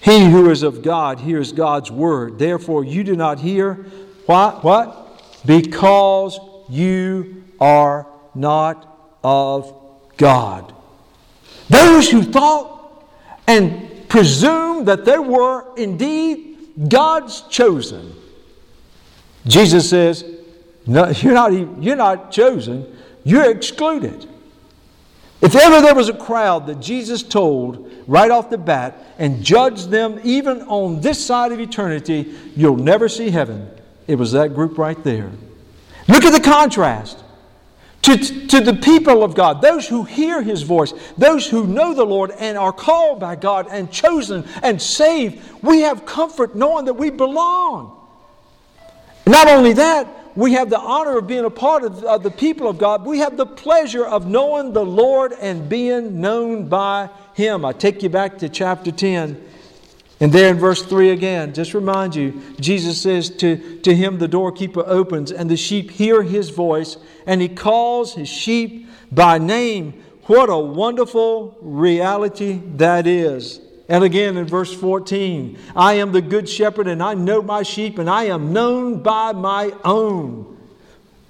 he 0.00 0.30
who 0.30 0.48
is 0.48 0.62
of 0.62 0.80
God, 0.80 1.20
hears 1.20 1.52
God's 1.52 1.90
word. 1.90 2.38
Therefore, 2.38 2.84
you 2.84 3.04
do 3.04 3.14
not 3.14 3.38
hear 3.40 3.74
what? 4.24 4.64
What? 4.64 5.42
Because 5.44 6.40
you 6.70 7.44
are 7.60 8.06
not 8.34 9.18
of 9.22 9.74
God. 10.16 10.74
Those 11.70 12.10
who 12.10 12.22
thought 12.22 13.06
and 13.46 14.08
presumed 14.08 14.86
that 14.88 15.04
they 15.04 15.18
were 15.18 15.64
indeed 15.76 16.58
God's 16.88 17.42
chosen. 17.42 18.14
Jesus 19.46 19.88
says, 19.88 20.24
no, 20.86 21.08
you're, 21.08 21.32
not, 21.32 21.52
you're 21.82 21.96
not 21.96 22.30
chosen, 22.30 22.96
you're 23.24 23.50
excluded. 23.50 24.28
If 25.40 25.54
ever 25.54 25.80
there 25.80 25.94
was 25.94 26.08
a 26.08 26.14
crowd 26.14 26.66
that 26.66 26.80
Jesus 26.80 27.22
told 27.22 27.90
right 28.06 28.30
off 28.30 28.50
the 28.50 28.58
bat 28.58 28.98
and 29.18 29.42
judged 29.42 29.90
them 29.90 30.20
even 30.22 30.62
on 30.62 31.00
this 31.00 31.24
side 31.24 31.52
of 31.52 31.60
eternity, 31.60 32.34
you'll 32.56 32.76
never 32.76 33.08
see 33.08 33.30
heaven, 33.30 33.70
it 34.06 34.16
was 34.16 34.32
that 34.32 34.54
group 34.54 34.76
right 34.76 35.02
there. 35.04 35.30
Look 36.08 36.24
at 36.24 36.32
the 36.32 36.40
contrast. 36.40 37.22
To, 38.02 38.16
to 38.46 38.60
the 38.60 38.72
people 38.72 39.22
of 39.22 39.34
God, 39.34 39.60
those 39.60 39.86
who 39.86 40.04
hear 40.04 40.42
His 40.42 40.62
voice, 40.62 40.94
those 41.18 41.46
who 41.46 41.66
know 41.66 41.92
the 41.92 42.04
Lord 42.04 42.30
and 42.30 42.56
are 42.56 42.72
called 42.72 43.20
by 43.20 43.36
God 43.36 43.66
and 43.70 43.90
chosen 43.90 44.46
and 44.62 44.80
saved, 44.80 45.42
we 45.62 45.80
have 45.80 46.06
comfort 46.06 46.56
knowing 46.56 46.86
that 46.86 46.94
we 46.94 47.10
belong. 47.10 47.96
Not 49.26 49.48
only 49.48 49.74
that, 49.74 50.08
we 50.34 50.54
have 50.54 50.70
the 50.70 50.78
honor 50.78 51.18
of 51.18 51.26
being 51.26 51.44
a 51.44 51.50
part 51.50 51.84
of, 51.84 52.02
of 52.04 52.22
the 52.22 52.30
people 52.30 52.68
of 52.68 52.78
God. 52.78 53.04
We 53.04 53.18
have 53.18 53.36
the 53.36 53.46
pleasure 53.46 54.06
of 54.06 54.26
knowing 54.26 54.72
the 54.72 54.84
Lord 54.84 55.32
and 55.32 55.68
being 55.68 56.20
known 56.20 56.68
by 56.68 57.10
Him. 57.34 57.64
I 57.64 57.72
take 57.72 58.02
you 58.02 58.08
back 58.08 58.38
to 58.38 58.48
chapter 58.48 58.90
10. 58.90 59.49
And 60.20 60.30
there 60.30 60.50
in 60.50 60.58
verse 60.58 60.82
3 60.82 61.10
again, 61.10 61.54
just 61.54 61.72
remind 61.72 62.14
you, 62.14 62.40
Jesus 62.60 63.00
says, 63.00 63.30
to, 63.36 63.80
to 63.80 63.94
him 63.94 64.18
the 64.18 64.28
doorkeeper 64.28 64.84
opens, 64.86 65.32
and 65.32 65.50
the 65.50 65.56
sheep 65.56 65.90
hear 65.90 66.22
his 66.22 66.50
voice, 66.50 66.98
and 67.26 67.40
he 67.40 67.48
calls 67.48 68.14
his 68.14 68.28
sheep 68.28 68.86
by 69.10 69.38
name. 69.38 70.02
What 70.24 70.50
a 70.50 70.58
wonderful 70.58 71.56
reality 71.62 72.60
that 72.76 73.06
is. 73.06 73.60
And 73.88 74.04
again 74.04 74.36
in 74.36 74.44
verse 74.44 74.72
14, 74.72 75.58
I 75.74 75.94
am 75.94 76.12
the 76.12 76.22
good 76.22 76.48
shepherd 76.48 76.86
and 76.86 77.02
I 77.02 77.14
know 77.14 77.42
my 77.42 77.64
sheep 77.64 77.98
and 77.98 78.08
I 78.08 78.24
am 78.24 78.52
known 78.52 79.02
by 79.02 79.32
my 79.32 79.72
own. 79.84 80.56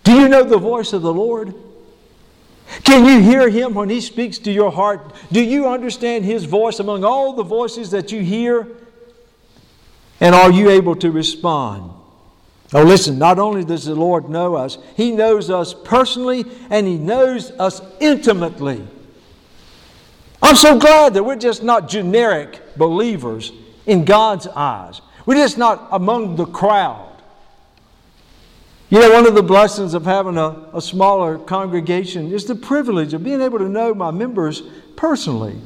Do 0.04 0.12
you 0.12 0.28
know 0.28 0.42
the 0.42 0.58
voice 0.58 0.92
of 0.92 1.00
the 1.00 1.12
Lord? 1.12 1.54
Can 2.84 3.04
you 3.04 3.20
hear 3.20 3.48
him 3.48 3.74
when 3.74 3.90
he 3.90 4.00
speaks 4.00 4.38
to 4.38 4.52
your 4.52 4.70
heart? 4.70 5.12
Do 5.32 5.42
you 5.42 5.68
understand 5.68 6.24
his 6.24 6.44
voice 6.44 6.78
among 6.78 7.04
all 7.04 7.32
the 7.32 7.42
voices 7.42 7.90
that 7.90 8.12
you 8.12 8.22
hear? 8.22 8.66
And 10.20 10.34
are 10.34 10.50
you 10.50 10.70
able 10.70 10.94
to 10.96 11.10
respond? 11.10 11.92
Oh, 12.72 12.84
listen, 12.84 13.18
not 13.18 13.38
only 13.38 13.64
does 13.64 13.84
the 13.84 13.94
Lord 13.94 14.28
know 14.28 14.54
us, 14.54 14.78
he 14.96 15.10
knows 15.10 15.50
us 15.50 15.74
personally 15.74 16.44
and 16.70 16.86
he 16.86 16.96
knows 16.96 17.50
us 17.52 17.82
intimately. 17.98 18.86
I'm 20.42 20.56
so 20.56 20.78
glad 20.78 21.14
that 21.14 21.24
we're 21.24 21.36
just 21.36 21.62
not 21.62 21.88
generic 21.88 22.76
believers 22.76 23.52
in 23.86 24.04
God's 24.04 24.46
eyes. 24.46 25.00
We're 25.26 25.34
just 25.34 25.58
not 25.58 25.88
among 25.90 26.36
the 26.36 26.46
crowd. 26.46 27.09
You 28.90 28.98
know, 28.98 29.12
one 29.12 29.24
of 29.24 29.36
the 29.36 29.42
blessings 29.42 29.94
of 29.94 30.04
having 30.04 30.36
a, 30.36 30.66
a 30.74 30.82
smaller 30.82 31.38
congregation 31.38 32.32
is 32.32 32.46
the 32.46 32.56
privilege 32.56 33.14
of 33.14 33.22
being 33.22 33.40
able 33.40 33.58
to 33.58 33.68
know 33.68 33.94
my 33.94 34.10
members 34.10 34.64
personally. 34.96 35.56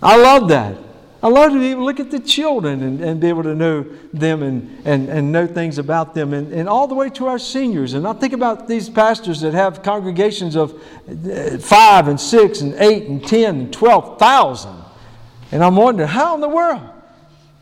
I 0.00 0.16
love 0.16 0.48
that. 0.50 0.78
I 1.20 1.26
love 1.28 1.50
to 1.50 1.58
be 1.58 1.70
able 1.72 1.80
to 1.80 1.84
look 1.86 1.98
at 1.98 2.12
the 2.12 2.20
children 2.20 2.82
and, 2.84 3.00
and 3.00 3.20
be 3.20 3.28
able 3.28 3.42
to 3.42 3.56
know 3.56 3.84
them 4.12 4.44
and, 4.44 4.86
and, 4.86 5.08
and 5.08 5.32
know 5.32 5.48
things 5.48 5.78
about 5.78 6.14
them, 6.14 6.32
and, 6.32 6.52
and 6.52 6.68
all 6.68 6.86
the 6.86 6.94
way 6.94 7.10
to 7.10 7.26
our 7.26 7.40
seniors. 7.40 7.94
And 7.94 8.06
I 8.06 8.12
think 8.12 8.32
about 8.32 8.68
these 8.68 8.88
pastors 8.88 9.40
that 9.40 9.52
have 9.52 9.82
congregations 9.82 10.54
of 10.54 10.80
uh, 11.08 11.58
five 11.58 12.06
and 12.06 12.20
six 12.20 12.60
and 12.60 12.74
eight 12.74 13.08
and 13.08 13.26
ten 13.26 13.56
and 13.56 13.72
twelve 13.72 14.20
thousand. 14.20 14.76
And 15.50 15.64
I'm 15.64 15.74
wondering, 15.74 16.08
how 16.08 16.36
in 16.36 16.40
the 16.40 16.48
world 16.48 16.82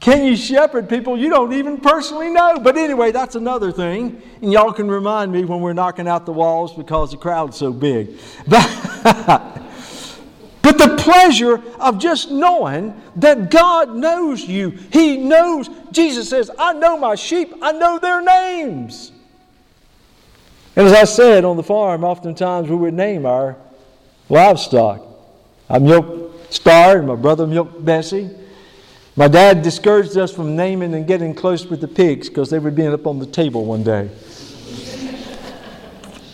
can 0.03 0.25
you 0.25 0.35
shepherd 0.35 0.89
people 0.89 1.17
you 1.17 1.31
don't 1.31 1.53
even 1.53 1.81
personally 1.81 2.29
know? 2.29 2.59
But 2.59 2.77
anyway, 2.77 3.13
that's 3.13 3.37
another 3.37 3.71
thing. 3.71 4.21
And 4.43 4.53
y'all 4.53 4.73
can 4.73 4.91
remind 4.91 5.31
me 5.31 5.45
when 5.45 5.61
we're 5.61 5.75
knocking 5.75 6.09
out 6.09 6.27
the 6.27 6.33
walls 6.33 6.75
because 6.75 7.13
the 7.13 7.17
crowd's 7.17 7.57
so 7.57 7.73
big. 7.73 8.19
But, 8.49 8.67
but 10.61 10.77
the 10.77 10.97
pleasure 10.99 11.63
of 11.79 12.01
just 12.01 12.33
knowing 12.33 13.01
that 13.15 13.49
God 13.49 13.95
knows 13.95 14.43
you. 14.43 14.71
He 14.71 15.19
knows. 15.19 15.71
Jesus 15.93 16.29
says, 16.29 16.51
I 16.59 16.73
know 16.73 16.99
my 16.99 17.15
sheep, 17.15 17.55
I 17.63 17.71
know 17.71 18.01
their 18.01 18.21
names. 18.21 19.13
And 20.75 20.85
as 20.85 20.93
I 20.95 21.05
said 21.05 21.45
on 21.45 21.57
the 21.57 21.63
farm, 21.63 22.03
oftentimes 22.03 22.69
we 22.69 22.75
would 22.75 22.95
name 22.95 23.25
our 23.25 23.57
livestock. 24.29 25.01
I 25.71 25.79
milk 25.79 26.51
Star, 26.51 26.99
and 26.99 27.07
my 27.07 27.15
brother 27.15 27.47
milked 27.47 27.85
Bessie. 27.85 28.42
My 29.15 29.29
dad 29.29 29.63
discouraged 29.63 30.17
us 30.17 30.33
from 30.35 30.57
naming 30.57 30.95
and 30.95 31.07
getting 31.07 31.35
close 31.35 31.67
with 31.67 31.81
the 31.83 31.89
pigs 31.89 32.29
because 32.29 32.49
they 32.49 32.59
would 32.59 32.75
be 32.75 32.87
up 32.87 33.07
on 33.07 33.19
the 33.19 33.27
table 33.27 33.65
one 33.67 33.83
day. 33.83 34.09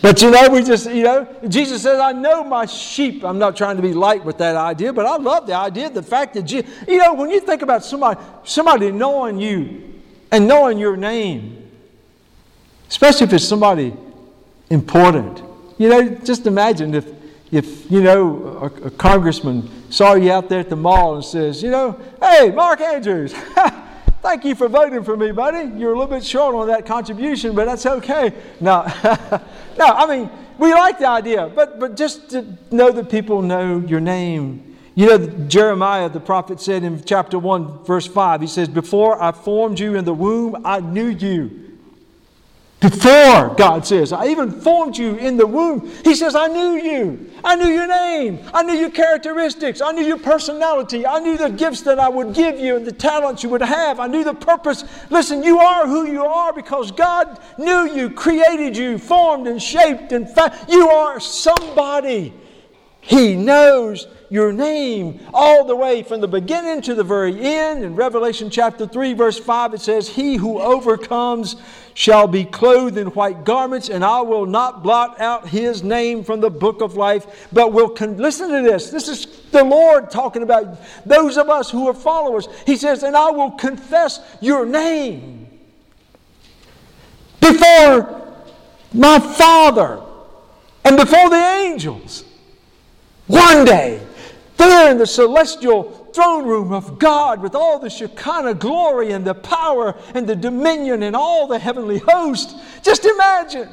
But 0.00 0.22
you 0.22 0.30
know, 0.30 0.48
we 0.48 0.62
just, 0.62 0.88
you 0.88 1.02
know, 1.02 1.26
Jesus 1.48 1.82
says, 1.82 1.98
I 1.98 2.12
know 2.12 2.44
my 2.44 2.66
sheep. 2.66 3.24
I'm 3.24 3.38
not 3.38 3.56
trying 3.56 3.76
to 3.76 3.82
be 3.82 3.92
light 3.92 4.24
with 4.24 4.38
that 4.38 4.54
idea, 4.54 4.92
but 4.92 5.06
I 5.06 5.16
love 5.16 5.48
the 5.48 5.54
idea, 5.54 5.90
the 5.90 6.04
fact 6.04 6.34
that, 6.34 6.50
you, 6.52 6.62
you 6.86 6.98
know, 6.98 7.14
when 7.14 7.30
you 7.30 7.40
think 7.40 7.62
about 7.62 7.84
somebody, 7.84 8.20
somebody 8.44 8.92
knowing 8.92 9.38
you 9.38 10.00
and 10.30 10.46
knowing 10.46 10.78
your 10.78 10.96
name, 10.96 11.68
especially 12.88 13.26
if 13.26 13.32
it's 13.32 13.44
somebody 13.44 13.92
important, 14.70 15.42
you 15.78 15.88
know, 15.88 16.10
just 16.10 16.46
imagine 16.46 16.94
if, 16.94 17.06
if 17.50 17.90
you 17.90 18.02
know, 18.02 18.72
a, 18.82 18.86
a 18.86 18.90
congressman 18.90 19.68
saw 19.90 20.14
you 20.14 20.30
out 20.30 20.48
there 20.48 20.60
at 20.60 20.68
the 20.68 20.76
mall 20.76 21.14
and 21.14 21.24
says, 21.24 21.62
you 21.62 21.70
know, 21.70 21.98
hey, 22.20 22.50
Mark 22.50 22.80
Andrews, 22.80 23.34
Thank 24.20 24.44
you 24.44 24.56
for 24.56 24.68
voting 24.68 25.04
for 25.04 25.16
me, 25.16 25.30
buddy. 25.30 25.78
You're 25.78 25.92
a 25.92 25.98
little 25.98 26.06
bit 26.06 26.24
short 26.24 26.54
on 26.54 26.66
that 26.66 26.84
contribution, 26.84 27.54
but 27.54 27.66
that's 27.66 27.86
okay. 27.86 28.34
No, 28.60 28.82
no, 29.78 29.86
I 29.86 30.06
mean, 30.06 30.28
we 30.58 30.72
like 30.74 30.98
the 30.98 31.08
idea, 31.08 31.50
but, 31.54 31.78
but 31.78 31.96
just 31.96 32.30
to 32.30 32.44
know 32.72 32.90
that 32.90 33.10
people 33.10 33.42
know 33.42 33.78
your 33.78 34.00
name. 34.00 34.76
You 34.96 35.06
know, 35.06 35.26
Jeremiah, 35.46 36.08
the 36.08 36.18
prophet, 36.18 36.60
said 36.60 36.82
in 36.82 37.02
chapter 37.04 37.38
1, 37.38 37.84
verse 37.84 38.08
5, 38.08 38.40
he 38.40 38.48
says, 38.48 38.68
Before 38.68 39.22
I 39.22 39.30
formed 39.30 39.78
you 39.78 39.94
in 39.94 40.04
the 40.04 40.14
womb, 40.14 40.60
I 40.64 40.80
knew 40.80 41.06
you. 41.06 41.67
Before, 42.80 43.56
God 43.56 43.84
says, 43.84 44.12
I 44.12 44.28
even 44.28 44.52
formed 44.52 44.96
you 44.96 45.16
in 45.16 45.36
the 45.36 45.46
womb. 45.46 45.90
He 46.04 46.14
says, 46.14 46.36
I 46.36 46.46
knew 46.46 46.74
you. 46.74 47.28
I 47.42 47.56
knew 47.56 47.66
your 47.66 47.88
name. 47.88 48.38
I 48.54 48.62
knew 48.62 48.74
your 48.74 48.90
characteristics. 48.90 49.80
I 49.80 49.90
knew 49.90 50.04
your 50.04 50.18
personality. 50.18 51.04
I 51.04 51.18
knew 51.18 51.36
the 51.36 51.48
gifts 51.48 51.80
that 51.82 51.98
I 51.98 52.08
would 52.08 52.34
give 52.34 52.56
you 52.60 52.76
and 52.76 52.86
the 52.86 52.92
talents 52.92 53.42
you 53.42 53.48
would 53.48 53.62
have. 53.62 53.98
I 53.98 54.06
knew 54.06 54.22
the 54.22 54.34
purpose. 54.34 54.84
Listen, 55.10 55.42
you 55.42 55.58
are 55.58 55.88
who 55.88 56.06
you 56.06 56.24
are 56.24 56.52
because 56.52 56.92
God 56.92 57.40
knew 57.58 57.92
you, 57.92 58.10
created 58.10 58.76
you, 58.76 58.96
formed 58.98 59.48
and 59.48 59.60
shaped. 59.60 60.12
In 60.12 60.24
fact, 60.24 60.70
you 60.70 60.88
are 60.88 61.18
somebody. 61.18 62.32
He 63.00 63.34
knows 63.34 64.06
your 64.28 64.52
name 64.52 65.20
all 65.32 65.64
the 65.64 65.74
way 65.74 66.02
from 66.02 66.20
the 66.20 66.28
beginning 66.28 66.82
to 66.82 66.94
the 66.94 67.04
very 67.04 67.40
end. 67.40 67.82
In 67.82 67.96
Revelation 67.96 68.50
chapter 68.50 68.86
3, 68.86 69.14
verse 69.14 69.38
5, 69.38 69.74
it 69.74 69.80
says, 69.80 70.08
He 70.08 70.36
who 70.36 70.60
overcomes 70.60 71.56
shall 71.98 72.28
be 72.28 72.44
clothed 72.44 72.96
in 72.96 73.08
white 73.08 73.42
garments, 73.42 73.88
and 73.88 74.04
I 74.04 74.20
will 74.20 74.46
not 74.46 74.84
blot 74.84 75.20
out 75.20 75.48
his 75.48 75.82
name 75.82 76.22
from 76.22 76.38
the 76.38 76.48
book 76.48 76.80
of 76.80 76.94
life, 76.94 77.48
but 77.52 77.72
will 77.72 77.88
con- 77.88 78.16
listen 78.18 78.50
to 78.50 78.62
this. 78.62 78.90
This 78.90 79.08
is 79.08 79.26
the 79.50 79.64
Lord 79.64 80.08
talking 80.08 80.44
about 80.44 80.78
those 81.04 81.36
of 81.36 81.48
us 81.48 81.68
who 81.68 81.88
are 81.88 81.92
followers. 81.92 82.46
He 82.66 82.76
says, 82.76 83.02
And 83.02 83.16
I 83.16 83.32
will 83.32 83.50
confess 83.50 84.20
your 84.40 84.64
name 84.64 85.48
before 87.40 88.32
my 88.94 89.18
Father 89.18 90.00
and 90.84 90.96
before 90.96 91.28
the 91.30 91.62
angels. 91.64 92.22
One 93.26 93.64
day, 93.64 94.00
there 94.56 94.92
in 94.92 94.98
the 94.98 95.06
celestial 95.06 95.97
throne 96.18 96.48
room 96.48 96.72
of 96.72 96.98
God 96.98 97.40
with 97.40 97.54
all 97.54 97.78
the 97.78 97.88
Shekinah 97.88 98.54
glory 98.54 99.12
and 99.12 99.24
the 99.24 99.34
power 99.34 99.94
and 100.14 100.26
the 100.26 100.34
dominion 100.34 101.04
and 101.04 101.14
all 101.14 101.46
the 101.46 101.60
heavenly 101.60 101.98
host. 101.98 102.56
Just 102.82 103.04
imagine 103.04 103.68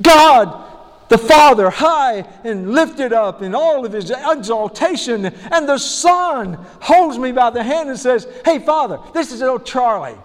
God, 0.00 0.70
the 1.08 1.18
Father, 1.18 1.68
high 1.68 2.18
and 2.44 2.70
lifted 2.70 3.12
up 3.12 3.42
in 3.42 3.56
all 3.56 3.84
of 3.84 3.92
his 3.92 4.12
exaltation, 4.12 5.24
and 5.26 5.68
the 5.68 5.78
Son 5.78 6.64
holds 6.80 7.18
me 7.18 7.32
by 7.32 7.50
the 7.50 7.64
hand 7.64 7.88
and 7.88 7.98
says, 7.98 8.28
Hey, 8.44 8.60
Father, 8.60 9.00
this 9.12 9.32
is 9.32 9.40
little 9.40 9.58
Charlie. 9.58 10.16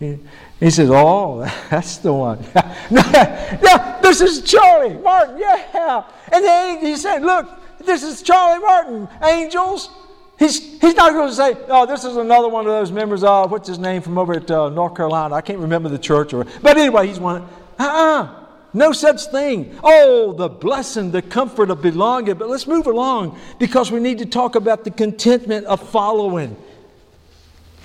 He, 0.00 0.18
he 0.60 0.70
says, 0.70 0.88
Oh, 0.90 1.40
that's 1.70 1.98
the 1.98 2.14
one. 2.14 2.38
no, 2.90 3.98
this 4.00 4.22
is 4.22 4.40
Charlie 4.40 4.96
Martin, 4.96 5.36
yeah. 5.38 6.04
And 6.32 6.42
then 6.42 6.80
he 6.80 6.96
said, 6.96 7.20
Look, 7.20 7.50
this 7.84 8.02
is 8.02 8.22
Charlie 8.22 8.62
Martin, 8.62 9.08
angels. 9.22 9.90
He's, 10.38 10.80
he's 10.80 10.94
not 10.94 11.12
going 11.12 11.28
to 11.28 11.34
say, 11.34 11.56
oh, 11.68 11.86
this 11.86 12.04
is 12.04 12.16
another 12.16 12.48
one 12.48 12.66
of 12.66 12.72
those 12.72 12.90
members 12.90 13.22
of, 13.22 13.50
what's 13.50 13.68
his 13.68 13.78
name 13.78 14.02
from 14.02 14.18
over 14.18 14.34
at 14.34 14.50
uh, 14.50 14.68
North 14.68 14.96
Carolina? 14.96 15.34
I 15.34 15.40
can't 15.40 15.60
remember 15.60 15.88
the 15.88 15.98
church. 15.98 16.32
or 16.34 16.44
But 16.60 16.76
anyway, 16.76 17.06
he's 17.06 17.20
one. 17.20 17.42
Uh-uh. 17.78 18.44
No 18.72 18.90
such 18.90 19.26
thing. 19.26 19.78
Oh, 19.84 20.32
the 20.32 20.48
blessing, 20.48 21.12
the 21.12 21.22
comfort 21.22 21.70
of 21.70 21.80
belonging. 21.80 22.34
But 22.34 22.48
let's 22.48 22.66
move 22.66 22.88
along 22.88 23.38
because 23.60 23.92
we 23.92 24.00
need 24.00 24.18
to 24.18 24.26
talk 24.26 24.56
about 24.56 24.82
the 24.82 24.90
contentment 24.90 25.66
of 25.66 25.80
following. 25.90 26.56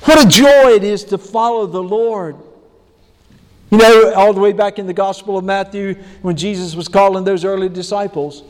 What 0.06 0.26
a 0.26 0.28
joy 0.28 0.72
it 0.72 0.84
is 0.84 1.04
to 1.06 1.20
follow 1.20 1.68
the 1.68 1.84
Lord. 1.84 2.38
You 3.70 3.78
know, 3.78 4.14
all 4.14 4.34
the 4.34 4.40
way 4.40 4.52
back 4.52 4.80
in 4.80 4.88
the 4.88 4.94
Gospel 4.94 5.38
of 5.38 5.46
Matthew, 5.46 5.94
when 6.24 6.36
Jesus 6.36 6.76
was 6.76 6.88
calling 6.88 7.24
those 7.24 7.46
early 7.46 7.70
disciples, 7.70 8.42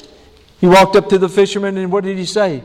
he 0.61 0.67
walked 0.67 0.95
up 0.95 1.09
to 1.09 1.17
the 1.17 1.27
fishermen 1.27 1.77
and 1.77 1.91
what 1.91 2.05
did 2.05 2.17
he 2.17 2.25
say? 2.25 2.63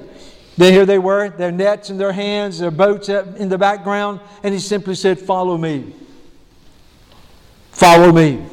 Then 0.56 0.72
here 0.72 0.86
they 0.86 0.98
were, 0.98 1.30
their 1.30 1.50
nets 1.50 1.90
in 1.90 1.98
their 1.98 2.12
hands, 2.12 2.58
their 2.58 2.70
boats 2.70 3.08
in 3.08 3.48
the 3.48 3.58
background, 3.58 4.20
and 4.42 4.54
he 4.54 4.60
simply 4.60 4.94
said, 4.94 5.18
Follow 5.18 5.58
me. 5.58 5.92
Follow 7.72 8.12
me. 8.12 8.44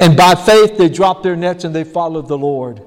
And 0.00 0.16
by 0.16 0.34
faith, 0.34 0.78
they 0.78 0.88
dropped 0.88 1.22
their 1.22 1.36
nets 1.36 1.64
and 1.64 1.74
they 1.74 1.84
followed 1.84 2.26
the 2.26 2.38
Lord. 2.38 2.82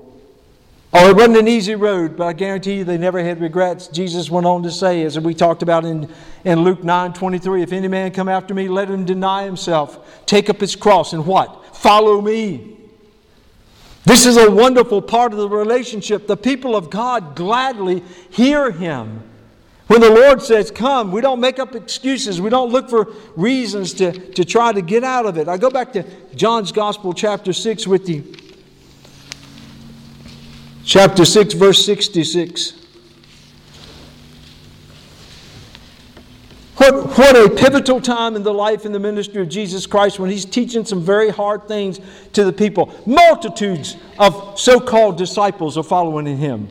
Oh, 0.97 1.09
it 1.09 1.15
wasn't 1.15 1.37
an 1.37 1.47
easy 1.47 1.75
road, 1.75 2.15
but 2.15 2.25
I 2.25 2.33
guarantee 2.33 2.75
you 2.75 2.83
they 2.85 2.97
never 2.97 3.21
had 3.21 3.41
regrets. 3.41 3.87
Jesus 3.87 4.29
went 4.31 4.45
on 4.45 4.63
to 4.63 4.71
say, 4.71 5.03
as 5.03 5.19
we 5.19 5.33
talked 5.33 5.61
about 5.61 5.83
in, 5.83 6.09
in 6.45 6.63
Luke 6.63 6.83
9 6.83 7.13
23, 7.13 7.61
if 7.61 7.73
any 7.73 7.87
man 7.87 8.11
come 8.11 8.29
after 8.29 8.53
me, 8.53 8.67
let 8.67 8.89
him 8.89 9.05
deny 9.05 9.43
himself, 9.43 10.25
take 10.25 10.49
up 10.49 10.59
his 10.59 10.75
cross, 10.75 11.13
and 11.13 11.25
what? 11.25 11.75
Follow 11.75 12.21
me. 12.21 12.74
This 14.05 14.27
is 14.27 14.37
a 14.37 14.49
wonderful 14.49 15.01
part 15.01 15.33
of 15.33 15.39
the 15.39 15.49
relationship. 15.49 16.27
The 16.27 16.37
people 16.37 16.75
of 16.75 16.91
God 16.91 17.35
gladly 17.35 18.03
hear 18.29 18.71
him. 18.71 19.23
When 19.87 20.01
the 20.01 20.09
Lord 20.09 20.41
says, 20.41 20.71
Come, 20.71 21.11
we 21.11 21.21
don't 21.21 21.39
make 21.39 21.57
up 21.57 21.75
excuses. 21.75 22.39
We 22.39 22.49
don't 22.49 22.71
look 22.71 22.89
for 22.89 23.11
reasons 23.35 23.93
to, 23.95 24.11
to 24.33 24.45
try 24.45 24.71
to 24.71 24.81
get 24.81 25.03
out 25.03 25.25
of 25.25 25.37
it. 25.37 25.47
I 25.47 25.57
go 25.57 25.69
back 25.69 25.93
to 25.93 26.03
John's 26.35 26.71
Gospel, 26.71 27.13
chapter 27.13 27.51
6, 27.51 27.87
with 27.87 28.07
you. 28.07 28.35
Chapter 30.83 31.25
6, 31.25 31.55
verse 31.55 31.83
66. 31.83 32.84
What, 36.77 37.17
what 37.17 37.35
a 37.38 37.49
pivotal 37.49 38.01
time 38.01 38.35
in 38.35 38.43
the 38.43 38.53
life 38.53 38.83
and 38.83 38.93
the 38.93 38.99
ministry 38.99 39.41
of 39.41 39.47
Jesus 39.47 39.88
Christ 39.88 40.19
when 40.19 40.29
he's 40.29 40.43
teaching 40.43 40.83
some 40.83 41.01
very 41.01 41.29
hard 41.29 41.69
things 41.69 42.01
to 42.33 42.43
the 42.43 42.51
people. 42.51 42.93
Multitudes 43.05 43.95
of 44.19 44.59
so 44.59 44.79
called 44.81 45.17
disciples 45.17 45.77
are 45.77 45.83
following 45.83 46.38
him, 46.38 46.67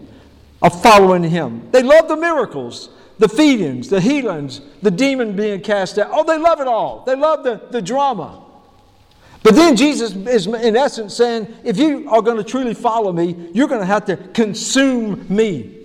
are 0.61 0.71
following 0.71 1.23
him. 1.23 1.71
They 1.71 1.83
love 1.83 2.09
the 2.09 2.17
miracles, 2.17 2.91
the 3.19 3.29
feedings, 3.29 3.89
the 3.89 4.01
healings, 4.01 4.61
the 4.83 4.91
demon 4.91 5.35
being 5.37 5.63
cast 5.63 5.99
out. 5.99 6.11
Oh, 6.13 6.23
they 6.23 6.37
love 6.37 6.61
it 6.61 6.69
all. 6.69 7.05
They 7.07 7.17
love 7.17 7.43
the, 7.43 7.63
the 7.71 7.81
drama. 7.81 8.43
But 9.43 9.55
then 9.55 9.75
Jesus 9.75 10.15
is, 10.15 10.47
in 10.47 10.77
essence, 10.77 11.15
saying, 11.15 11.55
if 11.65 11.79
you 11.79 12.11
are 12.11 12.21
going 12.21 12.37
to 12.37 12.45
truly 12.45 12.75
follow 12.75 13.13
me, 13.13 13.51
you're 13.55 13.69
going 13.69 13.81
to 13.81 13.87
have 13.87 14.05
to 14.07 14.17
consume 14.17 15.27
me. 15.35 15.84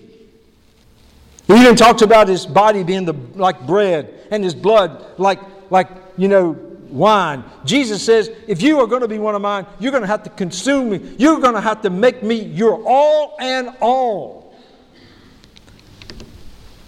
He 1.49 1.55
even 1.55 1.75
talks 1.75 2.03
about 2.03 2.27
his 2.27 2.45
body 2.45 2.83
being 2.83 3.05
the, 3.05 3.15
like 3.33 3.65
bread 3.65 4.27
and 4.29 4.43
his 4.43 4.53
blood 4.53 5.03
like, 5.17 5.39
like, 5.71 5.89
you 6.15 6.27
know, 6.27 6.51
wine. 6.89 7.43
Jesus 7.65 8.03
says, 8.03 8.29
if 8.47 8.61
you 8.61 8.79
are 8.79 8.85
going 8.85 9.01
to 9.01 9.07
be 9.07 9.17
one 9.17 9.33
of 9.33 9.41
mine, 9.41 9.65
you're 9.79 9.91
going 9.91 10.03
to 10.03 10.07
have 10.07 10.21
to 10.23 10.29
consume 10.29 10.91
me. 10.91 11.15
You're 11.17 11.39
going 11.39 11.55
to 11.55 11.61
have 11.61 11.81
to 11.81 11.89
make 11.89 12.21
me 12.21 12.35
your 12.35 12.83
all 12.85 13.35
and 13.39 13.75
all. 13.81 14.55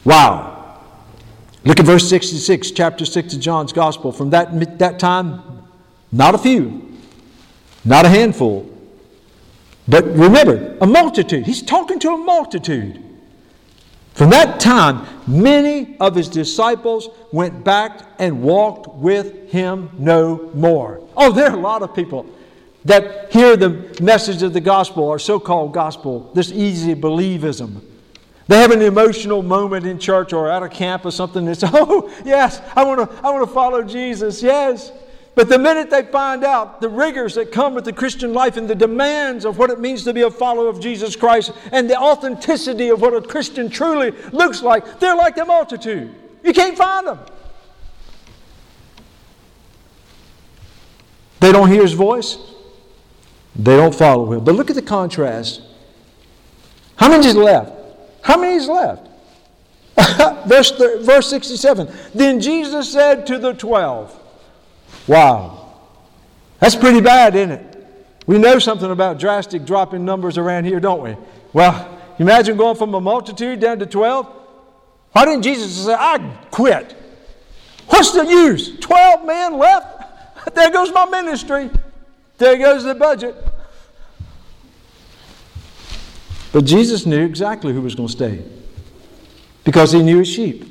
Wow. 0.06 0.80
Look 1.64 1.80
at 1.80 1.86
verse 1.88 2.08
66, 2.08 2.70
chapter 2.70 3.04
6 3.04 3.34
of 3.34 3.40
John's 3.40 3.74
Gospel. 3.74 4.12
From 4.12 4.30
that, 4.30 4.78
that 4.78 5.00
time, 5.00 5.42
not 6.12 6.36
a 6.36 6.38
few, 6.38 7.00
not 7.84 8.06
a 8.06 8.10
handful, 8.10 8.70
but 9.88 10.06
remember, 10.06 10.78
a 10.82 10.86
multitude. 10.86 11.48
He's 11.48 11.64
talking 11.64 11.98
to 11.98 12.12
a 12.12 12.18
multitude. 12.18 13.11
From 14.14 14.30
that 14.32 14.60
time, 14.60 15.06
many 15.26 15.98
of 16.00 16.16
his 16.16 16.28
disciples 16.28 17.10
went 17.32 17.64
back 17.64 18.02
and 18.20 18.44
walked 18.44 18.96
with 18.96 19.50
him 19.52 19.90
no 19.98 20.52
more. 20.54 21.02
Oh, 21.16 21.32
there 21.32 21.50
are 21.50 21.56
a 21.56 21.60
lot 21.60 21.82
of 21.82 21.96
people 21.96 22.26
that 22.86 23.32
hear 23.32 23.56
the 23.56 23.98
message 24.02 24.44
of 24.44 24.54
the 24.54 24.62
gospel 24.62 25.04
or 25.04 25.20
so 25.20 25.40
called 25.40 25.74
gospel, 25.74 26.32
this 26.34 26.52
easy 26.52 26.96
believism. 26.96 27.82
They 28.48 28.60
have 28.60 28.72
an 28.72 28.82
emotional 28.82 29.44
moment 29.44 29.86
in 29.86 29.98
church 29.98 30.34
or 30.34 30.50
at 30.52 30.62
a 30.62 30.68
camp 30.68 31.06
or 31.06 31.12
something 31.12 31.54
say, 31.54 31.70
Oh, 31.74 32.12
yes, 32.26 32.62
I 32.76 32.84
want 32.84 33.10
to 33.10 33.26
I 33.26 33.30
want 33.32 33.48
to 33.48 33.54
follow 33.54 33.84
Jesus. 33.84 34.44
Yes. 34.44 34.92
But 35.34 35.48
the 35.48 35.58
minute 35.58 35.90
they 35.90 36.04
find 36.04 36.44
out 36.44 36.82
the 36.82 36.90
rigors 36.90 37.36
that 37.36 37.52
come 37.52 37.74
with 37.74 37.86
the 37.86 37.94
Christian 37.94 38.34
life 38.34 38.58
and 38.58 38.70
the 38.70 38.76
demands 38.76 39.46
of 39.46 39.58
what 39.58 39.70
it 39.70 39.80
means 39.80 40.04
to 40.04 40.14
be 40.14 40.22
a 40.22 40.30
follower 40.30 40.68
of 40.68 40.82
Jesus 40.82 41.16
Christ 41.16 41.52
and 41.72 41.90
the 41.90 41.98
authenticity 41.98 42.90
of 42.90 43.02
what 43.02 43.14
a 43.14 43.22
Christian 43.22 43.70
truly 43.70 44.12
looks 44.34 44.62
like, 44.62 45.00
they're 45.00 45.16
like 45.16 45.36
the 45.36 45.46
multitude. 45.46 46.14
You 46.44 46.54
can't 46.54 46.78
find 46.78 47.08
them. 47.08 47.20
They 51.40 51.52
don't 51.52 51.70
hear 51.70 51.82
his 51.82 51.94
voice, 51.94 52.38
they 53.56 53.76
don't 53.78 53.96
follow 53.96 54.34
him. 54.34 54.44
But 54.44 54.56
look 54.56 54.70
at 54.70 54.76
the 54.76 54.82
contrast. 54.82 55.62
How 56.98 57.10
many 57.10 57.26
is 57.26 57.36
left? 57.36 57.72
How 58.22 58.40
many 58.40 58.56
is 58.56 58.68
left? 58.68 59.08
verse, 60.48 60.72
verse 60.72 61.28
67 61.30 61.92
Then 62.14 62.40
Jesus 62.40 62.92
said 62.92 63.26
to 63.28 63.40
the 63.40 63.54
twelve, 63.54 64.21
Wow. 65.08 65.74
That's 66.60 66.76
pretty 66.76 67.02
bad, 67.02 67.36
isn't 67.36 67.52
it? 67.52 67.72
We 68.28 68.38
know 68.38 68.60
something 68.60 68.90
about 68.92 69.20
drastic 69.20 69.66
drop 69.66 69.94
in 69.94 70.06
numbers 70.06 70.38
around 70.38 70.66
here, 70.66 70.80
don't 70.80 71.02
we? 71.02 71.18
Well, 71.54 72.00
imagine 72.20 72.56
going 72.56 72.78
from 72.78 72.94
a 72.94 73.02
multitude 73.02 73.60
down 73.60 73.80
to 73.80 73.86
12. 73.86 74.28
Why 75.12 75.26
didn't 75.26 75.42
Jesus 75.42 75.86
say, 75.86 75.94
I 75.94 76.18
quit? 76.52 76.96
What's 77.88 78.12
the 78.12 78.24
use? 78.24 78.80
12 78.80 79.26
men 79.26 79.58
left? 79.58 79.98
There 80.56 80.72
goes 80.72 80.92
my 80.92 81.06
ministry. 81.06 81.70
There 82.40 82.58
goes 82.58 82.84
the 82.84 82.96
budget. 82.96 83.36
But 86.52 86.66
Jesus 86.66 87.06
knew 87.06 87.24
exactly 87.24 87.74
who 87.74 87.82
was 87.82 87.94
going 87.94 88.08
to 88.08 88.12
stay 88.12 88.44
because 89.64 89.92
he 89.92 90.02
knew 90.02 90.20
his 90.20 90.30
sheep. 90.30 90.71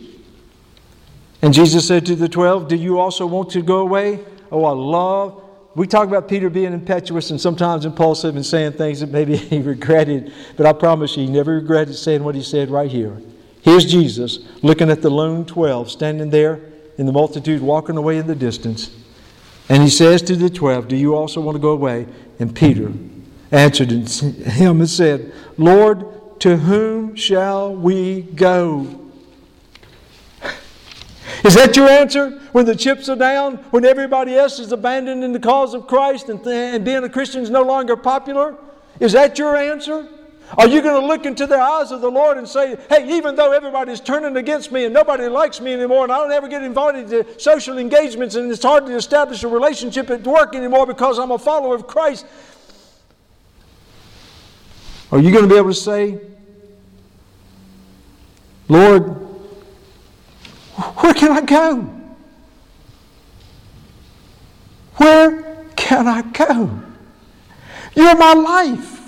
And 1.42 1.54
Jesus 1.54 1.86
said 1.86 2.04
to 2.06 2.14
the 2.14 2.28
twelve, 2.28 2.68
Do 2.68 2.76
you 2.76 2.98
also 2.98 3.26
want 3.26 3.50
to 3.50 3.62
go 3.62 3.78
away? 3.78 4.20
Oh, 4.52 4.64
I 4.64 4.72
love. 4.72 5.42
We 5.74 5.86
talk 5.86 6.08
about 6.08 6.28
Peter 6.28 6.50
being 6.50 6.72
impetuous 6.72 7.30
and 7.30 7.40
sometimes 7.40 7.84
impulsive 7.84 8.34
and 8.34 8.44
saying 8.44 8.72
things 8.72 9.00
that 9.00 9.10
maybe 9.10 9.36
he 9.36 9.60
regretted, 9.60 10.32
but 10.56 10.66
I 10.66 10.72
promise 10.72 11.16
you, 11.16 11.26
he 11.26 11.32
never 11.32 11.54
regretted 11.54 11.94
saying 11.94 12.24
what 12.24 12.34
he 12.34 12.42
said 12.42 12.70
right 12.70 12.90
here. 12.90 13.16
Here's 13.62 13.84
Jesus 13.84 14.40
looking 14.62 14.90
at 14.90 15.02
the 15.02 15.10
lone 15.10 15.44
twelve 15.46 15.90
standing 15.90 16.30
there 16.30 16.60
in 16.98 17.06
the 17.06 17.12
multitude, 17.12 17.62
walking 17.62 17.96
away 17.96 18.18
in 18.18 18.26
the 18.26 18.34
distance. 18.34 18.96
And 19.68 19.82
he 19.82 19.88
says 19.88 20.20
to 20.22 20.36
the 20.36 20.50
twelve, 20.50 20.88
Do 20.88 20.96
you 20.96 21.14
also 21.14 21.40
want 21.40 21.54
to 21.54 21.60
go 21.60 21.70
away? 21.70 22.06
And 22.38 22.54
Peter 22.54 22.92
answered 23.52 23.90
him 23.90 24.80
and 24.80 24.90
said, 24.90 25.32
Lord, 25.56 26.40
to 26.40 26.56
whom 26.56 27.14
shall 27.16 27.74
we 27.74 28.22
go? 28.22 28.99
Is 31.44 31.54
that 31.54 31.76
your 31.76 31.88
answer 31.88 32.38
when 32.52 32.66
the 32.66 32.76
chips 32.76 33.08
are 33.08 33.16
down, 33.16 33.56
when 33.70 33.84
everybody 33.84 34.36
else 34.36 34.58
is 34.58 34.72
abandoning 34.72 35.32
the 35.32 35.40
cause 35.40 35.72
of 35.72 35.86
Christ 35.86 36.28
and, 36.28 36.42
th- 36.42 36.74
and 36.74 36.84
being 36.84 37.02
a 37.02 37.08
Christian 37.08 37.42
is 37.42 37.50
no 37.50 37.62
longer 37.62 37.96
popular? 37.96 38.56
Is 38.98 39.12
that 39.12 39.38
your 39.38 39.56
answer? 39.56 40.06
Are 40.58 40.66
you 40.66 40.82
going 40.82 41.00
to 41.00 41.06
look 41.06 41.26
into 41.26 41.46
the 41.46 41.58
eyes 41.58 41.92
of 41.92 42.00
the 42.00 42.10
Lord 42.10 42.36
and 42.36 42.46
say, 42.46 42.76
hey, 42.88 43.16
even 43.16 43.36
though 43.36 43.52
everybody's 43.52 44.00
turning 44.00 44.36
against 44.36 44.72
me 44.72 44.84
and 44.84 44.92
nobody 44.92 45.28
likes 45.28 45.60
me 45.60 45.72
anymore 45.72 46.02
and 46.02 46.12
I 46.12 46.18
don't 46.18 46.32
ever 46.32 46.48
get 46.48 46.62
invited 46.62 47.08
to 47.08 47.40
social 47.40 47.78
engagements 47.78 48.34
and 48.34 48.50
it's 48.50 48.62
hard 48.62 48.86
to 48.86 48.96
establish 48.96 49.44
a 49.44 49.48
relationship 49.48 50.10
at 50.10 50.24
work 50.24 50.54
anymore 50.54 50.86
because 50.86 51.18
I'm 51.18 51.30
a 51.30 51.38
follower 51.38 51.74
of 51.76 51.86
Christ, 51.86 52.26
are 55.12 55.20
you 55.20 55.30
going 55.30 55.44
to 55.44 55.48
be 55.48 55.56
able 55.56 55.70
to 55.70 55.74
say, 55.74 56.20
Lord, 58.68 59.29
where 60.80 61.14
can 61.14 61.32
I 61.32 61.40
go? 61.42 61.76
Where 64.96 65.64
can 65.76 66.06
I 66.06 66.22
go? 66.22 66.80
You're 67.94 68.16
my 68.16 68.34
life. 68.34 69.00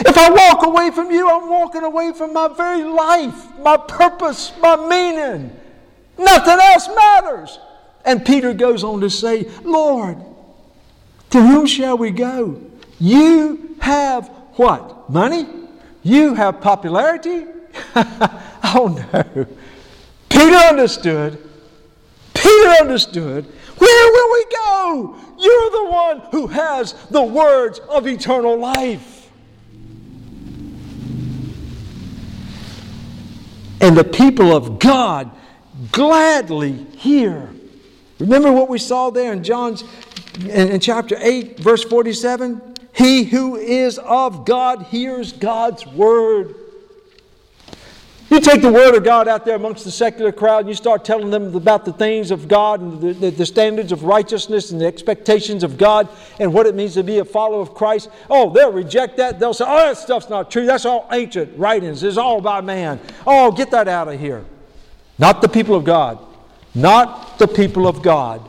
If 0.00 0.18
I 0.18 0.30
walk 0.30 0.66
away 0.66 0.90
from 0.90 1.10
you, 1.10 1.30
I'm 1.30 1.48
walking 1.48 1.82
away 1.82 2.12
from 2.12 2.32
my 2.32 2.48
very 2.48 2.82
life, 2.82 3.56
my 3.60 3.76
purpose, 3.76 4.52
my 4.60 4.76
meaning. 4.76 5.54
Nothing 6.18 6.58
else 6.60 6.88
matters. 6.88 7.58
And 8.04 8.24
Peter 8.24 8.52
goes 8.52 8.82
on 8.82 9.00
to 9.00 9.10
say, 9.10 9.48
Lord, 9.62 10.18
to 11.30 11.40
whom 11.40 11.66
shall 11.66 11.96
we 11.96 12.10
go? 12.10 12.60
You 12.98 13.76
have 13.80 14.28
what? 14.54 15.08
Money? 15.10 15.46
You 16.02 16.34
have 16.34 16.60
popularity? 16.60 17.46
oh 17.96 19.08
no. 19.12 19.46
Peter 20.34 20.56
understood. 20.56 21.38
Peter 22.34 22.68
understood. 22.80 23.46
Where 23.78 24.12
will 24.12 24.32
we 24.32 24.44
go? 24.50 25.16
You're 25.38 25.70
the 25.70 25.90
one 25.90 26.20
who 26.32 26.48
has 26.48 26.94
the 27.10 27.22
words 27.22 27.78
of 27.88 28.08
eternal 28.08 28.58
life. 28.58 29.30
And 33.80 33.96
the 33.96 34.04
people 34.04 34.54
of 34.56 34.80
God 34.80 35.30
gladly 35.92 36.72
hear. 36.96 37.48
Remember 38.18 38.50
what 38.50 38.68
we 38.68 38.78
saw 38.78 39.10
there 39.10 39.32
in 39.32 39.44
John's 39.44 39.84
in, 40.44 40.80
chapter 40.80 41.16
8, 41.20 41.60
verse 41.60 41.84
47? 41.84 42.74
He 42.92 43.22
who 43.22 43.54
is 43.54 43.98
of 43.98 44.44
God 44.44 44.82
hears 44.86 45.32
God's 45.32 45.86
word. 45.86 46.56
You 48.34 48.40
take 48.40 48.62
the 48.62 48.72
Word 48.72 48.96
of 48.96 49.04
God 49.04 49.28
out 49.28 49.44
there 49.44 49.54
amongst 49.54 49.84
the 49.84 49.92
secular 49.92 50.32
crowd 50.32 50.62
and 50.62 50.68
you 50.68 50.74
start 50.74 51.04
telling 51.04 51.30
them 51.30 51.54
about 51.54 51.84
the 51.84 51.92
things 51.92 52.32
of 52.32 52.48
God 52.48 52.80
and 52.80 53.00
the, 53.00 53.12
the, 53.12 53.30
the, 53.30 53.46
standards 53.46 53.92
of 53.92 54.02
righteousness 54.02 54.72
and 54.72 54.80
the 54.80 54.86
expectations 54.86 55.62
of 55.62 55.78
God 55.78 56.08
and 56.40 56.52
what 56.52 56.66
it 56.66 56.74
means 56.74 56.94
to 56.94 57.04
be 57.04 57.18
a 57.18 57.24
follower 57.24 57.60
of 57.60 57.74
Christ. 57.74 58.10
Oh, 58.28 58.50
they'll 58.50 58.72
reject 58.72 59.18
that. 59.18 59.38
They'll 59.38 59.54
say, 59.54 59.64
oh, 59.68 59.76
that 59.76 59.98
stuff's 59.98 60.28
not 60.28 60.50
true. 60.50 60.66
That's 60.66 60.84
all 60.84 61.06
ancient 61.12 61.56
writings. 61.56 62.02
It's 62.02 62.16
all 62.16 62.40
by 62.40 62.60
man. 62.60 62.98
Oh, 63.24 63.52
get 63.52 63.70
that 63.70 63.86
out 63.86 64.08
of 64.08 64.18
here. 64.18 64.44
Not 65.16 65.40
the 65.40 65.48
people 65.48 65.76
of 65.76 65.84
God. 65.84 66.18
Not 66.74 67.38
the 67.38 67.46
people 67.46 67.86
of 67.86 68.02
God. 68.02 68.42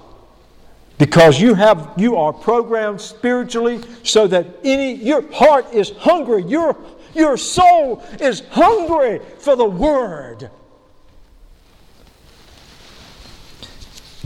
Because 0.97 1.39
you 1.39 1.53
have 1.53 1.93
you 1.95 2.15
are 2.15 2.33
programmed 2.33 3.01
spiritually 3.01 3.81
so 4.01 4.25
that 4.27 4.47
any 4.63 4.93
your 4.93 5.31
heart 5.31 5.71
is 5.73 5.91
hungry. 5.91 6.41
Your 6.43 6.75
your 7.15 7.37
soul 7.37 8.03
is 8.19 8.41
hungry 8.51 9.21
for 9.39 9.55
the 9.55 9.65
Word. 9.65 10.49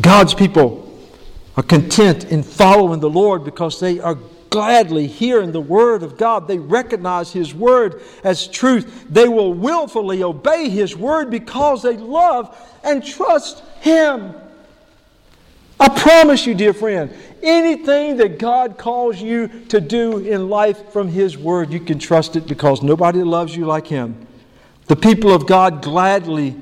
God's 0.02 0.34
people 0.34 0.86
are 1.58 1.64
content 1.64 2.26
in 2.26 2.44
following 2.44 3.00
the 3.00 3.10
Lord 3.10 3.44
because 3.44 3.80
they 3.80 4.00
are 4.00 4.18
gladly 4.50 5.08
hearing 5.08 5.52
the 5.52 5.62
Word 5.62 6.04
of 6.04 6.18
God. 6.18 6.48
They 6.48 6.58
recognize 6.58 7.32
His 7.32 7.54
Word 7.54 8.02
as 8.24 8.48
truth. 8.48 9.06
They 9.10 9.28
will 9.28 9.54
willfully 9.54 10.24
obey 10.24 10.70
His 10.70 10.96
Word 10.96 11.30
because 11.30 11.84
they 11.84 11.98
love 11.98 12.58
and 12.84 13.06
trust 13.06 13.64
Him. 13.82 14.34
I 15.80 15.88
promise 15.90 16.46
you, 16.46 16.54
dear 16.56 16.74
friend, 16.74 17.14
anything 17.42 18.18
that 18.18 18.38
God 18.38 18.78
calls 18.78 19.22
you 19.22 19.48
to 19.70 19.80
do 19.80 20.20
in 20.20 20.50
life 20.50 20.92
from 20.92 21.08
His 21.08 21.38
Word, 21.38 21.72
you 21.72 21.80
can 21.80 22.00
trust 22.00 22.36
it 22.36 22.48
because 22.48 22.82
nobody 22.82 23.24
loves 23.24 23.56
you 23.56 23.66
like 23.66 23.88
Him. 23.88 24.28
The 24.88 24.96
people 24.96 25.34
of 25.34 25.48
God 25.48 25.82
gladly 25.82 26.56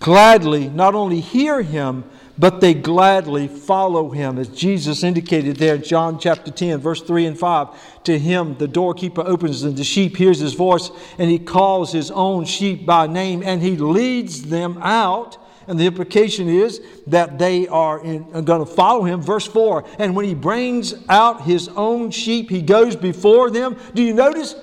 gladly 0.00 0.68
not 0.68 0.94
only 0.94 1.20
hear 1.20 1.62
him, 1.62 2.04
but 2.38 2.60
they 2.60 2.74
gladly 2.74 3.48
follow 3.48 4.10
him, 4.10 4.38
as 4.38 4.48
Jesus 4.48 5.02
indicated 5.02 5.56
there 5.56 5.76
in 5.76 5.82
John 5.82 6.18
chapter 6.18 6.50
10, 6.50 6.80
verse 6.80 7.00
3 7.00 7.26
and 7.26 7.38
5. 7.38 8.04
To 8.04 8.18
him, 8.18 8.58
the 8.58 8.68
doorkeeper 8.68 9.22
opens, 9.22 9.62
and 9.62 9.74
the 9.76 9.84
sheep 9.84 10.16
hears 10.16 10.38
his 10.38 10.52
voice, 10.52 10.90
and 11.18 11.30
he 11.30 11.38
calls 11.38 11.92
his 11.92 12.10
own 12.10 12.44
sheep 12.44 12.84
by 12.84 13.06
name, 13.06 13.42
and 13.42 13.62
he 13.62 13.76
leads 13.76 14.42
them 14.42 14.78
out. 14.82 15.38
And 15.68 15.78
the 15.78 15.86
implication 15.86 16.48
is 16.48 16.80
that 17.08 17.38
they 17.38 17.66
are, 17.68 17.98
are 17.98 18.42
going 18.42 18.64
to 18.64 18.72
follow 18.72 19.04
him. 19.04 19.20
Verse 19.20 19.46
4 19.46 19.84
And 19.98 20.14
when 20.14 20.24
he 20.24 20.34
brings 20.34 20.94
out 21.08 21.42
his 21.42 21.68
own 21.68 22.10
sheep, 22.10 22.50
he 22.50 22.62
goes 22.62 22.96
before 22.96 23.50
them. 23.50 23.76
Do 23.94 24.02
you 24.02 24.14
notice? 24.14 24.54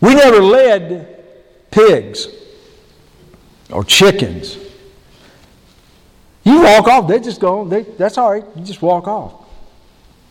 We 0.00 0.14
never 0.14 0.40
led 0.40 1.24
pigs 1.70 2.28
or 3.70 3.84
chickens 3.84 4.58
you 6.44 6.62
walk 6.62 6.88
off, 6.88 7.08
they 7.08 7.20
just 7.20 7.40
go, 7.40 7.64
they, 7.64 7.82
that's 7.82 8.18
all 8.18 8.32
right, 8.32 8.44
you 8.56 8.64
just 8.64 8.82
walk 8.82 9.06
off. 9.06 9.34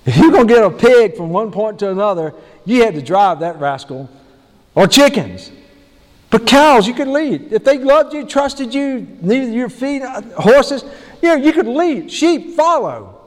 If 0.06 0.18
you're 0.18 0.32
going 0.32 0.48
to 0.48 0.54
get 0.54 0.64
a 0.64 0.70
pig 0.70 1.16
from 1.16 1.30
one 1.30 1.52
point 1.52 1.80
to 1.80 1.92
another, 1.92 2.34
you 2.66 2.84
had 2.84 2.96
to 2.96 3.02
drive 3.02 3.40
that 3.42 3.60
rascal. 3.60 4.10
Or 4.74 4.88
chickens. 4.88 5.52
But 6.32 6.48
cows, 6.48 6.88
you 6.88 6.94
could 6.94 7.10
lead. 7.10 7.52
If 7.52 7.66
they 7.66 7.78
loved 7.78 8.14
you, 8.14 8.26
trusted 8.26 8.74
you, 8.74 9.06
needed 9.22 9.54
your 9.54 9.70
feet, 9.70 10.02
horses, 10.02 10.84
you 11.22 11.30
know, 11.30 11.36
you 11.36 11.52
could 11.52 11.68
lead. 11.68 12.10
Sheep 12.10 12.56
follow. 12.56 13.20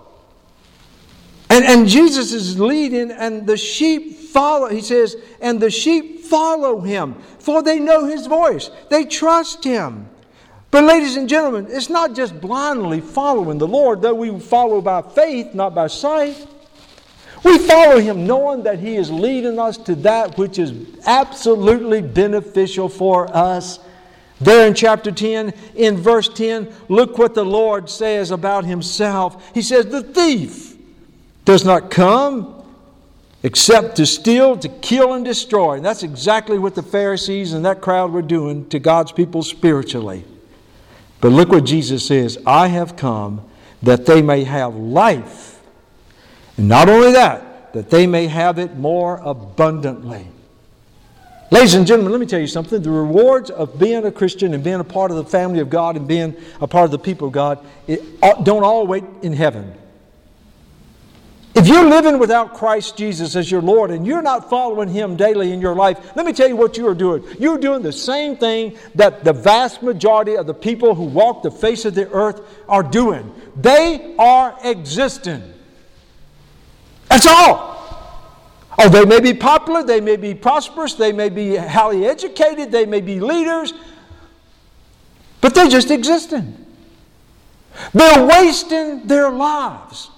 And, 1.50 1.64
and 1.66 1.86
Jesus 1.86 2.32
is 2.32 2.58
leading, 2.58 3.10
and 3.12 3.46
the 3.46 3.58
sheep 3.58 4.16
follow. 4.16 4.68
He 4.68 4.80
says, 4.80 5.16
and 5.40 5.60
the 5.60 5.70
sheep 5.70 6.20
follow 6.20 6.80
him, 6.80 7.14
for 7.38 7.62
they 7.62 7.78
know 7.78 8.06
his 8.06 8.26
voice. 8.26 8.70
They 8.88 9.04
trust 9.04 9.62
him. 9.62 10.08
But, 10.70 10.84
ladies 10.84 11.16
and 11.16 11.28
gentlemen, 11.28 11.66
it's 11.68 11.90
not 11.90 12.16
just 12.16 12.40
blindly 12.40 13.00
following 13.00 13.58
the 13.58 13.68
Lord, 13.68 14.00
though 14.00 14.14
we 14.14 14.36
follow 14.40 14.80
by 14.80 15.02
faith, 15.02 15.54
not 15.54 15.74
by 15.74 15.86
sight. 15.86 16.48
We 17.44 17.58
follow 17.58 17.98
Him 17.98 18.26
knowing 18.26 18.62
that 18.62 18.78
He 18.78 18.96
is 18.96 19.10
leading 19.10 19.58
us 19.58 19.76
to 19.78 19.94
that 19.96 20.38
which 20.38 20.58
is 20.58 20.72
absolutely 21.06 22.00
beneficial 22.00 22.88
for 22.88 23.34
us. 23.36 23.78
There 24.40 24.66
in 24.66 24.74
chapter 24.74 25.12
10, 25.12 25.52
in 25.74 25.96
verse 25.96 26.28
10, 26.28 26.72
look 26.88 27.18
what 27.18 27.34
the 27.34 27.44
Lord 27.44 27.88
says 27.88 28.30
about 28.30 28.64
Himself. 28.64 29.54
He 29.54 29.62
says, 29.62 29.86
The 29.86 30.02
thief 30.02 30.76
does 31.44 31.64
not 31.64 31.90
come 31.90 32.62
except 33.42 33.96
to 33.96 34.06
steal, 34.06 34.56
to 34.56 34.68
kill, 34.68 35.12
and 35.12 35.24
destroy. 35.24 35.74
And 35.74 35.84
that's 35.84 36.02
exactly 36.02 36.58
what 36.58 36.74
the 36.74 36.82
Pharisees 36.82 37.52
and 37.52 37.64
that 37.66 37.82
crowd 37.82 38.10
were 38.10 38.22
doing 38.22 38.66
to 38.70 38.78
God's 38.78 39.12
people 39.12 39.42
spiritually. 39.42 40.24
But 41.20 41.28
look 41.28 41.50
what 41.50 41.64
Jesus 41.64 42.06
says 42.06 42.38
I 42.46 42.68
have 42.68 42.96
come 42.96 43.42
that 43.82 44.06
they 44.06 44.22
may 44.22 44.44
have 44.44 44.74
life. 44.74 45.53
And 46.56 46.68
not 46.68 46.88
only 46.88 47.12
that, 47.12 47.72
that 47.72 47.90
they 47.90 48.06
may 48.06 48.26
have 48.26 48.58
it 48.58 48.76
more 48.76 49.16
abundantly. 49.24 50.28
Ladies 51.50 51.74
and 51.74 51.86
gentlemen, 51.86 52.10
let 52.10 52.20
me 52.20 52.26
tell 52.26 52.40
you 52.40 52.46
something. 52.46 52.82
The 52.82 52.90
rewards 52.90 53.50
of 53.50 53.78
being 53.78 54.04
a 54.04 54.12
Christian 54.12 54.54
and 54.54 54.64
being 54.64 54.80
a 54.80 54.84
part 54.84 55.10
of 55.10 55.16
the 55.16 55.24
family 55.24 55.60
of 55.60 55.70
God 55.70 55.96
and 55.96 56.08
being 56.08 56.36
a 56.60 56.66
part 56.66 56.84
of 56.84 56.90
the 56.90 56.98
people 56.98 57.28
of 57.28 57.32
God 57.32 57.64
don't 58.42 58.64
all 58.64 58.86
wait 58.86 59.04
in 59.22 59.32
heaven. 59.32 59.74
If 61.54 61.68
you're 61.68 61.88
living 61.88 62.18
without 62.18 62.54
Christ 62.54 62.96
Jesus 62.96 63.36
as 63.36 63.48
your 63.48 63.62
Lord 63.62 63.92
and 63.92 64.04
you're 64.04 64.22
not 64.22 64.50
following 64.50 64.88
Him 64.88 65.14
daily 65.14 65.52
in 65.52 65.60
your 65.60 65.76
life, 65.76 66.16
let 66.16 66.26
me 66.26 66.32
tell 66.32 66.48
you 66.48 66.56
what 66.56 66.76
you 66.76 66.88
are 66.88 66.94
doing. 66.94 67.22
You're 67.38 67.58
doing 67.58 67.82
the 67.82 67.92
same 67.92 68.36
thing 68.36 68.76
that 68.96 69.22
the 69.22 69.32
vast 69.32 69.80
majority 69.80 70.36
of 70.36 70.48
the 70.48 70.54
people 70.54 70.96
who 70.96 71.04
walk 71.04 71.44
the 71.44 71.52
face 71.52 71.84
of 71.84 71.94
the 71.94 72.10
earth 72.10 72.40
are 72.68 72.82
doing. 72.82 73.32
They 73.54 74.16
are 74.18 74.58
existing. 74.64 75.53
That's 77.14 77.28
all. 77.28 77.76
Oh, 78.76 78.88
they 78.88 79.04
may 79.04 79.20
be 79.20 79.34
popular, 79.34 79.84
they 79.84 80.00
may 80.00 80.16
be 80.16 80.34
prosperous, 80.34 80.94
they 80.94 81.12
may 81.12 81.28
be 81.28 81.54
highly 81.54 82.06
educated, 82.06 82.72
they 82.72 82.86
may 82.86 83.00
be 83.00 83.20
leaders, 83.20 83.72
but 85.40 85.54
they're 85.54 85.68
just 85.68 85.92
existing. 85.92 86.66
They're 87.92 88.26
wasting 88.26 89.06
their 89.06 89.30
lives. 89.30 90.10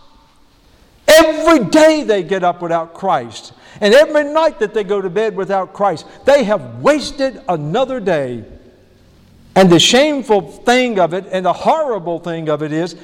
Every 1.06 1.66
day 1.66 2.02
they 2.02 2.22
get 2.22 2.42
up 2.42 2.62
without 2.62 2.94
Christ. 2.94 3.52
And 3.82 3.92
every 3.92 4.24
night 4.24 4.58
that 4.60 4.72
they 4.72 4.82
go 4.82 5.02
to 5.02 5.10
bed 5.10 5.36
without 5.36 5.74
Christ, 5.74 6.06
they 6.24 6.44
have 6.44 6.80
wasted 6.80 7.42
another 7.46 8.00
day. 8.00 8.42
And 9.54 9.68
the 9.68 9.78
shameful 9.78 10.50
thing 10.50 10.98
of 10.98 11.12
it 11.12 11.26
and 11.30 11.44
the 11.44 11.52
horrible 11.52 12.20
thing 12.20 12.48
of 12.48 12.62
it 12.62 12.72
is, 12.72 12.96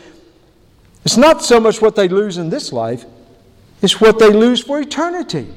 it's 1.04 1.18
not 1.18 1.42
so 1.42 1.60
much 1.60 1.82
what 1.82 1.94
they 1.94 2.08
lose 2.08 2.38
in 2.38 2.48
this 2.48 2.72
life, 2.72 3.04
it's 3.82 4.00
what 4.00 4.18
they 4.18 4.30
lose 4.30 4.62
for 4.62 4.80
eternity. 4.80 5.48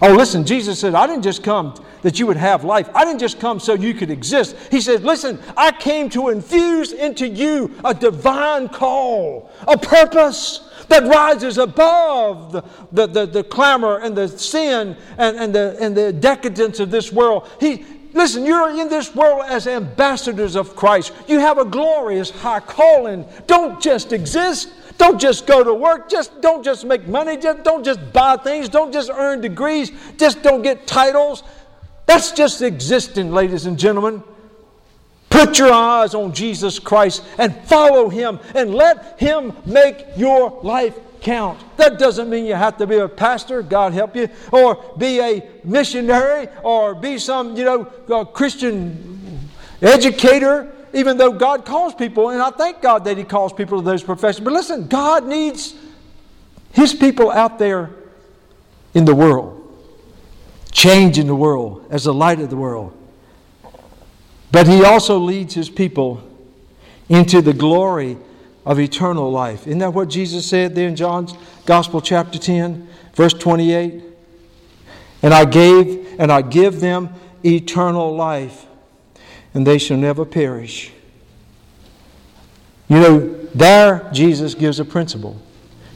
Oh, 0.00 0.14
listen, 0.14 0.46
Jesus 0.46 0.78
said, 0.80 0.94
I 0.94 1.06
didn't 1.06 1.22
just 1.22 1.42
come 1.42 1.74
that 2.02 2.18
you 2.18 2.26
would 2.26 2.36
have 2.36 2.64
life. 2.64 2.88
I 2.94 3.04
didn't 3.04 3.20
just 3.20 3.40
come 3.40 3.58
so 3.58 3.74
you 3.74 3.94
could 3.94 4.10
exist. 4.10 4.56
He 4.70 4.80
said, 4.80 5.02
Listen, 5.02 5.40
I 5.56 5.72
came 5.72 6.08
to 6.10 6.28
infuse 6.28 6.92
into 6.92 7.26
you 7.26 7.74
a 7.84 7.92
divine 7.94 8.68
call, 8.68 9.50
a 9.66 9.76
purpose 9.76 10.60
that 10.88 11.04
rises 11.04 11.58
above 11.58 12.52
the, 12.52 12.62
the, 12.92 13.06
the, 13.06 13.26
the 13.26 13.44
clamor 13.44 13.98
and 13.98 14.16
the 14.16 14.28
sin 14.28 14.96
and, 15.18 15.36
and, 15.36 15.54
the, 15.54 15.76
and 15.80 15.96
the 15.96 16.12
decadence 16.12 16.80
of 16.80 16.90
this 16.90 17.12
world. 17.12 17.48
He, 17.60 17.84
listen, 18.14 18.46
you're 18.46 18.70
in 18.70 18.88
this 18.88 19.14
world 19.14 19.42
as 19.46 19.66
ambassadors 19.66 20.56
of 20.56 20.76
Christ. 20.76 21.12
You 21.26 21.40
have 21.40 21.58
a 21.58 21.64
glorious 21.64 22.30
high 22.30 22.60
calling. 22.60 23.26
Don't 23.46 23.82
just 23.82 24.12
exist. 24.12 24.70
Don't 24.98 25.20
just 25.20 25.46
go 25.46 25.64
to 25.64 25.72
work. 25.72 26.10
Just 26.10 26.40
don't 26.40 26.62
just 26.62 26.84
make 26.84 27.06
money. 27.06 27.36
Just 27.36 27.62
don't 27.62 27.84
just 27.84 28.12
buy 28.12 28.36
things. 28.36 28.68
Don't 28.68 28.92
just 28.92 29.10
earn 29.10 29.40
degrees. 29.40 29.92
Just 30.16 30.42
don't 30.42 30.62
get 30.62 30.86
titles. 30.86 31.44
That's 32.06 32.32
just 32.32 32.62
existing, 32.62 33.30
ladies 33.32 33.66
and 33.66 33.78
gentlemen. 33.78 34.22
Put 35.30 35.58
your 35.58 35.72
eyes 35.72 36.14
on 36.14 36.32
Jesus 36.32 36.78
Christ 36.78 37.22
and 37.38 37.54
follow 37.66 38.08
Him 38.08 38.40
and 38.54 38.74
let 38.74 39.20
Him 39.20 39.52
make 39.64 40.04
your 40.16 40.58
life 40.62 40.98
count. 41.20 41.62
That 41.76 41.98
doesn't 41.98 42.28
mean 42.28 42.44
you 42.46 42.54
have 42.54 42.76
to 42.78 42.86
be 42.86 42.96
a 42.96 43.08
pastor, 43.08 43.62
God 43.62 43.92
help 43.92 44.16
you, 44.16 44.28
or 44.52 44.82
be 44.96 45.20
a 45.20 45.48
missionary, 45.64 46.48
or 46.62 46.94
be 46.94 47.18
some, 47.18 47.56
you 47.56 47.64
know, 47.64 48.24
Christian 48.24 49.48
educator, 49.82 50.72
even 50.92 51.16
though 51.16 51.32
God 51.32 51.64
calls 51.64 51.94
people, 51.94 52.30
and 52.30 52.40
I 52.40 52.50
thank 52.50 52.80
God 52.82 53.04
that 53.04 53.16
He 53.16 53.24
calls 53.24 53.52
people 53.52 53.78
to 53.78 53.84
those 53.84 54.02
professions. 54.02 54.44
But 54.44 54.52
listen, 54.52 54.86
God 54.88 55.26
needs 55.26 55.74
His 56.72 56.94
people 56.94 57.30
out 57.30 57.58
there 57.58 57.90
in 58.94 59.04
the 59.04 59.14
world, 59.14 59.54
changing 60.72 61.26
the 61.26 61.34
world 61.34 61.86
as 61.90 62.04
the 62.04 62.14
light 62.14 62.40
of 62.40 62.50
the 62.50 62.56
world. 62.56 62.94
But 64.50 64.66
he 64.66 64.84
also 64.84 65.18
leads 65.18 65.54
his 65.54 65.68
people 65.68 66.22
into 67.08 67.42
the 67.42 67.52
glory 67.52 68.16
of 68.64 68.80
eternal 68.80 69.30
life. 69.30 69.66
Isn't 69.66 69.78
that 69.78 69.92
what 69.92 70.08
Jesus 70.08 70.46
said 70.46 70.74
there 70.74 70.88
in 70.88 70.96
John's 70.96 71.34
Gospel, 71.66 72.00
chapter 72.00 72.38
10, 72.38 72.88
verse 73.14 73.34
28? 73.34 74.02
And 75.22 75.34
I 75.34 75.44
gave, 75.44 76.18
and 76.18 76.32
I 76.32 76.42
give 76.42 76.80
them 76.80 77.10
eternal 77.44 78.14
life, 78.14 78.66
and 79.54 79.66
they 79.66 79.78
shall 79.78 79.96
never 79.96 80.24
perish. 80.24 80.92
You 82.88 83.00
know, 83.00 83.18
there 83.54 84.08
Jesus 84.12 84.54
gives 84.54 84.80
a 84.80 84.84
principle. 84.84 85.40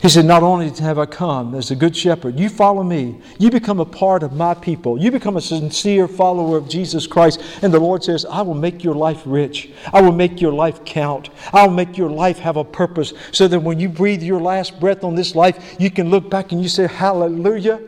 He 0.02 0.08
said, 0.08 0.24
Not 0.24 0.42
only 0.42 0.68
have 0.68 0.98
I 0.98 1.06
come 1.06 1.54
as 1.54 1.70
a 1.70 1.76
good 1.76 1.96
shepherd, 1.96 2.38
you 2.38 2.48
follow 2.48 2.82
me. 2.82 3.20
You 3.38 3.50
become 3.50 3.78
a 3.78 3.84
part 3.84 4.24
of 4.24 4.32
my 4.32 4.52
people. 4.52 5.00
You 5.00 5.12
become 5.12 5.36
a 5.36 5.40
sincere 5.40 6.08
follower 6.08 6.56
of 6.56 6.68
Jesus 6.68 7.06
Christ. 7.06 7.40
And 7.62 7.72
the 7.72 7.78
Lord 7.78 8.02
says, 8.02 8.24
I 8.24 8.42
will 8.42 8.54
make 8.54 8.82
your 8.82 8.96
life 8.96 9.22
rich. 9.24 9.70
I 9.92 10.02
will 10.02 10.12
make 10.12 10.40
your 10.40 10.52
life 10.52 10.84
count. 10.84 11.30
I'll 11.52 11.70
make 11.70 11.96
your 11.96 12.10
life 12.10 12.40
have 12.40 12.56
a 12.56 12.64
purpose 12.64 13.14
so 13.30 13.46
that 13.46 13.60
when 13.60 13.78
you 13.78 13.88
breathe 13.88 14.24
your 14.24 14.40
last 14.40 14.80
breath 14.80 15.04
on 15.04 15.14
this 15.14 15.36
life, 15.36 15.76
you 15.78 15.88
can 15.88 16.10
look 16.10 16.28
back 16.28 16.50
and 16.50 16.60
you 16.60 16.68
say, 16.68 16.88
Hallelujah. 16.88 17.80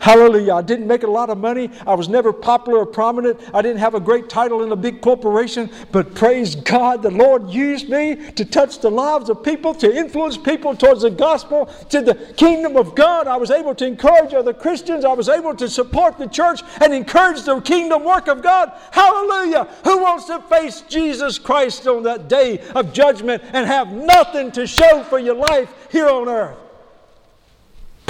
Hallelujah. 0.00 0.54
I 0.54 0.62
didn't 0.62 0.86
make 0.86 1.02
a 1.02 1.10
lot 1.10 1.28
of 1.28 1.36
money. 1.36 1.70
I 1.86 1.94
was 1.94 2.08
never 2.08 2.32
popular 2.32 2.78
or 2.78 2.86
prominent. 2.86 3.38
I 3.52 3.60
didn't 3.60 3.80
have 3.80 3.94
a 3.94 4.00
great 4.00 4.30
title 4.30 4.62
in 4.62 4.72
a 4.72 4.76
big 4.76 5.02
corporation. 5.02 5.70
But 5.92 6.14
praise 6.14 6.54
God, 6.54 7.02
the 7.02 7.10
Lord 7.10 7.50
used 7.50 7.90
me 7.90 8.16
to 8.32 8.46
touch 8.46 8.78
the 8.78 8.90
lives 8.90 9.28
of 9.28 9.44
people, 9.44 9.74
to 9.74 9.94
influence 9.94 10.38
people 10.38 10.74
towards 10.74 11.02
the 11.02 11.10
gospel, 11.10 11.66
to 11.90 12.00
the 12.00 12.14
kingdom 12.38 12.78
of 12.78 12.94
God. 12.94 13.26
I 13.26 13.36
was 13.36 13.50
able 13.50 13.74
to 13.74 13.86
encourage 13.86 14.32
other 14.32 14.54
Christians. 14.54 15.04
I 15.04 15.12
was 15.12 15.28
able 15.28 15.54
to 15.56 15.68
support 15.68 16.16
the 16.16 16.28
church 16.28 16.62
and 16.80 16.94
encourage 16.94 17.42
the 17.42 17.60
kingdom 17.60 18.02
work 18.02 18.26
of 18.26 18.42
God. 18.42 18.72
Hallelujah. 18.92 19.68
Who 19.84 20.00
wants 20.00 20.24
to 20.26 20.40
face 20.48 20.80
Jesus 20.88 21.38
Christ 21.38 21.86
on 21.86 22.04
that 22.04 22.26
day 22.26 22.60
of 22.74 22.94
judgment 22.94 23.42
and 23.52 23.66
have 23.66 23.92
nothing 23.92 24.50
to 24.52 24.66
show 24.66 25.02
for 25.02 25.18
your 25.18 25.34
life 25.34 25.70
here 25.90 26.08
on 26.08 26.26
earth? 26.26 26.69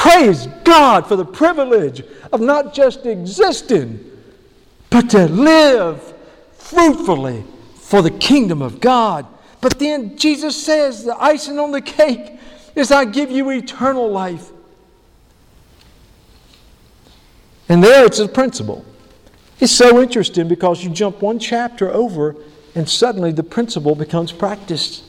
Praise 0.01 0.47
God 0.65 1.07
for 1.07 1.15
the 1.15 1.27
privilege 1.27 2.03
of 2.33 2.41
not 2.41 2.73
just 2.73 3.05
existing, 3.05 4.03
but 4.89 5.11
to 5.11 5.27
live 5.27 6.15
fruitfully, 6.55 7.45
for 7.75 8.01
the 8.01 8.11
kingdom 8.11 8.63
of 8.63 8.81
God. 8.81 9.27
But 9.61 9.79
then 9.79 10.17
Jesus 10.17 10.57
says 10.57 11.05
the 11.05 11.15
icing 11.23 11.59
on 11.59 11.71
the 11.71 11.83
cake 11.83 12.33
is 12.75 12.91
I 12.91 13.05
give 13.05 13.31
you 13.31 13.51
eternal 13.51 14.11
life. 14.11 14.49
And 17.69 17.85
there 17.85 18.07
it's 18.07 18.21
a 18.21 18.27
principle. 18.29 18.87
It's 19.59 19.71
so 19.71 20.01
interesting 20.01 20.49
because 20.49 20.83
you 20.83 20.89
jump 20.89 21.21
one 21.21 21.39
chapter 21.39 21.93
over 21.93 22.37
and 22.75 22.89
suddenly 22.89 23.33
the 23.33 23.43
principle 23.43 23.95
becomes 23.95 24.33
practiced. 24.33 25.05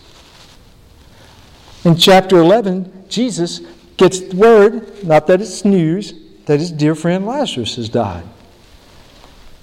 In 1.86 1.96
chapter 1.96 2.40
11, 2.40 3.06
Jesus 3.08 3.62
gets 4.02 4.34
word, 4.34 5.04
not 5.04 5.28
that 5.28 5.42
it's 5.42 5.64
news, 5.64 6.16
that 6.48 6.60
his 6.60 6.72
dear 6.72 6.96
friend 6.96 7.24
Lazarus 7.24 7.76
has 7.76 7.88
died. 7.88 8.24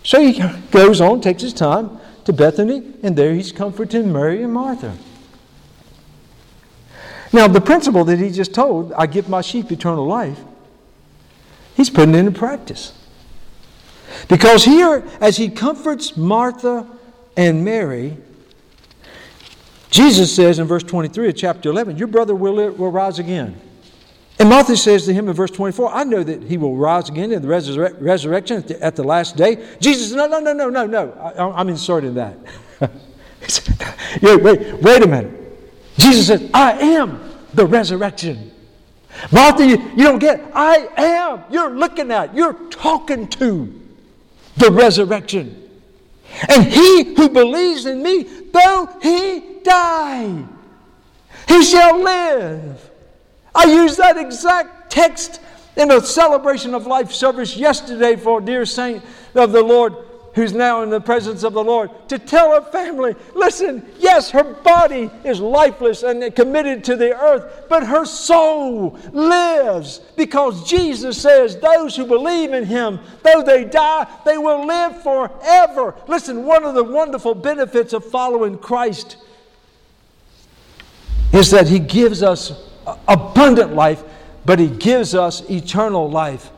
So 0.05 0.21
he 0.21 0.41
goes 0.71 1.01
on, 1.01 1.21
takes 1.21 1.43
his 1.43 1.53
time 1.53 1.99
to 2.25 2.33
Bethany, 2.33 2.95
and 3.03 3.17
there 3.17 3.35
he's 3.35 3.51
comforting 3.51 4.13
Mary 4.13 4.45
and 4.45 4.53
Martha. 4.53 4.97
Now, 7.33 7.49
the 7.49 7.61
principle 7.61 8.05
that 8.05 8.21
he 8.21 8.31
just 8.31 8.55
told, 8.55 8.93
I 8.93 9.07
give 9.07 9.29
my 9.29 9.41
sheep 9.41 9.73
eternal 9.73 10.07
life, 10.07 10.39
he's 11.75 11.91
putting 11.91 12.15
it 12.15 12.19
into 12.19 12.31
practice. 12.31 12.93
Because 14.29 14.65
here, 14.65 15.05
as 15.21 15.37
he 15.37 15.49
comforts 15.49 16.17
Martha 16.17 16.87
and 17.37 17.65
Mary, 17.65 18.17
Jesus 19.91 20.35
says 20.35 20.61
in 20.61 20.69
verse 20.69 20.85
23 20.85 21.31
of 21.31 21.37
chapter 21.37 21.71
11, 21.71 21.99
Your 21.99 22.07
brother 22.07 22.37
will, 22.37 22.71
will 22.71 22.93
rise 22.93 23.19
again. 23.19 23.61
And 24.39 24.49
Martha 24.49 24.77
says 24.77 25.05
to 25.07 25.13
him 25.13 25.29
in 25.29 25.35
verse 25.35 25.51
24, 25.51 25.93
I 25.93 26.05
know 26.05 26.23
that 26.23 26.45
he 26.45 26.57
will 26.57 26.77
rise 26.77 27.09
again 27.09 27.33
in 27.33 27.43
the 27.43 27.49
resur- 27.49 27.97
resurrection 28.01 28.59
at 28.59 28.69
the, 28.69 28.83
at 28.83 28.95
the, 28.95 29.03
last 29.03 29.37
day. 29.37 29.67
Jesus 29.81 30.09
says, 30.09 30.17
No, 30.17 30.27
no, 30.27 30.39
no, 30.39 30.53
no, 30.53 30.69
no, 30.69 30.87
no. 30.87 31.13
I, 31.13 31.61
am 31.61 31.69
inserting 31.69 32.15
that. 32.15 32.39
wait, 34.23 34.81
wait 34.81 35.03
a 35.03 35.07
minute. 35.07 35.35
Jesus 35.97 36.29
says, 36.29 36.51
I 36.55 36.73
am 36.73 37.21
the 37.53 37.67
resurrection. 37.67 38.53
Martha, 39.33 39.67
you, 39.67 39.79
you 39.97 40.05
don't 40.05 40.21
get, 40.21 40.41
I 40.55 40.89
am. 40.97 41.43
You're 41.51 41.77
looking 41.77 42.13
at, 42.13 42.35
you're 42.35 42.55
talking 42.71 43.27
to 43.29 43.75
the 44.57 44.71
resurrection. 44.71 45.69
And 46.49 46.65
he 46.65 47.15
who 47.15 47.29
believes 47.29 47.87
in 47.87 48.03
me, 48.03 48.23
though 48.23 48.89
he 49.03 49.61
die, 49.65 50.45
he 51.49 51.65
shall 51.65 52.01
live. 52.01 52.88
I 53.59 53.65
used 53.65 53.99
that 53.99 54.17
exact 54.17 54.89
text 54.89 55.41
in 55.77 55.91
a 55.91 56.01
celebration 56.01 56.75
of 56.75 56.87
life 56.87 57.11
service 57.11 57.57
yesterday 57.57 58.15
for 58.15 58.39
a 58.39 58.45
dear 58.45 58.65
saint 58.65 59.03
of 59.35 59.51
the 59.51 59.65
Lord 59.65 59.97
who's 60.35 60.53
now 60.53 60.85
in 60.85 60.91
the 60.91 61.01
presence 61.01 61.43
of 61.43 61.55
the 61.55 61.65
Lord, 61.65 61.91
to 62.09 62.21
tell 62.21 62.53
her 62.53 62.71
family, 62.71 63.17
listen, 63.35 63.85
yes, 63.99 64.31
her 64.31 64.45
body 64.45 65.11
is 65.25 65.41
lifeless 65.41 66.05
and 66.05 66.33
committed 66.37 66.85
to 66.85 66.95
the 66.95 67.21
earth, 67.21 67.65
but 67.69 67.85
her 67.85 68.05
soul 68.05 68.97
lives 69.11 69.99
because 70.17 70.69
Jesus 70.71 71.21
says 71.21 71.59
those 71.59 71.97
who 71.97 72.07
believe 72.07 72.53
in 72.53 72.65
him, 72.65 73.01
though 73.25 73.43
they 73.43 73.65
die, 73.65 74.07
they 74.25 74.39
will 74.39 74.65
live 74.65 75.03
forever. 75.03 75.97
Listen, 76.07 76.45
one 76.45 76.63
of 76.63 76.77
the 76.77 76.85
wonderful 76.85 77.35
benefits 77.35 77.93
of 77.93 78.05
following 78.05 78.57
Christ 78.57 79.17
is 81.33 81.51
that 81.51 81.67
he 81.67 81.81
gives 81.81 82.23
us 82.23 82.68
abundant 83.07 83.75
life, 83.75 84.03
but 84.45 84.59
he 84.59 84.69
gives 84.69 85.15
us 85.15 85.49
eternal 85.51 86.11
life. 86.11 86.51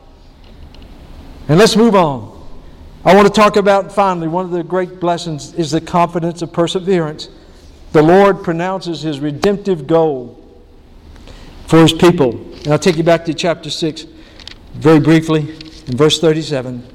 And 1.47 1.57
let's 1.57 1.75
move 1.75 1.95
on. 1.95 2.39
I 3.03 3.15
want 3.15 3.27
to 3.27 3.33
talk 3.33 3.55
about 3.55 3.91
finally 3.91 4.27
one 4.27 4.45
of 4.45 4.51
the 4.51 4.63
great 4.63 4.99
blessings 4.99 5.53
is 5.55 5.71
the 5.71 5.81
confidence 5.81 6.41
of 6.41 6.53
perseverance. 6.53 7.29
The 7.93 8.01
Lord 8.01 8.43
pronounces 8.43 9.01
his 9.01 9.19
redemptive 9.19 9.87
goal 9.87 10.37
for 11.67 11.81
his 11.81 11.93
people. 11.93 12.31
And 12.59 12.67
I'll 12.67 12.79
take 12.79 12.97
you 12.97 13.03
back 13.03 13.25
to 13.25 13.33
chapter 13.33 13.69
6 13.69 14.05
very 14.73 14.99
briefly 14.99 15.41
in 15.87 15.97
verse 15.97 16.19
37. 16.19 16.87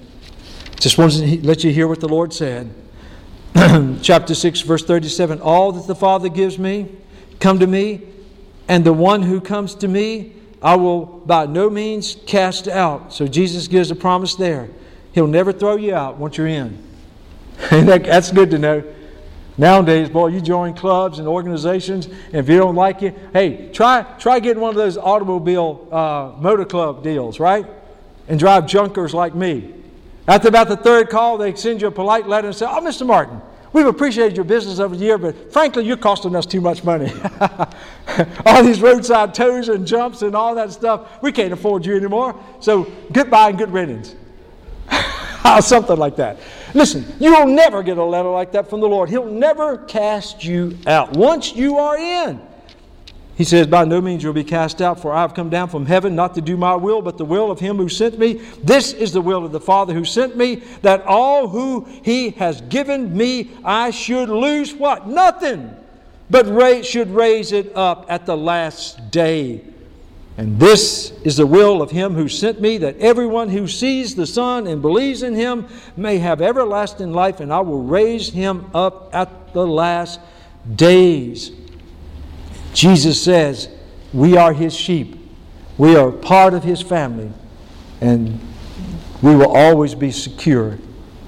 Just 0.79 0.97
want 0.97 1.13
to 1.13 1.43
let 1.45 1.65
you 1.65 1.73
hear 1.73 1.89
what 1.89 2.01
the 2.01 2.09
Lord 2.09 2.33
said. 2.33 2.73
chapter 4.03 4.35
6, 4.35 4.61
verse 4.61 4.85
37 4.85 5.41
All 5.41 5.73
that 5.73 5.87
the 5.87 5.95
Father 5.95 6.29
gives 6.29 6.59
me, 6.59 6.89
come 7.41 7.59
to 7.59 7.67
me, 7.67 8.03
and 8.69 8.85
the 8.85 8.93
one 8.93 9.23
who 9.23 9.41
comes 9.41 9.75
to 9.77 9.89
me, 9.89 10.33
I 10.63 10.77
will 10.77 11.05
by 11.05 11.47
no 11.47 11.71
means 11.71 12.17
cast 12.27 12.69
out. 12.69 13.13
So 13.13 13.27
Jesus 13.27 13.69
gives 13.69 13.91
a 13.91 13.95
promise 13.95 14.35
there. 14.35 14.69
He'll 15.13 15.27
never 15.27 15.53
throw 15.53 15.77
you 15.77 15.95
out 15.95 16.19
once 16.19 16.37
you're 16.37 16.47
in. 16.47 16.83
and 17.71 17.89
That's 17.89 18.31
good 18.31 18.51
to 18.51 18.59
know. 18.59 18.85
Nowadays, 19.59 20.11
boy, 20.11 20.29
you 20.29 20.43
join 20.43 20.75
clubs 20.75 21.19
and 21.19 21.27
organizations, 21.27 22.07
and 22.07 22.35
if 22.35 22.49
you 22.49 22.59
don't 22.59 22.75
like 22.75 23.03
it, 23.03 23.17
hey, 23.33 23.71
try 23.73 24.03
try 24.19 24.39
getting 24.39 24.61
one 24.61 24.71
of 24.71 24.77
those 24.77 24.99
automobile 24.99 25.89
uh, 25.91 26.33
motor 26.39 26.67
club 26.67 27.03
deals, 27.03 27.41
right? 27.41 27.65
And 28.29 28.39
drive 28.39 28.67
junkers 28.67 29.15
like 29.15 29.35
me. 29.35 29.73
After 30.29 30.49
about 30.49 30.69
the 30.69 30.77
third 30.77 31.09
call, 31.09 31.39
they 31.39 31.55
send 31.55 31.81
you 31.81 31.89
a 31.89 31.91
polite 31.91 32.29
letter 32.29 32.49
and 32.49 32.57
say, 32.57 32.67
"Oh, 32.67 32.81
Mr. 32.83 33.07
Martin, 33.07 33.41
we've 33.73 33.87
appreciated 33.87 34.37
your 34.37 34.45
business 34.45 34.79
over 34.79 34.97
the 34.97 35.05
year, 35.05 35.19
but 35.19 35.53
frankly, 35.53 35.85
you're 35.85 35.97
costing 35.97 36.35
us 36.35 36.47
too 36.47 36.61
much 36.61 36.85
money. 36.85 37.13
all 38.47 38.63
these 38.63 38.81
roadside 38.81 39.35
tows 39.35 39.69
and 39.69 39.87
jumps 39.87 40.23
and 40.23 40.35
all 40.35 40.55
that 40.55 40.73
stuff, 40.73 41.23
we 41.23 41.33
can't 41.33 41.53
afford 41.53 41.85
you 41.85 41.97
anymore. 41.97 42.39
So 42.61 42.91
goodbye 43.13 43.51
and 43.51 43.59
good 43.59 43.73
riddance." 43.73 44.15
Something 45.61 45.97
like 45.97 46.17
that. 46.17 46.39
Listen, 46.75 47.05
you'll 47.21 47.47
never 47.47 47.83
get 47.83 47.99
a 47.99 48.05
letter 48.05 48.29
like 48.29 48.53
that 48.53 48.69
from 48.69 48.81
the 48.81 48.89
Lord. 48.89 49.09
He'll 49.09 49.25
never 49.25 49.79
cast 49.79 50.45
you 50.45 50.77
out. 50.87 51.17
Once 51.17 51.55
you 51.55 51.79
are 51.79 51.97
in, 51.97 52.41
he 53.37 53.45
says, 53.45 53.67
By 53.67 53.85
no 53.85 54.01
means 54.01 54.23
you'll 54.23 54.33
be 54.33 54.45
cast 54.45 54.81
out, 54.81 54.99
for 54.99 55.13
I 55.13 55.21
have 55.21 55.35
come 55.35 55.51
down 55.51 55.69
from 55.69 55.85
heaven 55.85 56.17
not 56.17 56.35
to 56.37 56.41
do 56.41 56.57
my 56.57 56.75
will, 56.75 57.03
but 57.03 57.19
the 57.19 57.25
will 57.25 57.51
of 57.51 57.61
him 57.61 57.77
who 57.77 57.89
sent 57.89 58.19
me. 58.19 58.41
This 58.65 58.95
is 58.95 59.13
the 59.13 59.21
will 59.21 59.45
of 59.45 59.53
the 59.53 59.61
Father 59.61 59.93
who 59.93 60.07
sent 60.07 60.39
me, 60.39 60.57
that 60.81 61.03
all 61.03 61.49
who 61.49 61.87
he 62.03 62.31
has 62.31 62.63
given 62.63 63.15
me 63.15 63.51
I 63.63 63.91
should 63.91 64.31
lose 64.31 64.75
what? 64.75 65.07
Nothing, 65.07 65.77
but 66.31 66.47
raise, 66.47 66.87
should 66.87 67.11
raise 67.11 67.53
it 67.53 67.77
up 67.77 68.07
at 68.09 68.25
the 68.25 68.37
last 68.37 69.11
day. 69.11 69.63
And 70.39 70.59
this 70.59 71.13
is 71.23 71.37
the 71.37 71.47
will 71.47 71.83
of 71.83 71.91
him 71.91 72.15
who 72.15 72.29
sent 72.29 72.59
me, 72.61 72.79
that 72.79 72.99
everyone 72.99 73.51
who 73.51 73.69
sees 73.69 74.15
the 74.15 74.27
Son 74.27 74.67
and 74.67 74.81
believes 74.81 75.23
in 75.23 75.35
him 75.35 75.67
may 75.95 76.17
have 76.19 76.41
everlasting 76.41 77.13
life, 77.13 77.41
and 77.41 77.53
I 77.53 77.61
will 77.61 77.83
raise 77.83 78.31
him 78.31 78.71
up 78.73 79.15
at 79.15 79.53
the 79.53 79.67
last 79.67 80.21
days. 80.75 81.53
Jesus 82.77 83.23
says, 83.23 83.71
We 84.13 84.37
are 84.37 84.53
his 84.53 84.77
sheep. 84.77 85.17
We 85.79 85.97
are 85.97 86.13
part 86.13 86.53
of 86.53 86.63
his 86.63 86.83
family, 86.83 87.33
and 88.03 88.39
we 89.23 89.35
will 89.35 89.57
always 89.57 89.95
be 89.95 90.11
secure 90.11 90.77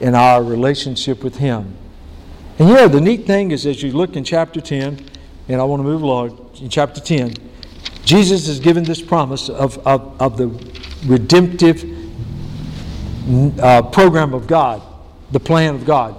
in 0.00 0.14
our 0.14 0.44
relationship 0.44 1.24
with 1.24 1.36
him. 1.36 1.74
And 2.58 2.68
you 2.68 2.74
know, 2.74 2.86
the 2.86 3.00
neat 3.00 3.26
thing 3.26 3.50
is 3.50 3.64
as 3.64 3.82
you 3.82 3.92
look 3.92 4.14
in 4.14 4.24
chapter 4.24 4.60
10, 4.60 5.02
and 5.48 5.60
I 5.60 5.64
want 5.64 5.80
to 5.80 5.84
move 5.84 6.02
along, 6.02 6.50
in 6.60 6.68
chapter 6.68 7.00
10, 7.00 7.32
Jesus 8.04 8.46
has 8.46 8.60
given 8.60 8.84
this 8.84 9.00
promise 9.00 9.48
of, 9.48 9.78
of, 9.86 10.20
of 10.20 10.36
the 10.36 10.48
redemptive 11.06 11.82
uh, 13.58 13.82
program 13.82 14.34
of 14.34 14.46
God, 14.46 14.82
the 15.32 15.40
plan 15.40 15.74
of 15.74 15.86
God. 15.86 16.14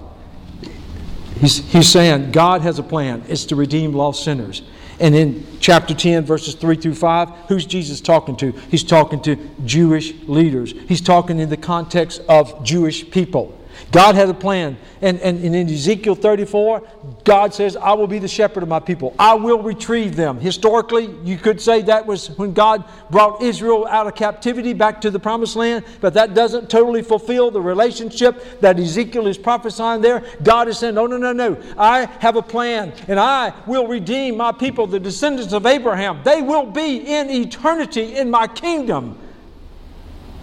He's, 1.36 1.58
he's 1.72 1.88
saying 1.88 2.32
God 2.32 2.62
has 2.62 2.80
a 2.80 2.84
plan. 2.84 3.24
It's 3.28 3.46
to 3.46 3.56
redeem 3.56 3.94
lost 3.94 4.24
sinners. 4.24 4.64
And 5.00 5.16
in 5.16 5.46
chapter 5.60 5.94
10, 5.94 6.26
verses 6.26 6.56
3 6.56 6.76
through 6.76 6.96
5, 6.96 7.30
who's 7.48 7.66
Jesus 7.66 8.02
talking 8.02 8.36
to? 8.38 8.52
He's 8.52 8.84
talking 8.84 9.22
to 9.22 9.36
Jewish 9.66 10.14
leaders. 10.24 10.74
He's 10.88 11.02
talking 11.02 11.40
in 11.40 11.50
the 11.50 11.58
context 11.58 12.22
of 12.28 12.64
Jewish 12.64 13.10
people. 13.10 13.59
God 13.92 14.16
has 14.16 14.30
a 14.30 14.34
plan. 14.34 14.78
And, 15.02 15.20
and, 15.22 15.44
and, 15.44 15.56
in 15.56 15.70
Ezekiel 15.70 16.14
34, 16.14 16.84
God 17.24 17.54
says, 17.54 17.76
I 17.76 17.94
will 17.94 18.08
be 18.08 18.20
the 18.20 18.28
shepherd 18.28 18.62
of 18.62 18.70
my 18.70 18.80
people. 18.80 19.16
I 19.18 19.34
will 19.34 19.64
retrieve 19.64 20.16
them. 20.16 20.40
Historically, 20.40 21.10
you 21.24 21.38
could 21.38 21.60
say 21.62 21.82
that 21.84 22.06
was 22.06 22.38
when 22.38 22.54
God 22.54 22.84
brought 23.10 23.42
Israel 23.42 23.88
out 23.88 24.08
of 24.08 24.16
captivity 24.16 24.74
back 24.74 25.02
to 25.02 25.10
the 25.10 25.20
promised 25.20 25.56
land, 25.56 25.86
but 26.02 26.14
that 26.16 26.34
doesn't 26.34 26.70
totally 26.70 27.02
fulfill 27.02 27.50
the 27.50 27.62
relationship 27.62 28.60
that 28.60 28.78
Ezekiel 28.78 29.26
is 29.26 29.38
prophesying 29.38 30.02
there. 30.02 30.24
God 30.44 30.68
is 30.68 30.78
saying, 30.78 30.96
No, 30.96 31.08
no, 31.08 31.18
no, 31.18 31.32
no. 31.32 31.58
I 31.78 32.06
have 32.20 32.36
a 32.36 32.42
plan, 32.42 32.94
and 33.08 33.20
I 33.20 33.54
will 33.66 33.88
redeem 33.88 34.38
my 34.38 34.52
people, 34.52 34.86
the 34.86 35.00
descendants 35.00 35.54
of 35.54 35.66
Abraham. 35.66 36.22
They 36.24 36.42
will 36.42 36.66
be 36.66 36.98
in 36.98 37.30
eternity 37.30 38.18
in 38.18 38.30
my 38.30 38.48
kingdom. 38.48 39.18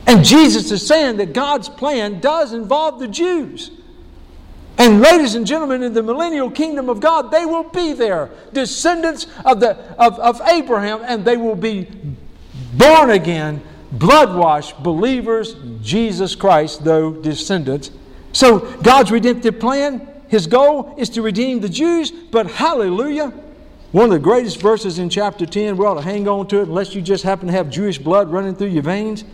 And 0.06 0.24
Jesus 0.24 0.70
is 0.70 0.86
saying 0.86 1.16
that 1.16 1.32
God's 1.32 1.68
plan 1.68 2.20
does 2.20 2.52
involve 2.52 2.98
the 3.00 3.08
Jews. 3.08 3.70
And 4.78 5.00
ladies 5.00 5.34
and 5.34 5.46
gentlemen, 5.46 5.82
in 5.82 5.94
the 5.94 6.02
millennial 6.02 6.50
kingdom 6.50 6.88
of 6.88 7.00
God, 7.00 7.30
they 7.30 7.46
will 7.46 7.64
be 7.64 7.92
there, 7.92 8.30
descendants 8.52 9.26
of, 9.44 9.58
the, 9.60 9.76
of, 9.98 10.18
of 10.20 10.40
Abraham, 10.42 11.00
and 11.02 11.24
they 11.24 11.36
will 11.36 11.56
be 11.56 11.88
born 12.74 13.10
again, 13.10 13.62
blood 13.92 14.36
washed 14.36 14.82
believers, 14.82 15.56
Jesus 15.80 16.34
Christ, 16.34 16.84
though 16.84 17.10
descendants. 17.10 17.90
So 18.32 18.60
God's 18.82 19.10
redemptive 19.10 19.58
plan 19.58 20.06
his 20.28 20.46
goal 20.46 20.94
is 20.96 21.08
to 21.10 21.22
redeem 21.22 21.60
the 21.60 21.68
Jews, 21.68 22.10
but 22.10 22.50
hallelujah. 22.50 23.32
One 23.92 24.06
of 24.06 24.10
the 24.10 24.18
greatest 24.18 24.60
verses 24.60 24.98
in 24.98 25.08
chapter 25.08 25.46
10, 25.46 25.76
we 25.76 25.86
ought 25.86 25.94
to 25.94 26.02
hang 26.02 26.26
on 26.26 26.48
to 26.48 26.60
it 26.60 26.68
unless 26.68 26.94
you 26.94 27.02
just 27.02 27.22
happen 27.22 27.46
to 27.46 27.52
have 27.52 27.70
Jewish 27.70 27.98
blood 27.98 28.30
running 28.30 28.54
through 28.54 28.68
your 28.68 28.82
veins. 28.82 29.24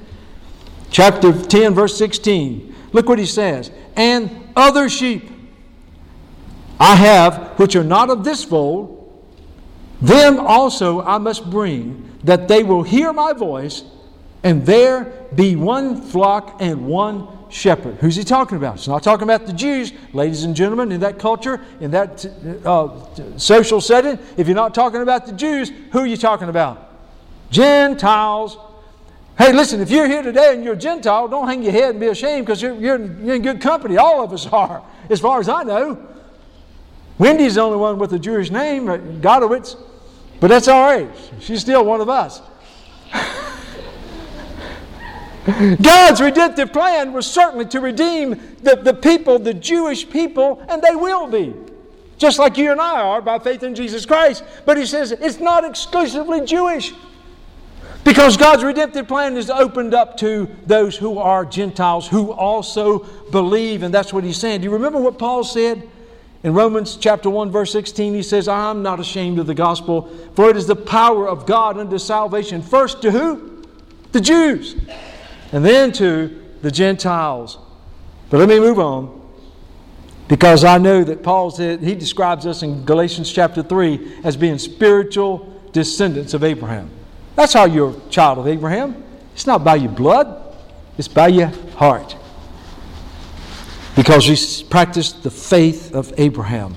Chapter 0.92 1.32
10, 1.32 1.74
verse 1.74 1.96
16. 1.96 2.74
Look 2.92 3.08
what 3.08 3.18
he 3.18 3.26
says. 3.26 3.70
And 3.96 4.30
other 4.54 4.88
sheep 4.88 5.30
I 6.78 6.96
have 6.96 7.58
which 7.58 7.76
are 7.76 7.84
not 7.84 8.10
of 8.10 8.24
this 8.24 8.44
fold, 8.44 8.98
them 10.00 10.40
also 10.40 11.00
I 11.00 11.18
must 11.18 11.48
bring, 11.48 12.18
that 12.24 12.48
they 12.48 12.62
will 12.62 12.82
hear 12.82 13.12
my 13.12 13.32
voice, 13.32 13.84
and 14.42 14.66
there 14.66 15.04
be 15.34 15.54
one 15.54 16.02
flock 16.02 16.56
and 16.60 16.86
one 16.86 17.28
shepherd. 17.50 17.96
Who's 18.00 18.16
he 18.16 18.24
talking 18.24 18.58
about? 18.58 18.78
He's 18.78 18.88
not 18.88 19.02
talking 19.02 19.22
about 19.22 19.46
the 19.46 19.52
Jews, 19.52 19.92
ladies 20.12 20.42
and 20.42 20.56
gentlemen, 20.56 20.90
in 20.90 21.00
that 21.00 21.18
culture, 21.18 21.60
in 21.80 21.92
that 21.92 22.26
uh, 22.66 23.38
social 23.38 23.80
setting. 23.80 24.18
If 24.36 24.48
you're 24.48 24.56
not 24.56 24.74
talking 24.74 25.02
about 25.02 25.26
the 25.26 25.32
Jews, 25.32 25.70
who 25.92 26.00
are 26.00 26.06
you 26.06 26.16
talking 26.16 26.48
about? 26.48 26.90
Gentiles. 27.50 28.58
Hey, 29.38 29.52
listen, 29.52 29.80
if 29.80 29.90
you're 29.90 30.06
here 30.06 30.22
today 30.22 30.52
and 30.54 30.62
you're 30.62 30.74
a 30.74 30.76
Gentile, 30.76 31.26
don't 31.26 31.48
hang 31.48 31.62
your 31.62 31.72
head 31.72 31.90
and 31.90 32.00
be 32.00 32.08
ashamed 32.08 32.44
because 32.44 32.60
you're, 32.60 32.74
you're, 32.74 33.02
you're 33.22 33.36
in 33.36 33.42
good 33.42 33.60
company. 33.60 33.96
All 33.96 34.22
of 34.22 34.32
us 34.32 34.46
are, 34.52 34.82
as 35.08 35.20
far 35.20 35.40
as 35.40 35.48
I 35.48 35.62
know. 35.62 36.06
Wendy's 37.18 37.54
the 37.54 37.60
only 37.62 37.78
one 37.78 37.98
with 37.98 38.12
a 38.12 38.18
Jewish 38.18 38.50
name, 38.50 38.88
uh, 38.88 38.96
Godowitz, 38.96 39.76
but 40.40 40.48
that's 40.48 40.68
all 40.68 40.82
right. 40.82 41.08
She's 41.40 41.60
still 41.60 41.84
one 41.84 42.00
of 42.00 42.08
us. 42.08 42.40
God's 45.82 46.20
redemptive 46.20 46.72
plan 46.72 47.12
was 47.12 47.26
certainly 47.26 47.66
to 47.66 47.80
redeem 47.80 48.30
the, 48.62 48.76
the 48.76 48.94
people, 48.94 49.38
the 49.38 49.54
Jewish 49.54 50.08
people, 50.08 50.64
and 50.68 50.82
they 50.82 50.94
will 50.94 51.26
be. 51.26 51.54
Just 52.18 52.38
like 52.38 52.56
you 52.56 52.70
and 52.70 52.80
I 52.80 53.00
are 53.00 53.20
by 53.20 53.38
faith 53.38 53.62
in 53.62 53.74
Jesus 53.74 54.06
Christ. 54.06 54.44
But 54.64 54.76
he 54.76 54.86
says 54.86 55.12
it's 55.12 55.40
not 55.40 55.64
exclusively 55.64 56.44
Jewish. 56.44 56.92
Because 58.04 58.36
God's 58.36 58.64
redemptive 58.64 59.06
plan 59.06 59.36
is 59.36 59.48
opened 59.48 59.94
up 59.94 60.16
to 60.18 60.48
those 60.66 60.96
who 60.96 61.18
are 61.18 61.44
Gentiles 61.44 62.08
who 62.08 62.32
also 62.32 63.00
believe, 63.30 63.82
and 63.82 63.94
that's 63.94 64.12
what 64.12 64.24
he's 64.24 64.38
saying. 64.38 64.60
Do 64.60 64.64
you 64.64 64.72
remember 64.72 65.00
what 65.00 65.18
Paul 65.18 65.44
said? 65.44 65.88
In 66.42 66.54
Romans 66.54 66.96
chapter 66.96 67.30
1, 67.30 67.52
verse 67.52 67.70
16, 67.70 68.14
he 68.14 68.22
says, 68.22 68.48
I'm 68.48 68.82
not 68.82 68.98
ashamed 68.98 69.38
of 69.38 69.46
the 69.46 69.54
gospel, 69.54 70.10
for 70.34 70.50
it 70.50 70.56
is 70.56 70.66
the 70.66 70.74
power 70.74 71.28
of 71.28 71.46
God 71.46 71.78
unto 71.78 71.98
salvation. 71.98 72.62
First 72.62 73.02
to 73.02 73.12
who? 73.12 73.64
The 74.10 74.20
Jews 74.20 74.74
and 75.52 75.64
then 75.64 75.92
to 75.92 76.42
the 76.62 76.70
Gentiles. 76.70 77.58
But 78.30 78.38
let 78.38 78.48
me 78.48 78.58
move 78.58 78.78
on 78.78 79.20
because 80.26 80.64
I 80.64 80.78
know 80.78 81.04
that 81.04 81.22
Paul 81.22 81.50
said, 81.50 81.80
he 81.80 81.94
describes 81.94 82.46
us 82.46 82.62
in 82.62 82.84
Galatians 82.84 83.30
chapter 83.30 83.62
3 83.62 84.20
as 84.24 84.36
being 84.36 84.58
spiritual 84.58 85.60
descendants 85.72 86.32
of 86.34 86.42
Abraham. 86.42 86.90
That's 87.36 87.52
how 87.52 87.64
you're 87.64 87.90
a 87.90 88.10
child 88.10 88.38
of 88.38 88.46
Abraham. 88.46 89.02
It's 89.34 89.46
not 89.46 89.64
by 89.64 89.76
your 89.76 89.92
blood, 89.92 90.56
it's 90.98 91.08
by 91.08 91.28
your 91.28 91.48
heart. 91.76 92.16
Because 93.96 94.26
you 94.26 94.66
practiced 94.66 95.22
the 95.22 95.30
faith 95.30 95.94
of 95.94 96.12
Abraham. 96.18 96.74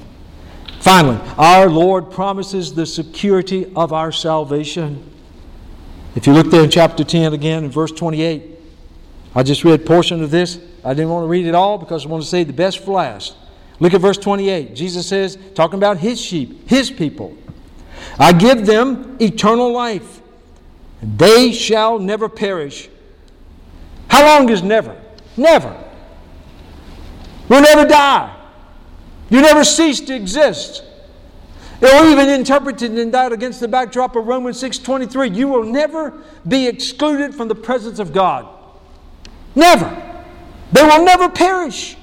Finally, 0.80 1.20
our 1.38 1.68
Lord 1.68 2.12
promises 2.12 2.74
the 2.74 2.86
security 2.86 3.72
of 3.76 3.92
our 3.92 4.12
salvation. 4.12 5.12
If 6.16 6.28
you 6.28 6.34
look 6.34 6.52
there 6.52 6.64
in 6.64 6.70
chapter 6.70 7.04
10 7.04 7.34
again, 7.34 7.64
in 7.64 7.72
verse 7.72 7.92
28, 7.92 8.52
I 9.34 9.44
just 9.44 9.64
read 9.64 9.82
a 9.82 9.84
portion 9.84 10.22
of 10.24 10.32
this. 10.32 10.60
I 10.84 10.94
didn't 10.94 11.10
want 11.10 11.24
to 11.24 11.28
read 11.28 11.46
it 11.46 11.56
all 11.56 11.78
because 11.78 12.06
I 12.06 12.10
want 12.10 12.24
to 12.24 12.30
say 12.30 12.44
the 12.44 12.54
best 12.54 12.80
for 12.80 12.92
last. 12.92 13.36
Look 13.80 13.94
at 13.94 14.00
verse 14.00 14.18
28. 14.18 14.76
Jesus 14.76 15.08
says, 15.08 15.38
talking 15.56 15.78
about 15.78 15.98
his 15.98 16.22
sheep, 16.22 16.70
his 16.70 16.92
people. 16.92 17.36
I 18.20 18.32
give 18.32 18.66
them 18.66 19.18
eternal 19.20 19.72
life, 19.72 20.22
they 21.06 21.52
shall 21.52 22.00
never 22.00 22.28
perish. 22.28 22.90
How 24.10 24.26
long 24.26 24.50
is 24.50 24.64
never? 24.64 25.00
Never. 25.38 25.76
We'll 27.48 27.62
never 27.62 27.86
die. 27.88 28.36
You 29.30 29.42
never 29.42 29.64
cease 29.64 30.00
to 30.02 30.16
exist. 30.16 30.84
Or 31.82 32.06
even 32.06 32.30
interpreted 32.30 32.98
in 32.98 33.12
that 33.12 33.32
against 33.32 33.60
the 33.60 33.68
backdrop 33.68 34.16
of 34.16 34.26
Romans 34.26 34.62
6.23, 34.62 35.36
you 35.36 35.48
will 35.48 35.64
never 35.64 36.14
be 36.48 36.68
excluded 36.68 37.36
from 37.36 37.48
the 37.50 37.56
presence 37.56 38.00
of 38.00 38.14
God. 38.14 38.48
Never. 39.56 39.90
They 40.72 40.82
will 40.82 41.04
never 41.04 41.30
perish. 41.30 41.98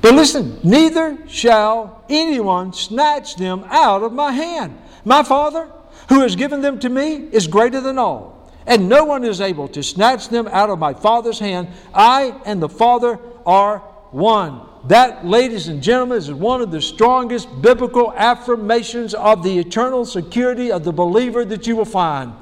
But 0.00 0.14
listen, 0.14 0.58
neither 0.62 1.18
shall 1.28 2.04
anyone 2.08 2.72
snatch 2.72 3.36
them 3.36 3.64
out 3.68 4.02
of 4.02 4.12
my 4.12 4.32
hand. 4.32 4.78
My 5.04 5.22
Father, 5.22 5.68
who 6.10 6.20
has 6.20 6.34
given 6.36 6.60
them 6.60 6.78
to 6.80 6.88
me, 6.88 7.28
is 7.30 7.46
greater 7.46 7.80
than 7.80 7.96
all, 7.96 8.52
and 8.66 8.88
no 8.88 9.04
one 9.04 9.24
is 9.24 9.40
able 9.40 9.68
to 9.68 9.80
snatch 9.80 10.28
them 10.28 10.48
out 10.48 10.68
of 10.68 10.78
my 10.78 10.92
Father's 10.92 11.38
hand. 11.38 11.68
I 11.94 12.38
and 12.44 12.60
the 12.60 12.68
Father 12.68 13.18
are 13.46 13.78
one. 14.10 14.66
That, 14.88 15.24
ladies 15.24 15.68
and 15.68 15.80
gentlemen, 15.80 16.18
is 16.18 16.32
one 16.32 16.62
of 16.62 16.72
the 16.72 16.82
strongest 16.82 17.48
biblical 17.62 18.12
affirmations 18.12 19.14
of 19.14 19.44
the 19.44 19.56
eternal 19.56 20.04
security 20.04 20.72
of 20.72 20.82
the 20.82 20.92
believer 20.92 21.44
that 21.44 21.68
you 21.68 21.76
will 21.76 21.84
find. 21.84 22.32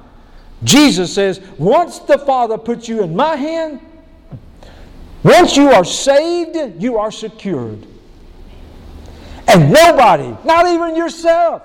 Jesus 0.65 1.15
says, 1.15 1.39
Once 1.59 1.99
the 1.99 2.19
Father 2.19 2.57
puts 2.57 2.89
you 2.89 3.03
in 3.03 3.15
my 3.15 3.37
hand, 3.37 3.81
once 5.23 5.59
you 5.59 5.69
are 5.69 5.85
saved, 5.85 6.83
you 6.83 6.97
are 6.97 7.13
secured. 7.13 7.87
And 9.47 9.71
nobody, 9.71 10.35
not 10.45 10.67
even 10.69 10.97
yourself, 10.97 11.63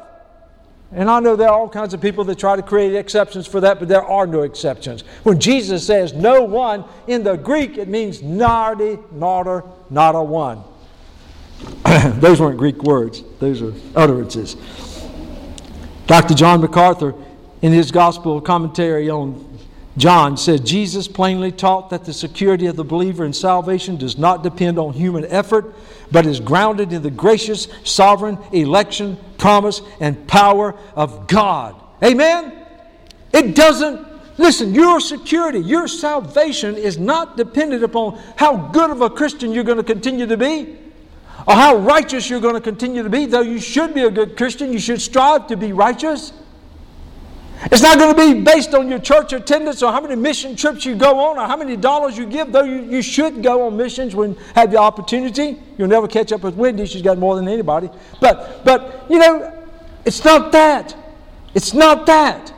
and 0.95 1.09
I 1.09 1.19
know 1.19 1.35
there 1.35 1.49
are 1.49 1.57
all 1.57 1.69
kinds 1.69 1.93
of 1.93 2.01
people 2.01 2.23
that 2.25 2.37
try 2.37 2.55
to 2.55 2.61
create 2.61 2.93
exceptions 2.95 3.47
for 3.47 3.59
that, 3.61 3.79
but 3.79 3.87
there 3.87 4.03
are 4.03 4.27
no 4.27 4.41
exceptions. 4.41 5.01
When 5.23 5.39
Jesus 5.39 5.85
says 5.85 6.13
no 6.13 6.43
one, 6.43 6.85
in 7.07 7.23
the 7.23 7.35
Greek 7.35 7.77
it 7.77 7.87
means 7.87 8.21
nardi, 8.21 8.97
narder, 9.13 9.67
not 9.89 10.15
a 10.15 10.21
one. 10.21 10.63
those 12.19 12.39
weren't 12.39 12.57
Greek 12.57 12.83
words, 12.83 13.23
those 13.39 13.61
are 13.61 13.73
utterances. 13.95 14.55
Dr. 16.05 16.33
John 16.33 16.61
MacArthur, 16.61 17.15
in 17.61 17.71
his 17.71 17.91
gospel 17.91 18.41
commentary 18.41 19.09
on 19.09 19.53
John 19.95 20.37
said 20.37 20.65
Jesus 20.65 21.07
plainly 21.07 21.51
taught 21.51 21.91
that 21.91 22.03
the 22.03 22.13
security 22.13 22.65
of 22.65 22.75
the 22.75 22.83
believer 22.83 23.23
in 23.25 23.33
salvation 23.33 23.95
does 23.95 24.17
not 24.17 24.41
depend 24.41 24.79
on 24.79 24.93
human 24.93 25.23
effort, 25.25 25.73
but 26.11 26.25
is 26.25 26.39
grounded 26.39 26.93
in 26.93 27.01
the 27.01 27.11
gracious, 27.11 27.67
sovereign 27.83 28.37
election, 28.51 29.17
promise, 29.37 29.81
and 29.99 30.27
power 30.27 30.75
of 30.95 31.27
God. 31.27 31.75
Amen? 32.03 32.65
It 33.33 33.55
doesn't, 33.55 34.05
listen, 34.37 34.73
your 34.73 34.99
security, 34.99 35.59
your 35.59 35.87
salvation 35.87 36.75
is 36.75 36.97
not 36.97 37.37
dependent 37.37 37.83
upon 37.83 38.21
how 38.37 38.57
good 38.57 38.89
of 38.89 39.01
a 39.01 39.09
Christian 39.09 39.51
you're 39.51 39.63
going 39.63 39.77
to 39.77 39.83
continue 39.83 40.25
to 40.27 40.37
be 40.37 40.77
or 41.47 41.55
how 41.55 41.77
righteous 41.77 42.29
you're 42.29 42.39
going 42.39 42.55
to 42.55 42.61
continue 42.61 43.03
to 43.03 43.09
be. 43.09 43.25
Though 43.25 43.41
you 43.41 43.59
should 43.59 43.93
be 43.93 44.03
a 44.03 44.11
good 44.11 44.37
Christian, 44.37 44.71
you 44.71 44.79
should 44.79 45.01
strive 45.01 45.47
to 45.47 45.57
be 45.57 45.73
righteous. 45.73 46.31
It's 47.71 47.81
not 47.81 47.97
going 47.97 48.15
to 48.15 48.33
be 48.33 48.41
based 48.41 48.73
on 48.73 48.89
your 48.89 48.99
church 48.99 49.33
attendance 49.33 49.81
or 49.81 49.91
how 49.91 50.01
many 50.01 50.15
mission 50.15 50.55
trips 50.55 50.85
you 50.85 50.95
go 50.95 51.19
on 51.19 51.37
or 51.37 51.47
how 51.47 51.55
many 51.55 51.77
dollars 51.77 52.17
you 52.17 52.25
give, 52.25 52.51
though 52.51 52.63
you, 52.63 52.81
you 52.83 53.01
should 53.01 53.41
go 53.41 53.65
on 53.65 53.77
missions 53.77 54.15
when 54.15 54.35
have 54.55 54.71
the 54.71 54.77
opportunity. 54.77 55.61
You'll 55.77 55.87
never 55.87 56.07
catch 56.07 56.31
up 56.31 56.41
with 56.41 56.55
Wendy, 56.55 56.85
she's 56.85 57.01
got 57.01 57.17
more 57.17 57.35
than 57.35 57.47
anybody. 57.47 57.89
But, 58.19 58.65
but 58.65 59.05
you 59.09 59.19
know, 59.19 59.53
it's 60.05 60.23
not 60.25 60.51
that. 60.51 60.95
It's 61.53 61.73
not 61.73 62.05
that. 62.07 62.53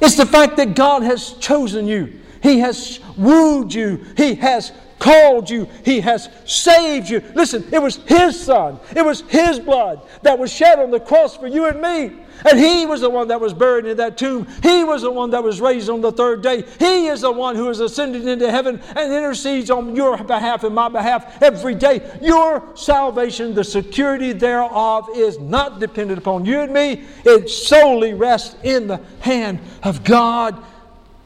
It's 0.00 0.16
the 0.16 0.26
fact 0.26 0.56
that 0.56 0.74
God 0.74 1.02
has 1.02 1.32
chosen 1.34 1.86
you. 1.86 2.20
He 2.42 2.60
has 2.60 3.00
wooed 3.16 3.74
you. 3.74 4.04
He 4.16 4.34
has 4.36 4.72
called 4.98 5.50
you. 5.50 5.66
He 5.84 6.00
has 6.00 6.28
saved 6.44 7.08
you. 7.08 7.22
Listen, 7.34 7.66
it 7.72 7.82
was 7.82 7.96
His 8.06 8.38
Son, 8.38 8.78
it 8.94 9.04
was 9.04 9.22
His 9.22 9.58
blood 9.58 10.00
that 10.22 10.38
was 10.38 10.52
shed 10.52 10.78
on 10.78 10.90
the 10.90 11.00
cross 11.00 11.36
for 11.36 11.48
you 11.48 11.66
and 11.66 11.80
me. 11.80 12.22
And 12.48 12.58
He 12.58 12.86
was 12.86 13.00
the 13.00 13.10
one 13.10 13.28
that 13.28 13.40
was 13.40 13.52
buried 13.52 13.86
in 13.86 13.96
that 13.98 14.16
tomb. 14.16 14.46
He 14.62 14.84
was 14.84 15.02
the 15.02 15.10
one 15.10 15.30
that 15.30 15.42
was 15.42 15.60
raised 15.60 15.88
on 15.88 16.00
the 16.00 16.12
third 16.12 16.42
day. 16.42 16.64
He 16.78 17.06
is 17.06 17.20
the 17.20 17.32
one 17.32 17.56
who 17.56 17.68
has 17.68 17.80
ascended 17.80 18.26
into 18.26 18.50
heaven 18.50 18.80
and 18.96 19.12
intercedes 19.12 19.70
on 19.70 19.94
your 19.94 20.16
behalf 20.16 20.64
and 20.64 20.74
my 20.74 20.88
behalf 20.88 21.42
every 21.42 21.74
day. 21.74 22.18
Your 22.22 22.64
salvation, 22.76 23.54
the 23.54 23.64
security 23.64 24.32
thereof, 24.32 25.08
is 25.14 25.38
not 25.38 25.80
dependent 25.80 26.18
upon 26.18 26.44
you 26.44 26.60
and 26.60 26.72
me. 26.72 27.04
It 27.24 27.48
solely 27.48 28.14
rests 28.14 28.56
in 28.62 28.86
the 28.86 29.00
hand 29.20 29.60
of 29.82 30.04
God. 30.04 30.62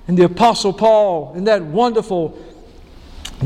And 0.06 0.18
the 0.18 0.24
Apostle 0.24 0.72
Paul, 0.72 1.32
in 1.34 1.44
that 1.44 1.62
wonderful 1.62 2.38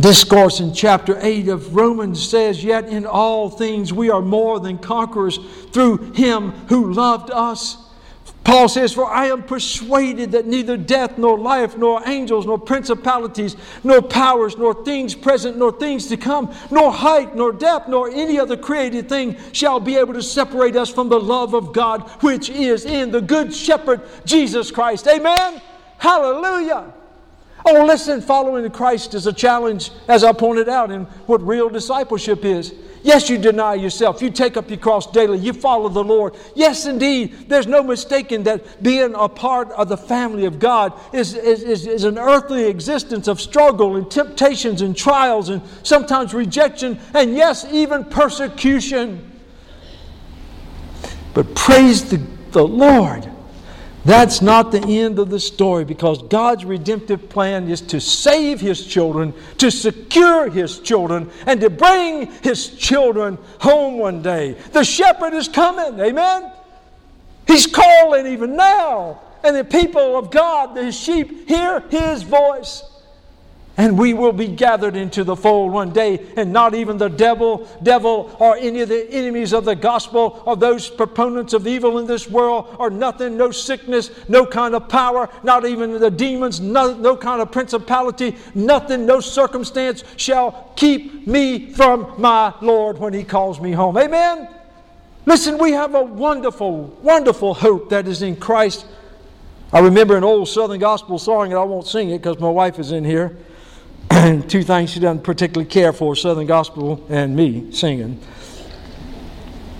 discourse 0.00 0.60
in 0.60 0.74
chapter 0.74 1.18
8 1.20 1.48
of 1.48 1.74
Romans 1.74 2.26
says, 2.26 2.62
Yet 2.62 2.88
in 2.88 3.06
all 3.06 3.50
things 3.50 3.92
we 3.92 4.10
are 4.10 4.22
more 4.22 4.60
than 4.60 4.78
conquerors 4.78 5.38
through 5.72 6.12
him 6.12 6.52
who 6.68 6.92
loved 6.92 7.30
us. 7.30 7.88
Paul 8.44 8.66
says, 8.66 8.94
For 8.94 9.04
I 9.04 9.26
am 9.26 9.42
persuaded 9.42 10.32
that 10.32 10.46
neither 10.46 10.78
death, 10.78 11.18
nor 11.18 11.38
life, 11.38 11.76
nor 11.76 12.00
angels, 12.08 12.46
nor 12.46 12.58
principalities, 12.58 13.56
nor 13.84 14.00
powers, 14.00 14.56
nor 14.56 14.84
things 14.84 15.14
present, 15.14 15.58
nor 15.58 15.70
things 15.70 16.06
to 16.06 16.16
come, 16.16 16.54
nor 16.70 16.90
height, 16.90 17.36
nor 17.36 17.52
depth, 17.52 17.88
nor 17.88 18.08
any 18.08 18.40
other 18.40 18.56
created 18.56 19.06
thing 19.06 19.36
shall 19.52 19.80
be 19.80 19.96
able 19.96 20.14
to 20.14 20.22
separate 20.22 20.76
us 20.76 20.88
from 20.88 21.10
the 21.10 21.20
love 21.20 21.52
of 21.52 21.74
God 21.74 22.08
which 22.22 22.48
is 22.48 22.86
in 22.86 23.10
the 23.10 23.20
Good 23.20 23.54
Shepherd, 23.54 24.00
Jesus 24.24 24.70
Christ. 24.70 25.06
Amen? 25.06 25.60
Hallelujah. 25.98 26.94
Oh, 27.66 27.84
listen, 27.84 28.20
following 28.20 28.70
Christ 28.70 29.14
is 29.14 29.26
a 29.26 29.32
challenge, 29.32 29.90
as 30.06 30.24
I 30.24 30.32
pointed 30.32 30.68
out, 30.68 30.90
in 30.90 31.04
what 31.26 31.42
real 31.46 31.68
discipleship 31.68 32.44
is. 32.44 32.72
Yes, 33.02 33.30
you 33.30 33.38
deny 33.38 33.74
yourself. 33.74 34.20
You 34.20 34.30
take 34.30 34.56
up 34.56 34.68
your 34.68 34.78
cross 34.78 35.10
daily. 35.10 35.38
You 35.38 35.52
follow 35.52 35.88
the 35.88 36.02
Lord. 36.02 36.34
Yes, 36.54 36.86
indeed. 36.86 37.48
There's 37.48 37.66
no 37.66 37.82
mistaking 37.82 38.42
that 38.44 38.82
being 38.82 39.14
a 39.14 39.28
part 39.28 39.70
of 39.72 39.88
the 39.88 39.96
family 39.96 40.46
of 40.46 40.58
God 40.58 40.92
is, 41.12 41.34
is, 41.34 41.62
is, 41.62 41.86
is 41.86 42.04
an 42.04 42.18
earthly 42.18 42.66
existence 42.66 43.28
of 43.28 43.40
struggle 43.40 43.96
and 43.96 44.10
temptations 44.10 44.82
and 44.82 44.96
trials 44.96 45.48
and 45.48 45.62
sometimes 45.82 46.34
rejection 46.34 46.98
and, 47.14 47.34
yes, 47.34 47.64
even 47.70 48.04
persecution. 48.04 49.30
But 51.34 51.54
praise 51.54 52.10
the, 52.10 52.20
the 52.50 52.66
Lord 52.66 53.30
that's 54.08 54.40
not 54.40 54.72
the 54.72 54.80
end 54.80 55.18
of 55.18 55.28
the 55.28 55.40
story 55.40 55.84
because 55.84 56.22
God's 56.22 56.64
redemptive 56.64 57.28
plan 57.28 57.68
is 57.68 57.80
to 57.82 58.00
save 58.00 58.60
His 58.60 58.86
children, 58.86 59.34
to 59.58 59.70
secure 59.70 60.48
His 60.50 60.78
children, 60.78 61.30
and 61.46 61.60
to 61.60 61.70
bring 61.70 62.30
His 62.42 62.76
children 62.76 63.38
home 63.60 63.98
one 63.98 64.22
day. 64.22 64.52
The 64.72 64.84
shepherd 64.84 65.34
is 65.34 65.48
coming, 65.48 66.00
amen? 66.00 66.52
He's 67.46 67.66
calling 67.66 68.26
even 68.26 68.56
now. 68.56 69.20
And 69.44 69.56
the 69.56 69.64
people 69.64 70.18
of 70.18 70.30
God, 70.30 70.74
the 70.74 70.90
sheep, 70.92 71.48
hear 71.48 71.80
His 71.90 72.22
voice 72.22 72.82
and 73.78 73.96
we 73.96 74.12
will 74.12 74.32
be 74.32 74.48
gathered 74.48 74.96
into 74.96 75.22
the 75.22 75.36
fold 75.36 75.72
one 75.72 75.90
day 75.90 76.20
and 76.36 76.52
not 76.52 76.74
even 76.74 76.98
the 76.98 77.08
devil 77.08 77.66
devil 77.82 78.36
or 78.40 78.56
any 78.56 78.80
of 78.80 78.88
the 78.88 79.08
enemies 79.10 79.52
of 79.52 79.64
the 79.64 79.74
gospel 79.74 80.42
or 80.44 80.56
those 80.56 80.90
proponents 80.90 81.52
of 81.52 81.66
evil 81.66 81.98
in 81.98 82.06
this 82.06 82.28
world 82.28 82.74
or 82.78 82.90
nothing 82.90 83.36
no 83.36 83.50
sickness 83.50 84.10
no 84.28 84.44
kind 84.44 84.74
of 84.74 84.88
power 84.88 85.30
not 85.44 85.64
even 85.64 85.98
the 85.98 86.10
demons 86.10 86.60
no, 86.60 86.92
no 86.94 87.16
kind 87.16 87.40
of 87.40 87.50
principality 87.52 88.36
nothing 88.54 89.06
no 89.06 89.20
circumstance 89.20 90.02
shall 90.16 90.72
keep 90.74 91.26
me 91.26 91.72
from 91.72 92.14
my 92.18 92.52
lord 92.60 92.98
when 92.98 93.12
he 93.12 93.22
calls 93.22 93.60
me 93.60 93.70
home. 93.70 93.96
Amen? 93.96 94.48
Listen 95.24 95.56
we 95.56 95.72
have 95.72 95.94
a 95.94 96.02
wonderful 96.02 96.84
wonderful 97.02 97.54
hope 97.54 97.90
that 97.90 98.08
is 98.08 98.22
in 98.22 98.34
christ. 98.34 98.86
I 99.72 99.80
remember 99.80 100.16
an 100.16 100.24
old 100.24 100.48
southern 100.48 100.80
gospel 100.80 101.18
song 101.18 101.52
and 101.52 101.54
i 101.54 101.62
won't 101.62 101.86
sing 101.86 102.10
it 102.10 102.18
because 102.18 102.40
my 102.40 102.50
wife 102.50 102.80
is 102.80 102.90
in 102.90 103.04
here 103.04 103.36
two 104.48 104.62
things 104.62 104.90
she 104.90 105.00
doesn't 105.00 105.22
particularly 105.22 105.68
care 105.68 105.92
for 105.92 106.16
Southern 106.16 106.46
Gospel 106.46 107.04
and 107.08 107.36
me 107.36 107.72
singing. 107.72 108.20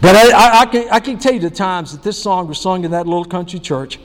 But 0.00 0.14
I, 0.14 0.30
I, 0.30 0.60
I, 0.60 0.66
can, 0.66 0.88
I 0.90 1.00
can 1.00 1.18
tell 1.18 1.32
you 1.32 1.40
the 1.40 1.50
times 1.50 1.92
that 1.92 2.02
this 2.02 2.22
song 2.22 2.46
was 2.46 2.60
sung 2.60 2.84
in 2.84 2.92
that 2.92 3.06
little 3.06 3.24
country 3.24 3.58
church 3.58 3.98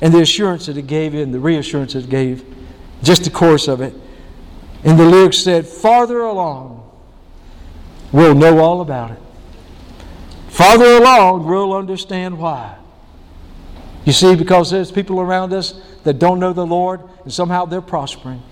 and 0.00 0.12
the 0.12 0.20
assurance 0.20 0.66
that 0.66 0.76
it 0.76 0.86
gave 0.86 1.14
you 1.14 1.22
and 1.22 1.32
the 1.32 1.40
reassurance 1.40 1.94
it 1.94 2.08
gave, 2.08 2.44
just 3.02 3.24
the 3.24 3.30
chorus 3.30 3.68
of 3.68 3.80
it. 3.80 3.94
And 4.84 4.98
the 4.98 5.04
lyrics 5.04 5.38
said, 5.38 5.66
Farther 5.66 6.20
along, 6.20 6.90
we'll 8.12 8.34
know 8.34 8.58
all 8.58 8.80
about 8.80 9.12
it. 9.12 9.18
Farther 10.48 10.96
along, 10.96 11.46
we'll 11.46 11.74
understand 11.74 12.38
why. 12.38 12.76
You 14.04 14.12
see, 14.12 14.36
because 14.36 14.70
there's 14.70 14.92
people 14.92 15.20
around 15.20 15.52
us 15.52 15.80
that 16.04 16.18
don't 16.18 16.38
know 16.38 16.52
the 16.52 16.66
Lord 16.66 17.02
and 17.24 17.32
somehow 17.32 17.64
they're 17.64 17.80
prospering. 17.80 18.42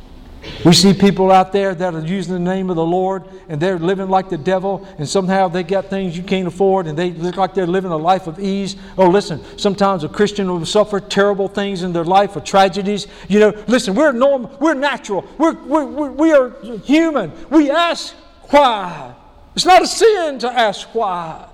We 0.65 0.73
see 0.73 0.95
people 0.95 1.31
out 1.31 1.53
there 1.53 1.75
that 1.75 1.95
are 1.95 2.01
using 2.01 2.35
the 2.35 2.41
name 2.41 2.71
of 2.71 2.77
the 2.77 2.85
Lord 2.85 3.25
and 3.49 3.61
they're 3.61 3.79
living 3.79 4.09
like 4.09 4.31
the 4.31 4.39
devil, 4.39 4.87
and 4.99 5.09
somehow 5.09 5.49
they 5.49 5.63
got 5.63 5.87
things 5.87 6.17
you 6.17 6.23
can't 6.23 6.49
afford 6.49 6.87
and 6.87 6.99
they 6.99 7.13
look 7.13 7.37
like 7.37 7.55
they're 7.55 7.67
living 7.67 7.91
a 7.91 7.97
life 7.97 8.27
of 8.27 8.39
ease. 8.39 8.77
Oh, 8.97 9.09
listen, 9.09 9.41
sometimes 9.59 10.05
a 10.05 10.09
Christian 10.09 10.51
will 10.51 10.65
suffer 10.65 11.01
terrible 11.01 11.49
things 11.49 11.83
in 11.83 11.93
their 11.93 12.05
life 12.05 12.37
or 12.37 12.41
tragedies. 12.41 13.07
You 13.29 13.41
know, 13.41 13.65
listen, 13.67 13.95
we're 13.95 14.13
normal, 14.13 14.57
we're 14.61 14.75
natural, 14.75 15.27
we're, 15.39 15.55
we're, 15.65 15.85
we're 15.85 16.11
we 16.11 16.33
are 16.33 16.51
human. 16.85 17.33
We 17.51 17.71
ask 17.71 18.15
why. 18.51 19.15
It's 19.55 19.67
not 19.67 19.83
a 19.83 19.87
sin 19.87 20.39
to 20.41 20.51
ask 20.51 20.95
why. 20.95 21.49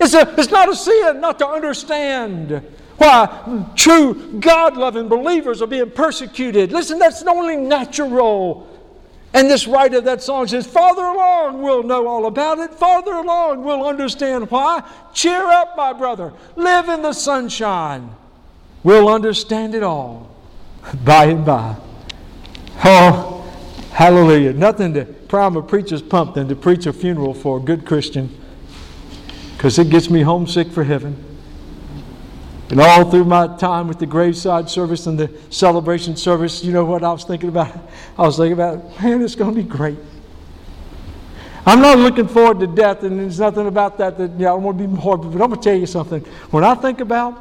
It's, 0.00 0.14
a, 0.14 0.34
it's 0.38 0.50
not 0.50 0.68
a 0.68 0.76
sin 0.76 1.20
not 1.20 1.38
to 1.38 1.48
understand. 1.48 2.62
Why 2.98 3.66
true 3.76 4.38
God 4.40 4.76
loving 4.76 5.08
believers 5.08 5.60
are 5.60 5.66
being 5.66 5.90
persecuted. 5.90 6.72
Listen, 6.72 6.98
that's 6.98 7.22
only 7.22 7.56
natural. 7.56 8.72
And 9.34 9.50
this 9.50 9.66
writer 9.66 9.98
of 9.98 10.04
that 10.04 10.22
song 10.22 10.46
says, 10.46 10.66
Farther 10.66 11.04
along, 11.04 11.60
we'll 11.60 11.82
know 11.82 12.06
all 12.06 12.24
about 12.26 12.58
it. 12.58 12.72
Farther 12.72 13.12
along, 13.12 13.64
we'll 13.64 13.86
understand 13.86 14.50
why. 14.50 14.82
Cheer 15.12 15.44
up, 15.44 15.76
my 15.76 15.92
brother. 15.92 16.32
Live 16.54 16.88
in 16.88 17.02
the 17.02 17.12
sunshine. 17.12 18.14
We'll 18.82 19.08
understand 19.08 19.74
it 19.74 19.82
all 19.82 20.34
by 21.04 21.26
and 21.26 21.44
by. 21.44 21.76
Oh, 22.82 23.42
hallelujah. 23.92 24.54
Nothing 24.54 24.94
to 24.94 25.04
prime 25.04 25.56
a 25.56 25.62
preacher's 25.62 26.00
pump 26.02 26.34
than 26.34 26.48
to 26.48 26.56
preach 26.56 26.86
a 26.86 26.92
funeral 26.92 27.34
for 27.34 27.58
a 27.58 27.60
good 27.60 27.84
Christian 27.84 28.34
because 29.54 29.78
it 29.78 29.90
gets 29.90 30.08
me 30.08 30.22
homesick 30.22 30.68
for 30.68 30.84
heaven. 30.84 31.25
And 32.68 32.80
all 32.80 33.08
through 33.10 33.24
my 33.24 33.56
time 33.58 33.86
with 33.86 33.98
the 33.98 34.06
graveside 34.06 34.68
service 34.68 35.06
and 35.06 35.18
the 35.18 35.30
celebration 35.50 36.16
service, 36.16 36.64
you 36.64 36.72
know 36.72 36.84
what 36.84 37.04
I 37.04 37.12
was 37.12 37.24
thinking 37.24 37.48
about? 37.48 37.76
I 38.18 38.22
was 38.22 38.36
thinking 38.36 38.54
about, 38.54 39.00
man, 39.00 39.22
it's 39.22 39.36
going 39.36 39.54
to 39.54 39.62
be 39.62 39.68
great. 39.68 39.98
I'm 41.64 41.80
not 41.80 41.98
looking 41.98 42.28
forward 42.28 42.60
to 42.60 42.66
death, 42.66 43.02
and 43.02 43.18
there's 43.18 43.40
nothing 43.40 43.66
about 43.66 43.98
that 43.98 44.18
that 44.18 44.32
yeah, 44.38 44.48
I 44.48 44.52
don't 44.52 44.62
want 44.62 44.78
to 44.78 44.86
be 44.86 44.92
morbid, 44.92 45.32
but 45.32 45.42
I'm 45.42 45.50
going 45.50 45.60
to 45.60 45.64
tell 45.64 45.78
you 45.78 45.86
something. 45.86 46.20
When 46.50 46.64
I 46.64 46.74
think 46.74 47.00
about 47.00 47.34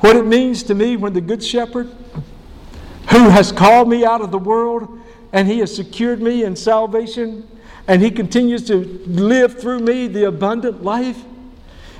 what 0.00 0.16
it 0.16 0.26
means 0.26 0.62
to 0.64 0.74
me 0.74 0.96
when 0.96 1.12
the 1.12 1.20
Good 1.20 1.44
Shepherd, 1.44 1.90
who 3.10 3.28
has 3.28 3.52
called 3.52 3.88
me 3.88 4.04
out 4.04 4.20
of 4.20 4.30
the 4.30 4.38
world 4.38 4.98
and 5.32 5.46
he 5.48 5.60
has 5.60 5.74
secured 5.74 6.20
me 6.20 6.44
in 6.44 6.56
salvation, 6.56 7.46
and 7.86 8.02
he 8.02 8.10
continues 8.10 8.66
to 8.66 8.76
live 9.06 9.60
through 9.60 9.80
me 9.80 10.06
the 10.06 10.24
abundant 10.24 10.82
life, 10.82 11.22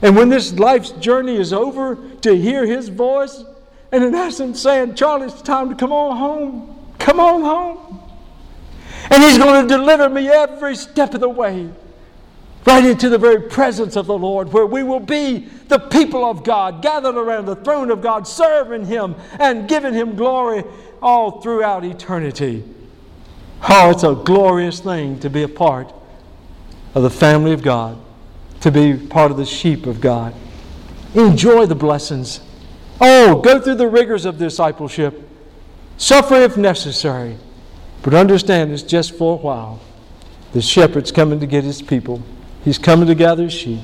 and 0.02 0.16
when 0.16 0.28
this 0.28 0.52
life's 0.58 0.90
journey 0.90 1.36
is 1.36 1.52
over, 1.52 1.96
to 2.22 2.34
hear 2.36 2.66
his 2.66 2.88
voice, 2.88 3.44
and 3.92 4.02
in 4.02 4.14
essence 4.14 4.60
saying, 4.60 4.96
Charlie, 4.96 5.28
it's 5.28 5.40
time 5.42 5.68
to 5.68 5.76
come 5.76 5.92
on 5.92 6.16
home. 6.16 6.78
Come 6.98 7.20
on 7.20 7.42
home. 7.42 8.00
And 9.10 9.22
he's 9.22 9.38
going 9.38 9.66
to 9.66 9.76
deliver 9.76 10.08
me 10.08 10.28
every 10.28 10.74
step 10.74 11.14
of 11.14 11.20
the 11.20 11.28
way, 11.28 11.70
right 12.66 12.84
into 12.84 13.08
the 13.08 13.18
very 13.18 13.42
presence 13.42 13.94
of 13.94 14.06
the 14.06 14.18
Lord, 14.18 14.52
where 14.52 14.66
we 14.66 14.82
will 14.82 15.00
be 15.00 15.48
the 15.68 15.78
people 15.78 16.24
of 16.24 16.42
God, 16.42 16.82
gathered 16.82 17.16
around 17.16 17.46
the 17.46 17.56
throne 17.56 17.90
of 17.90 18.02
God, 18.02 18.26
serving 18.26 18.86
him 18.86 19.14
and 19.38 19.68
giving 19.68 19.94
him 19.94 20.16
glory 20.16 20.64
all 21.00 21.40
throughout 21.40 21.84
eternity. 21.84 22.64
Oh, 23.68 23.90
it's 23.90 24.02
a 24.02 24.14
glorious 24.14 24.80
thing 24.80 25.20
to 25.20 25.30
be 25.30 25.44
a 25.44 25.48
part 25.48 25.92
of 26.94 27.04
the 27.04 27.10
family 27.10 27.52
of 27.52 27.62
God 27.62 27.98
to 28.62 28.70
be 28.70 28.94
part 28.94 29.30
of 29.30 29.36
the 29.36 29.44
sheep 29.44 29.86
of 29.86 30.00
God. 30.00 30.34
Enjoy 31.14 31.66
the 31.66 31.74
blessings. 31.74 32.40
Oh, 33.00 33.40
go 33.40 33.60
through 33.60 33.74
the 33.74 33.88
rigors 33.88 34.24
of 34.24 34.38
discipleship. 34.38 35.28
Suffer 35.96 36.36
if 36.36 36.56
necessary. 36.56 37.36
But 38.02 38.14
understand 38.14 38.72
it's 38.72 38.82
just 38.82 39.16
for 39.16 39.34
a 39.34 39.36
while. 39.36 39.80
The 40.52 40.62
shepherd's 40.62 41.12
coming 41.12 41.40
to 41.40 41.46
get 41.46 41.64
his 41.64 41.82
people. 41.82 42.22
He's 42.64 42.78
coming 42.78 43.06
to 43.08 43.14
gather 43.14 43.44
his 43.44 43.52
sheep, 43.52 43.80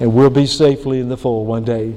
and 0.00 0.12
we'll 0.12 0.30
be 0.30 0.46
safely 0.46 1.00
in 1.00 1.08
the 1.08 1.16
fold 1.16 1.46
one 1.46 1.64
day. 1.64 1.94